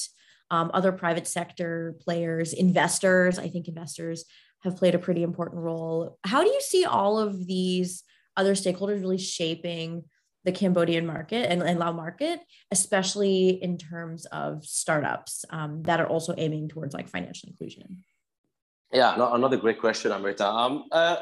um, 0.50 0.70
other 0.74 0.92
private 0.92 1.26
sector 1.26 1.94
players, 2.00 2.52
investors? 2.52 3.38
I 3.38 3.48
think 3.48 3.68
investors 3.68 4.24
have 4.64 4.76
played 4.76 4.96
a 4.96 4.98
pretty 4.98 5.22
important 5.22 5.62
role. 5.62 6.18
How 6.24 6.42
do 6.42 6.50
you 6.50 6.60
see 6.60 6.84
all 6.84 7.18
of 7.18 7.46
these 7.46 8.02
other 8.36 8.54
stakeholders 8.54 9.00
really 9.00 9.18
shaping 9.18 10.04
the 10.44 10.52
Cambodian 10.52 11.06
market 11.06 11.50
and, 11.50 11.62
and 11.62 11.78
Lao 11.78 11.92
market, 11.92 12.40
especially 12.70 13.48
in 13.62 13.78
terms 13.78 14.26
of 14.26 14.64
startups 14.64 15.44
um, 15.50 15.82
that 15.84 16.00
are 16.00 16.08
also 16.08 16.34
aiming 16.36 16.68
towards 16.68 16.94
like 16.94 17.08
financial 17.08 17.48
inclusion? 17.48 18.04
Yeah, 18.92 19.14
no, 19.16 19.34
another 19.34 19.56
great 19.56 19.80
question, 19.80 20.12
Amrita. 20.12 20.46
Um, 20.48 20.84
uh, 20.92 21.16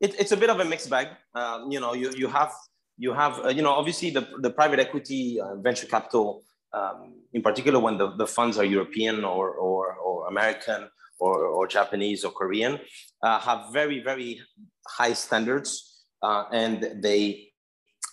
it, 0.00 0.18
it's 0.18 0.32
a 0.32 0.36
bit 0.36 0.50
of 0.50 0.60
a 0.60 0.64
mixed 0.64 0.88
bag. 0.88 1.08
Um, 1.34 1.70
you 1.70 1.80
know, 1.80 1.94
you, 1.94 2.12
you 2.16 2.28
have 2.28 2.52
you 2.96 3.12
have 3.12 3.44
uh, 3.44 3.48
you 3.48 3.62
know 3.62 3.70
obviously 3.70 4.10
the, 4.10 4.26
the 4.38 4.50
private 4.50 4.78
equity 4.78 5.40
uh, 5.40 5.56
venture 5.56 5.86
capital 5.86 6.42
um, 6.72 7.14
in 7.32 7.42
particular 7.42 7.78
when 7.78 7.98
the, 7.98 8.14
the 8.16 8.26
funds 8.26 8.58
are 8.58 8.64
European 8.64 9.24
or, 9.24 9.50
or, 9.50 9.94
or 9.94 10.28
American 10.28 10.88
or, 11.18 11.44
or 11.44 11.66
Japanese 11.66 12.24
or 12.24 12.32
Korean, 12.32 12.78
uh, 13.22 13.38
have 13.40 13.72
very, 13.72 14.02
very 14.02 14.40
high 14.86 15.12
standards 15.12 16.04
uh, 16.22 16.44
and 16.52 17.02
they, 17.02 17.48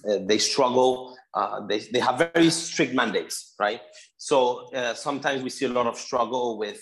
uh, 0.09 0.17
they 0.25 0.37
struggle. 0.37 1.15
Uh, 1.33 1.65
they, 1.67 1.79
they 1.79 1.99
have 1.99 2.31
very 2.33 2.49
strict 2.49 2.93
mandates, 2.93 3.53
right? 3.59 3.81
So 4.17 4.69
uh, 4.73 4.93
sometimes 4.93 5.43
we 5.43 5.49
see 5.49 5.65
a 5.65 5.69
lot 5.69 5.87
of 5.87 5.97
struggle 5.97 6.57
with 6.57 6.81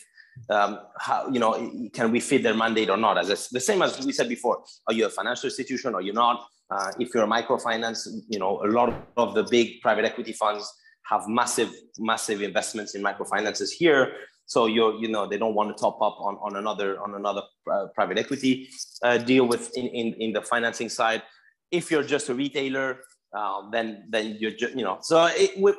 um, 0.50 0.80
how, 1.00 1.30
you 1.30 1.40
know, 1.40 1.72
can 1.94 2.12
we 2.12 2.20
fit 2.20 2.44
their 2.44 2.54
mandate 2.54 2.90
or 2.90 2.98
not? 2.98 3.18
As 3.18 3.30
a, 3.30 3.38
the 3.54 3.60
same 3.60 3.82
as 3.82 4.06
we 4.06 4.12
said 4.12 4.30
before, 4.30 4.64
are 4.88 4.94
you 4.94 5.06
a 5.06 5.10
financial 5.10 5.48
institution 5.48 5.96
or 5.96 6.02
you're 6.02 6.14
not? 6.14 6.46
Uh, 6.70 6.92
if 7.00 7.14
you're 7.14 7.24
a 7.24 7.28
microfinance, 7.28 8.08
you 8.28 8.40
know, 8.40 8.62
a 8.64 8.68
lot 8.68 8.94
of 9.18 9.34
the 9.36 9.44
big 9.44 9.82
private 9.82 10.06
equity 10.06 10.34
funds 10.34 10.72
have 11.10 11.28
massive, 11.28 11.72
massive 12.00 12.42
investments 12.42 12.96
in 12.96 13.04
microfinances 13.04 13.72
here. 13.72 14.14
So 14.48 14.66
you're, 14.68 14.96
you 14.96 15.08
know, 15.08 15.28
they 15.28 15.38
don't 15.38 15.56
want 15.56 15.76
to 15.76 15.82
top 15.82 16.02
up 16.02 16.18
on, 16.20 16.38
on 16.42 16.56
another 16.56 17.00
on 17.02 17.16
another 17.16 17.42
uh, 17.72 17.88
private 17.96 18.18
equity 18.20 18.70
uh, 19.04 19.18
deal 19.18 19.48
with 19.48 19.76
in, 19.76 19.88
in, 19.88 20.14
in 20.20 20.34
the 20.34 20.42
financing 20.42 20.90
side. 20.90 21.24
If 21.72 21.90
you're 21.90 22.04
just 22.04 22.30
a 22.30 22.36
retailer, 22.36 23.00
uh, 23.36 23.70
then 23.72 24.06
then 24.10 24.38
you're 24.40 24.52
just, 24.52 24.76
you 24.76 24.84
know. 24.84 25.00
So 25.02 25.28
it, 25.32 25.76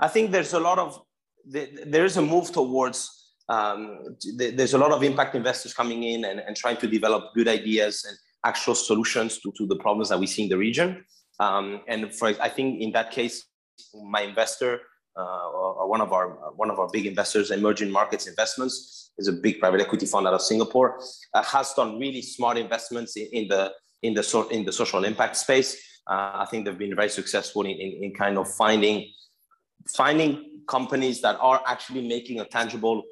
I 0.00 0.08
think 0.08 0.32
there's 0.32 0.54
a 0.54 0.60
lot 0.60 0.78
of 0.78 1.00
there 1.44 2.04
is 2.04 2.16
a 2.16 2.22
move 2.22 2.50
towards. 2.52 3.23
Um, 3.48 4.16
there's 4.36 4.74
a 4.74 4.78
lot 4.78 4.92
of 4.92 5.02
impact 5.02 5.34
investors 5.34 5.74
coming 5.74 6.02
in 6.02 6.24
and, 6.24 6.40
and 6.40 6.56
trying 6.56 6.78
to 6.78 6.86
develop 6.86 7.34
good 7.34 7.48
ideas 7.48 8.04
and 8.08 8.16
actual 8.44 8.74
solutions 8.74 9.38
to, 9.40 9.52
to 9.58 9.66
the 9.66 9.76
problems 9.76 10.08
that 10.08 10.18
we 10.18 10.26
see 10.26 10.44
in 10.44 10.48
the 10.48 10.56
region. 10.56 11.04
Um, 11.40 11.82
and 11.88 12.14
for 12.14 12.28
I 12.40 12.48
think 12.48 12.80
in 12.80 12.92
that 12.92 13.10
case, 13.10 13.44
my 13.94 14.22
investor 14.22 14.80
uh, 15.16 15.48
or 15.50 15.88
one 15.88 16.00
of 16.00 16.12
our 16.12 16.28
one 16.56 16.70
of 16.70 16.78
our 16.78 16.88
big 16.92 17.06
investors, 17.06 17.50
Emerging 17.50 17.90
Markets 17.90 18.26
Investments, 18.26 19.12
is 19.18 19.28
a 19.28 19.32
big 19.32 19.60
private 19.60 19.80
equity 19.80 20.06
fund 20.06 20.26
out 20.26 20.34
of 20.34 20.42
Singapore, 20.42 21.00
uh, 21.34 21.42
has 21.42 21.72
done 21.74 21.98
really 21.98 22.22
smart 22.22 22.56
investments 22.56 23.16
in, 23.16 23.26
in 23.32 23.48
the 23.48 23.72
in 24.02 24.14
the 24.14 24.22
so, 24.22 24.48
in 24.48 24.64
the 24.64 24.72
social 24.72 25.04
impact 25.04 25.36
space. 25.36 25.76
Uh, 26.06 26.32
I 26.34 26.46
think 26.50 26.64
they've 26.64 26.78
been 26.78 26.94
very 26.94 27.08
successful 27.08 27.62
in, 27.62 27.70
in, 27.70 28.04
in, 28.04 28.14
kind 28.14 28.36
of 28.36 28.52
finding 28.54 29.10
finding 29.96 30.60
companies 30.68 31.20
that 31.22 31.36
are 31.40 31.62
actually 31.66 32.06
making 32.06 32.40
a 32.40 32.44
tangible 32.44 33.02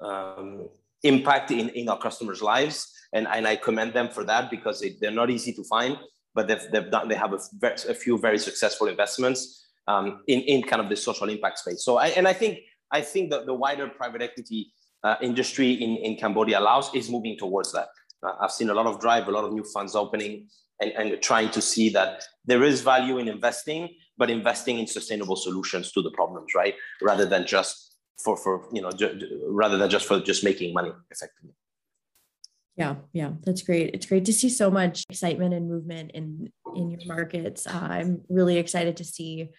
um, 0.00 0.68
impact 1.02 1.50
in, 1.50 1.68
in 1.70 1.88
our 1.88 1.98
customers' 1.98 2.42
lives. 2.42 2.92
And, 3.12 3.26
and 3.28 3.46
I 3.46 3.56
commend 3.56 3.94
them 3.94 4.08
for 4.10 4.24
that 4.24 4.50
because 4.50 4.80
they, 4.80 4.96
they're 5.00 5.10
not 5.10 5.30
easy 5.30 5.52
to 5.54 5.64
find, 5.64 5.96
but 6.34 6.48
they've, 6.48 6.62
they've 6.72 6.90
done, 6.90 7.08
they 7.08 7.14
have 7.14 7.32
a, 7.32 7.40
a 7.88 7.94
few 7.94 8.18
very 8.18 8.38
successful 8.38 8.88
investments 8.88 9.64
um, 9.86 10.22
in, 10.26 10.40
in 10.42 10.62
kind 10.62 10.82
of 10.82 10.88
the 10.88 10.96
social 10.96 11.28
impact 11.28 11.58
space. 11.60 11.84
So, 11.84 11.96
I, 11.96 12.08
and 12.08 12.28
I 12.28 12.32
think, 12.32 12.58
I 12.90 13.00
think 13.00 13.30
that 13.30 13.46
the 13.46 13.54
wider 13.54 13.88
private 13.88 14.22
equity 14.22 14.72
uh, 15.04 15.16
industry 15.22 15.72
in, 15.72 15.96
in 15.96 16.16
Cambodia 16.16 16.60
Laos 16.60 16.94
is 16.94 17.08
moving 17.08 17.36
towards 17.38 17.72
that. 17.72 17.88
Uh, 18.22 18.32
I've 18.40 18.50
seen 18.50 18.68
a 18.68 18.74
lot 18.74 18.86
of 18.86 19.00
drive, 19.00 19.28
a 19.28 19.30
lot 19.30 19.44
of 19.44 19.52
new 19.52 19.64
funds 19.64 19.94
opening 19.94 20.48
and, 20.80 20.92
and 20.92 21.22
trying 21.22 21.50
to 21.50 21.62
see 21.62 21.88
that 21.90 22.24
there 22.44 22.62
is 22.62 22.80
value 22.80 23.18
in 23.18 23.28
investing, 23.28 23.88
but 24.16 24.30
investing 24.30 24.78
in 24.78 24.86
sustainable 24.86 25.36
solutions 25.36 25.92
to 25.92 26.02
the 26.02 26.10
problems, 26.10 26.54
right? 26.54 26.74
Rather 27.00 27.24
than 27.24 27.46
just 27.46 27.87
for, 28.22 28.36
for 28.36 28.68
you 28.72 28.82
know, 28.82 28.90
rather 29.48 29.76
than 29.76 29.90
just 29.90 30.06
for 30.06 30.20
just 30.20 30.44
making 30.44 30.74
money 30.74 30.92
effectively. 31.10 31.54
Yeah, 32.76 32.96
yeah, 33.12 33.32
that's 33.42 33.62
great. 33.62 33.92
It's 33.92 34.06
great 34.06 34.24
to 34.26 34.32
see 34.32 34.48
so 34.48 34.70
much 34.70 35.04
excitement 35.10 35.52
and 35.52 35.68
movement 35.68 36.12
in 36.12 36.52
in 36.76 36.90
your 36.90 37.00
markets. 37.06 37.66
Uh, 37.66 37.88
I'm 37.90 38.20
really 38.28 38.56
excited 38.56 38.96
to 38.98 39.04
see 39.04 39.50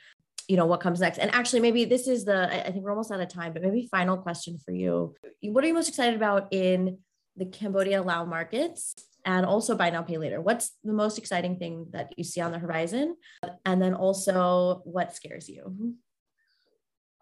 you 0.47 0.57
know 0.57 0.65
what 0.65 0.81
comes 0.81 0.99
next 0.99 1.19
and 1.19 1.33
actually 1.33 1.59
maybe 1.59 1.85
this 1.85 2.07
is 2.07 2.25
the 2.25 2.67
i 2.67 2.71
think 2.71 2.83
we're 2.83 2.89
almost 2.89 3.11
out 3.11 3.21
of 3.21 3.29
time 3.29 3.53
but 3.53 3.61
maybe 3.61 3.87
final 3.91 4.17
question 4.17 4.57
for 4.57 4.71
you 4.71 5.13
what 5.43 5.63
are 5.63 5.67
you 5.67 5.75
most 5.75 5.89
excited 5.89 6.15
about 6.15 6.47
in 6.51 6.97
the 7.37 7.45
cambodia 7.45 8.01
lao 8.01 8.25
markets 8.25 8.95
and 9.25 9.45
also 9.45 9.75
buy 9.75 9.91
now 9.91 10.01
pay 10.01 10.17
later 10.17 10.41
what's 10.41 10.71
the 10.83 10.91
most 10.91 11.19
exciting 11.19 11.57
thing 11.57 11.85
that 11.91 12.11
you 12.17 12.23
see 12.23 12.41
on 12.41 12.51
the 12.51 12.57
horizon 12.57 13.15
and 13.63 13.79
then 13.79 13.93
also 13.93 14.81
what 14.85 15.15
scares 15.15 15.47
you 15.47 15.93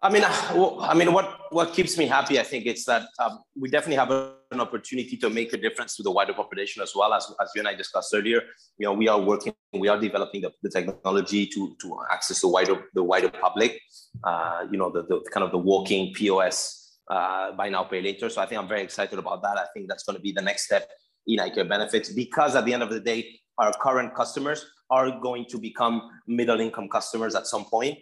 I 0.00 0.10
mean, 0.10 0.22
I 0.24 0.94
mean, 0.94 1.12
what 1.12 1.40
what 1.50 1.72
keeps 1.72 1.98
me 1.98 2.06
happy, 2.06 2.38
I 2.38 2.44
think, 2.44 2.66
it's 2.66 2.84
that 2.84 3.08
um, 3.18 3.40
we 3.58 3.68
definitely 3.68 3.96
have 3.96 4.12
an 4.52 4.60
opportunity 4.60 5.16
to 5.16 5.28
make 5.28 5.52
a 5.52 5.56
difference 5.56 5.96
to 5.96 6.04
the 6.04 6.10
wider 6.10 6.32
population 6.32 6.82
as 6.84 6.92
well 6.94 7.12
as 7.12 7.26
as 7.42 7.50
you 7.54 7.60
and 7.60 7.68
I 7.68 7.74
discussed 7.74 8.14
earlier. 8.14 8.42
You 8.78 8.86
know, 8.86 8.92
we 8.92 9.08
are 9.08 9.20
working, 9.20 9.54
we 9.72 9.88
are 9.88 9.98
developing 9.98 10.42
the, 10.42 10.52
the 10.62 10.70
technology 10.70 11.46
to 11.46 11.74
to 11.80 11.98
access 12.12 12.40
the 12.40 12.48
wider 12.48 12.84
the 12.94 13.02
wider 13.02 13.28
public. 13.28 13.80
Uh, 14.22 14.66
you 14.70 14.78
know, 14.78 14.88
the, 14.88 15.02
the 15.02 15.20
kind 15.32 15.42
of 15.42 15.50
the 15.50 15.58
walking 15.58 16.14
POS 16.14 16.98
uh, 17.10 17.52
buy 17.52 17.68
now 17.68 17.82
pay 17.82 18.00
later. 18.00 18.30
So 18.30 18.40
I 18.40 18.46
think 18.46 18.60
I'm 18.60 18.68
very 18.68 18.82
excited 18.82 19.18
about 19.18 19.42
that. 19.42 19.58
I 19.58 19.66
think 19.74 19.88
that's 19.88 20.04
going 20.04 20.16
to 20.16 20.22
be 20.22 20.30
the 20.30 20.42
next 20.42 20.66
step 20.66 20.88
in 21.26 21.40
iCare 21.40 21.68
benefits 21.68 22.10
because 22.10 22.54
at 22.54 22.64
the 22.64 22.72
end 22.72 22.84
of 22.84 22.90
the 22.90 23.00
day, 23.00 23.40
our 23.58 23.72
current 23.82 24.14
customers 24.14 24.64
are 24.90 25.10
going 25.20 25.44
to 25.46 25.58
become 25.58 26.02
middle 26.28 26.60
income 26.60 26.88
customers 26.88 27.34
at 27.34 27.48
some 27.48 27.64
point 27.64 27.98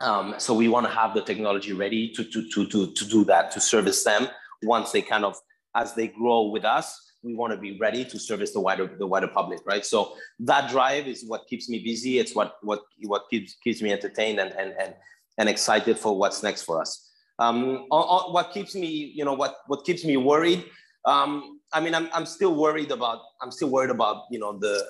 um, 0.00 0.34
so 0.38 0.54
we 0.54 0.68
want 0.68 0.86
to 0.86 0.92
have 0.92 1.14
the 1.14 1.22
technology 1.22 1.72
ready 1.72 2.10
to, 2.10 2.24
to, 2.24 2.48
to, 2.50 2.66
to, 2.66 2.92
to 2.92 3.04
do 3.04 3.24
that, 3.24 3.50
to 3.52 3.60
service 3.60 4.04
them 4.04 4.28
once 4.62 4.92
they 4.92 5.02
kind 5.02 5.24
of, 5.24 5.36
as 5.74 5.94
they 5.94 6.08
grow 6.08 6.48
with 6.48 6.64
us, 6.64 7.12
we 7.22 7.34
want 7.34 7.52
to 7.52 7.58
be 7.58 7.76
ready 7.78 8.04
to 8.04 8.18
service 8.18 8.52
the 8.52 8.60
wider, 8.60 8.94
the 8.98 9.06
wider 9.06 9.26
public, 9.26 9.60
right? 9.66 9.84
So 9.84 10.14
that 10.40 10.70
drive 10.70 11.06
is 11.08 11.24
what 11.26 11.46
keeps 11.48 11.68
me 11.68 11.82
busy. 11.82 12.18
It's 12.18 12.34
what, 12.34 12.56
what, 12.62 12.82
what 13.02 13.24
keeps, 13.30 13.56
keeps 13.64 13.82
me 13.82 13.92
entertained 13.92 14.38
and, 14.38 14.52
and, 14.52 14.74
and, 14.78 14.94
and 15.38 15.48
excited 15.48 15.98
for 15.98 16.16
what's 16.16 16.42
next 16.42 16.62
for 16.62 16.80
us. 16.80 17.10
Um, 17.38 17.86
on, 17.90 18.02
on 18.02 18.32
what 18.32 18.52
keeps 18.52 18.74
me, 18.74 19.12
you 19.14 19.24
know, 19.24 19.34
what, 19.34 19.56
what 19.66 19.84
keeps 19.84 20.04
me 20.04 20.16
worried, 20.16 20.64
um, 21.04 21.60
I 21.72 21.80
mean, 21.80 21.94
I'm, 21.94 22.08
I'm 22.12 22.26
still 22.26 22.54
worried 22.54 22.90
about, 22.90 23.20
I'm 23.42 23.50
still 23.50 23.70
worried 23.70 23.90
about, 23.90 24.24
you 24.30 24.38
know, 24.38 24.58
the, 24.58 24.84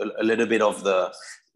a, 0.00 0.22
a 0.22 0.24
little 0.24 0.46
bit 0.46 0.62
of 0.62 0.82
the, 0.82 1.12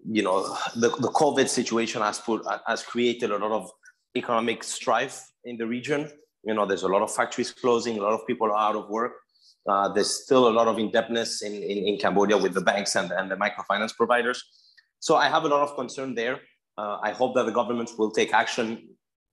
you 0.08 0.22
know, 0.22 0.42
the, 0.74 0.88
the 0.88 1.08
COVID 1.08 1.48
situation 1.48 2.02
has 2.02 2.18
put 2.18 2.42
has 2.66 2.82
created 2.82 3.30
a 3.30 3.38
lot 3.38 3.52
of 3.52 3.70
economic 4.16 4.64
strife 4.64 5.30
in 5.44 5.56
the 5.56 5.66
region. 5.66 6.10
You 6.44 6.54
know, 6.54 6.66
there's 6.66 6.82
a 6.82 6.88
lot 6.88 7.02
of 7.02 7.12
factories 7.12 7.52
closing, 7.52 7.98
a 7.98 8.02
lot 8.02 8.14
of 8.14 8.26
people 8.26 8.46
are 8.48 8.56
out 8.56 8.76
of 8.76 8.88
work. 8.88 9.12
Uh, 9.68 9.92
there's 9.92 10.24
still 10.24 10.48
a 10.48 10.54
lot 10.58 10.68
of 10.68 10.78
indebtedness 10.78 11.42
in, 11.42 11.52
in, 11.52 11.78
in, 11.88 11.98
Cambodia 11.98 12.36
with 12.36 12.54
the 12.54 12.62
banks 12.62 12.96
and, 12.96 13.10
and 13.12 13.30
the 13.30 13.36
microfinance 13.36 13.94
providers. 13.94 14.42
So 15.00 15.16
I 15.16 15.28
have 15.28 15.44
a 15.44 15.48
lot 15.48 15.60
of 15.60 15.76
concern 15.76 16.14
there. 16.14 16.40
Uh, 16.78 16.96
I 17.02 17.10
hope 17.10 17.34
that 17.34 17.44
the 17.44 17.52
government 17.52 17.90
will 17.98 18.10
take 18.10 18.32
action 18.32 18.88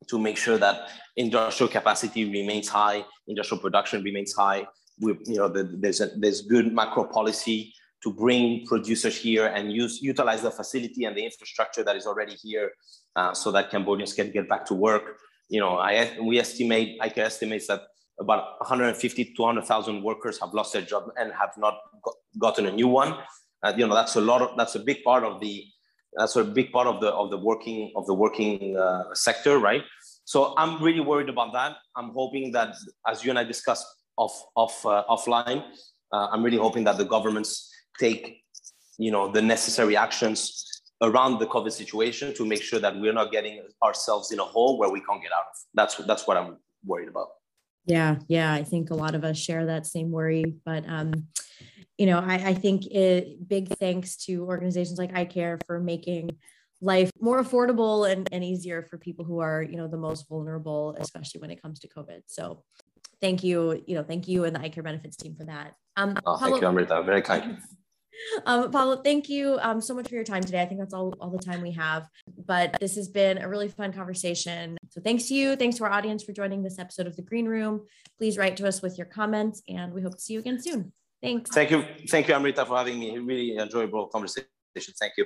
to 0.09 0.19
make 0.19 0.35
sure 0.35 0.57
that 0.57 0.89
industrial 1.15 1.71
capacity 1.71 2.29
remains 2.29 2.67
high, 2.67 3.05
industrial 3.27 3.61
production 3.61 4.03
remains 4.03 4.33
high. 4.33 4.67
We, 4.99 5.17
you 5.25 5.37
know, 5.37 5.47
the, 5.47 5.63
there's 5.63 6.01
a, 6.01 6.07
there's 6.17 6.41
good 6.41 6.73
macro 6.73 7.05
policy 7.05 7.73
to 8.03 8.13
bring 8.13 8.65
producers 8.65 9.17
here 9.17 9.47
and 9.47 9.71
use 9.71 10.01
utilize 10.01 10.41
the 10.41 10.51
facility 10.51 11.05
and 11.05 11.17
the 11.17 11.23
infrastructure 11.23 11.83
that 11.83 11.95
is 11.95 12.05
already 12.05 12.33
here 12.35 12.71
uh, 13.15 13.33
so 13.33 13.51
that 13.51 13.71
Cambodians 13.71 14.13
can 14.13 14.31
get 14.31 14.47
back 14.47 14.65
to 14.65 14.73
work. 14.73 15.17
You 15.49 15.59
know, 15.59 15.77
I, 15.77 16.17
we 16.21 16.39
estimate, 16.39 16.97
I 17.01 17.09
can 17.09 17.23
estimate 17.23 17.63
that 17.67 17.81
about 18.19 18.59
150 18.59 19.25
to 19.25 19.33
200,000 19.35 20.03
workers 20.03 20.39
have 20.39 20.53
lost 20.53 20.73
their 20.73 20.81
job 20.81 21.09
and 21.17 21.31
have 21.33 21.51
not 21.57 21.79
got, 22.03 22.15
gotten 22.39 22.65
a 22.67 22.71
new 22.71 22.87
one. 22.87 23.17
Uh, 23.63 23.73
you 23.75 23.87
know, 23.87 23.93
that's 23.93 24.15
a 24.15 24.21
lot 24.21 24.41
of, 24.41 24.57
that's 24.57 24.75
a 24.75 24.79
big 24.79 25.03
part 25.03 25.23
of 25.23 25.39
the, 25.39 25.63
that's 26.15 26.35
a 26.35 26.43
big 26.43 26.71
part 26.71 26.87
of 26.87 26.99
the, 27.01 27.09
of 27.09 27.29
the 27.29 27.37
working, 27.37 27.91
of 27.95 28.05
the 28.07 28.13
working 28.13 28.77
uh, 28.77 29.03
sector, 29.13 29.59
right? 29.59 29.83
So 30.25 30.53
I'm 30.57 30.81
really 30.83 30.99
worried 30.99 31.29
about 31.29 31.53
that. 31.53 31.77
I'm 31.95 32.09
hoping 32.09 32.51
that, 32.51 32.75
as 33.07 33.23
you 33.23 33.29
and 33.29 33.39
I 33.39 33.43
discussed 33.43 33.85
off, 34.17 34.43
off, 34.55 34.85
uh, 34.85 35.03
offline, 35.09 35.63
uh, 36.11 36.27
I'm 36.31 36.43
really 36.43 36.57
hoping 36.57 36.83
that 36.85 36.97
the 36.97 37.05
governments 37.05 37.71
take 37.99 38.43
you 38.97 39.11
know 39.11 39.31
the 39.31 39.41
necessary 39.41 39.95
actions 39.95 40.63
around 41.01 41.39
the 41.39 41.47
covid 41.47 41.71
situation 41.71 42.33
to 42.33 42.45
make 42.45 42.61
sure 42.61 42.79
that 42.79 42.95
we're 42.99 43.13
not 43.13 43.31
getting 43.31 43.61
ourselves 43.83 44.31
in 44.31 44.39
a 44.39 44.43
hole 44.43 44.77
where 44.77 44.89
we 44.89 45.01
can't 45.01 45.21
get 45.21 45.31
out 45.31 45.45
of 45.51 45.57
that's 45.73 45.95
that's 46.09 46.27
what 46.27 46.37
i'm 46.37 46.57
worried 46.85 47.07
about 47.07 47.27
yeah 47.85 48.15
yeah 48.27 48.53
i 48.53 48.63
think 48.63 48.89
a 48.89 48.95
lot 48.95 49.15
of 49.15 49.23
us 49.23 49.37
share 49.37 49.65
that 49.65 49.85
same 49.85 50.11
worry 50.11 50.55
but 50.65 50.83
um 50.87 51.11
you 51.97 52.05
know 52.05 52.19
i, 52.19 52.35
I 52.35 52.53
think 52.53 52.85
it 52.87 53.47
big 53.47 53.69
thanks 53.77 54.17
to 54.25 54.45
organizations 54.45 54.97
like 54.97 55.13
icare 55.13 55.59
for 55.65 55.79
making 55.79 56.31
life 56.79 57.09
more 57.19 57.41
affordable 57.41 58.09
and, 58.11 58.29
and 58.31 58.43
easier 58.43 58.83
for 58.83 58.99
people 58.99 59.25
who 59.25 59.39
are 59.39 59.63
you 59.63 59.77
know 59.77 59.87
the 59.87 59.97
most 59.97 60.27
vulnerable 60.29 60.95
especially 60.99 61.41
when 61.41 61.51
it 61.51 61.61
comes 61.61 61.79
to 61.79 61.87
covid 61.87 62.21
so 62.25 62.63
thank 63.21 63.43
you, 63.43 63.81
you 63.85 63.95
know, 63.95 64.03
thank 64.03 64.27
you 64.27 64.45
and 64.45 64.55
the 64.55 64.59
iCare 64.59 64.83
benefits 64.83 65.17
team 65.17 65.35
for 65.35 65.45
that. 65.45 65.73
Um, 65.95 66.17
oh, 66.25 66.37
Pablo, 66.37 66.49
thank 66.49 66.61
you, 66.61 66.67
Amrita. 66.67 67.03
Very 67.03 67.21
kind. 67.21 67.57
Um, 68.45 68.71
Pablo, 68.71 68.97
thank 68.97 69.29
you 69.29 69.57
um, 69.61 69.81
so 69.81 69.93
much 69.93 70.07
for 70.09 70.15
your 70.15 70.23
time 70.23 70.43
today. 70.43 70.61
I 70.61 70.65
think 70.65 70.79
that's 70.79 70.93
all, 70.93 71.13
all 71.19 71.29
the 71.29 71.37
time 71.37 71.61
we 71.61 71.71
have, 71.71 72.07
but 72.45 72.77
this 72.79 72.95
has 72.95 73.07
been 73.07 73.37
a 73.37 73.47
really 73.47 73.67
fun 73.67 73.93
conversation. 73.93 74.77
So 74.89 75.01
thanks 75.01 75.25
to 75.25 75.35
you. 75.35 75.55
Thanks 75.55 75.77
to 75.77 75.83
our 75.83 75.91
audience 75.91 76.23
for 76.23 76.33
joining 76.33 76.63
this 76.63 76.79
episode 76.79 77.07
of 77.07 77.15
The 77.15 77.21
Green 77.21 77.45
Room. 77.45 77.85
Please 78.17 78.37
write 78.37 78.57
to 78.57 78.67
us 78.67 78.81
with 78.81 78.97
your 78.97 79.07
comments 79.07 79.61
and 79.67 79.93
we 79.93 80.01
hope 80.01 80.13
to 80.13 80.19
see 80.21 80.33
you 80.33 80.39
again 80.39 80.61
soon. 80.61 80.93
Thanks. 81.21 81.49
Thank 81.51 81.71
you. 81.71 81.83
Thank 82.09 82.27
you, 82.27 82.35
Amrita, 82.35 82.65
for 82.65 82.77
having 82.77 82.99
me. 82.99 83.17
Really 83.17 83.57
enjoyable 83.57 84.07
conversation. 84.07 84.47
Thank 84.75 85.13
you. 85.17 85.25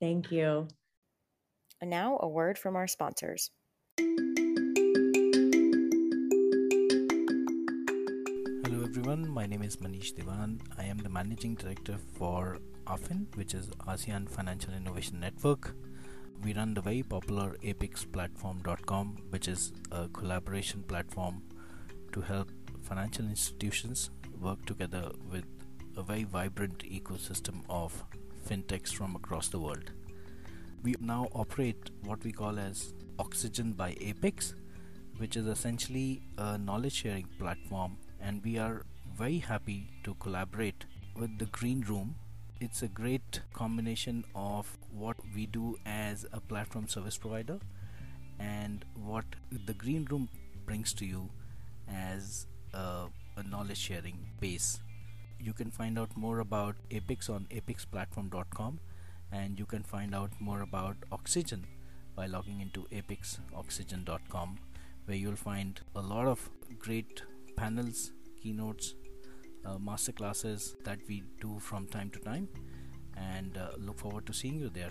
Thank 0.00 0.32
you. 0.32 0.68
And 1.80 1.90
now 1.90 2.18
a 2.20 2.28
word 2.28 2.58
from 2.58 2.76
our 2.76 2.86
sponsors. 2.86 3.50
Everyone, 9.00 9.30
my 9.30 9.46
name 9.46 9.62
is 9.62 9.78
Manish 9.78 10.12
Devan. 10.12 10.60
I 10.76 10.84
am 10.84 10.98
the 10.98 11.08
managing 11.08 11.54
director 11.54 11.96
for 12.18 12.58
AFIN, 12.86 13.34
which 13.34 13.54
is 13.54 13.68
ASEAN 13.88 14.28
Financial 14.28 14.74
Innovation 14.74 15.18
Network. 15.20 15.74
We 16.44 16.52
run 16.52 16.74
the 16.74 16.82
very 16.82 17.02
popular 17.02 17.56
apexplatform.com, 17.64 19.16
which 19.30 19.48
is 19.48 19.72
a 19.90 20.06
collaboration 20.08 20.82
platform 20.82 21.40
to 22.12 22.20
help 22.20 22.50
financial 22.82 23.24
institutions 23.24 24.10
work 24.38 24.66
together 24.66 25.12
with 25.32 25.46
a 25.96 26.02
very 26.02 26.24
vibrant 26.24 26.80
ecosystem 26.80 27.62
of 27.70 28.04
fintechs 28.46 28.92
from 28.92 29.16
across 29.16 29.48
the 29.48 29.58
world. 29.58 29.92
We 30.82 30.94
now 31.00 31.28
operate 31.32 31.88
what 32.04 32.22
we 32.22 32.32
call 32.32 32.58
as 32.58 32.92
Oxygen 33.18 33.72
by 33.72 33.96
Apex, 33.98 34.54
which 35.16 35.38
is 35.38 35.46
essentially 35.46 36.20
a 36.36 36.58
knowledge 36.58 36.96
sharing 36.96 37.28
platform 37.38 37.96
and 38.20 38.42
we 38.44 38.58
are 38.58 38.84
very 39.16 39.38
happy 39.38 39.90
to 40.04 40.14
collaborate 40.14 40.84
with 41.16 41.38
the 41.38 41.46
Green 41.46 41.80
Room. 41.82 42.14
It's 42.60 42.82
a 42.82 42.88
great 42.88 43.40
combination 43.52 44.24
of 44.34 44.78
what 44.92 45.16
we 45.34 45.46
do 45.46 45.76
as 45.86 46.26
a 46.32 46.40
platform 46.40 46.88
service 46.88 47.16
provider 47.16 47.58
and 48.38 48.84
what 48.94 49.24
the 49.50 49.74
Green 49.74 50.06
Room 50.10 50.28
brings 50.66 50.92
to 50.94 51.06
you 51.06 51.30
as 51.88 52.46
a, 52.74 53.06
a 53.36 53.42
knowledge 53.42 53.78
sharing 53.78 54.18
base. 54.40 54.80
You 55.38 55.52
can 55.52 55.70
find 55.70 55.98
out 55.98 56.16
more 56.16 56.40
about 56.40 56.76
Apex 56.90 57.28
on 57.28 57.46
apexplatform.com 57.50 58.80
and 59.32 59.58
you 59.58 59.64
can 59.64 59.82
find 59.82 60.14
out 60.14 60.30
more 60.38 60.60
about 60.60 60.96
Oxygen 61.10 61.66
by 62.14 62.26
logging 62.26 62.60
into 62.60 62.86
apexoxygen.com 62.92 64.58
where 65.06 65.16
you'll 65.16 65.36
find 65.36 65.80
a 65.94 66.00
lot 66.00 66.26
of 66.26 66.50
great 66.78 67.22
panels, 67.56 68.12
keynotes, 68.42 68.94
uh, 69.64 69.78
master 69.78 70.12
classes 70.12 70.76
that 70.84 70.98
we 71.08 71.22
do 71.40 71.58
from 71.58 71.86
time 71.86 72.10
to 72.10 72.18
time 72.20 72.48
and 73.16 73.56
uh, 73.58 73.68
look 73.78 73.98
forward 73.98 74.26
to 74.26 74.32
seeing 74.32 74.58
you 74.58 74.70
there. 74.70 74.90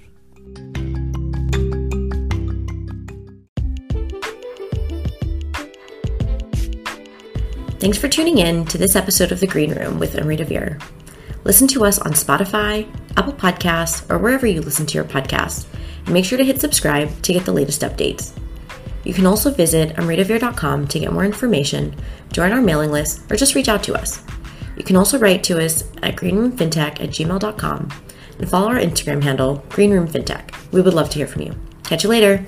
Thanks 7.80 7.98
for 7.98 8.10
tuning 8.10 8.40
in 8.40 8.66
to 8.66 8.78
this 8.78 8.96
episode 8.96 9.32
of 9.32 9.40
The 9.40 9.48
Green 9.48 9.74
Room 9.74 10.00
with 10.00 10.16
Amrita 10.16 10.44
Veer. 10.44 10.78
Listen 11.46 11.68
to 11.70 11.86
us 11.86 11.98
on 12.00 12.12
Spotify, 12.12 12.86
Apple 13.16 13.34
Podcasts, 13.34 14.10
or 14.12 14.18
wherever 14.18 14.46
you 14.46 14.62
listen 14.62 14.86
to 14.86 14.96
your 14.96 15.06
podcasts, 15.06 15.66
and 16.04 16.14
make 16.14 16.26
sure 16.26 16.38
to 16.38 16.44
hit 16.44 16.60
subscribe 16.60 17.10
to 17.22 17.34
get 17.34 17.46
the 17.46 17.54
latest 17.54 17.82
updates. 17.82 18.38
You 19.10 19.16
can 19.16 19.26
also 19.26 19.50
visit 19.50 19.96
amritaveer.com 19.96 20.88
to 20.90 21.00
get 21.00 21.12
more 21.12 21.26
information, 21.26 21.96
join 22.32 22.52
our 22.52 22.62
mailing 22.62 22.92
list, 22.92 23.24
or 23.32 23.36
just 23.36 23.56
reach 23.56 23.68
out 23.68 23.82
to 23.86 23.96
us. 23.96 24.22
You 24.78 24.84
can 24.84 24.96
also 24.96 25.18
write 25.18 25.44
to 25.46 25.60
us 25.60 25.84
at 26.04 26.16
greenroomfintech 26.16 27.02
at 27.02 27.10
gmail.com 27.10 27.90
and 28.38 28.48
follow 28.48 28.68
our 28.68 28.76
Instagram 28.76 29.24
handle, 29.24 29.66
greenroomfintech. 29.70 30.72
We 30.72 30.82
would 30.82 30.94
love 30.94 31.10
to 31.10 31.18
hear 31.18 31.26
from 31.26 31.42
you. 31.42 31.56
Catch 31.86 32.04
you 32.04 32.10
later. 32.12 32.46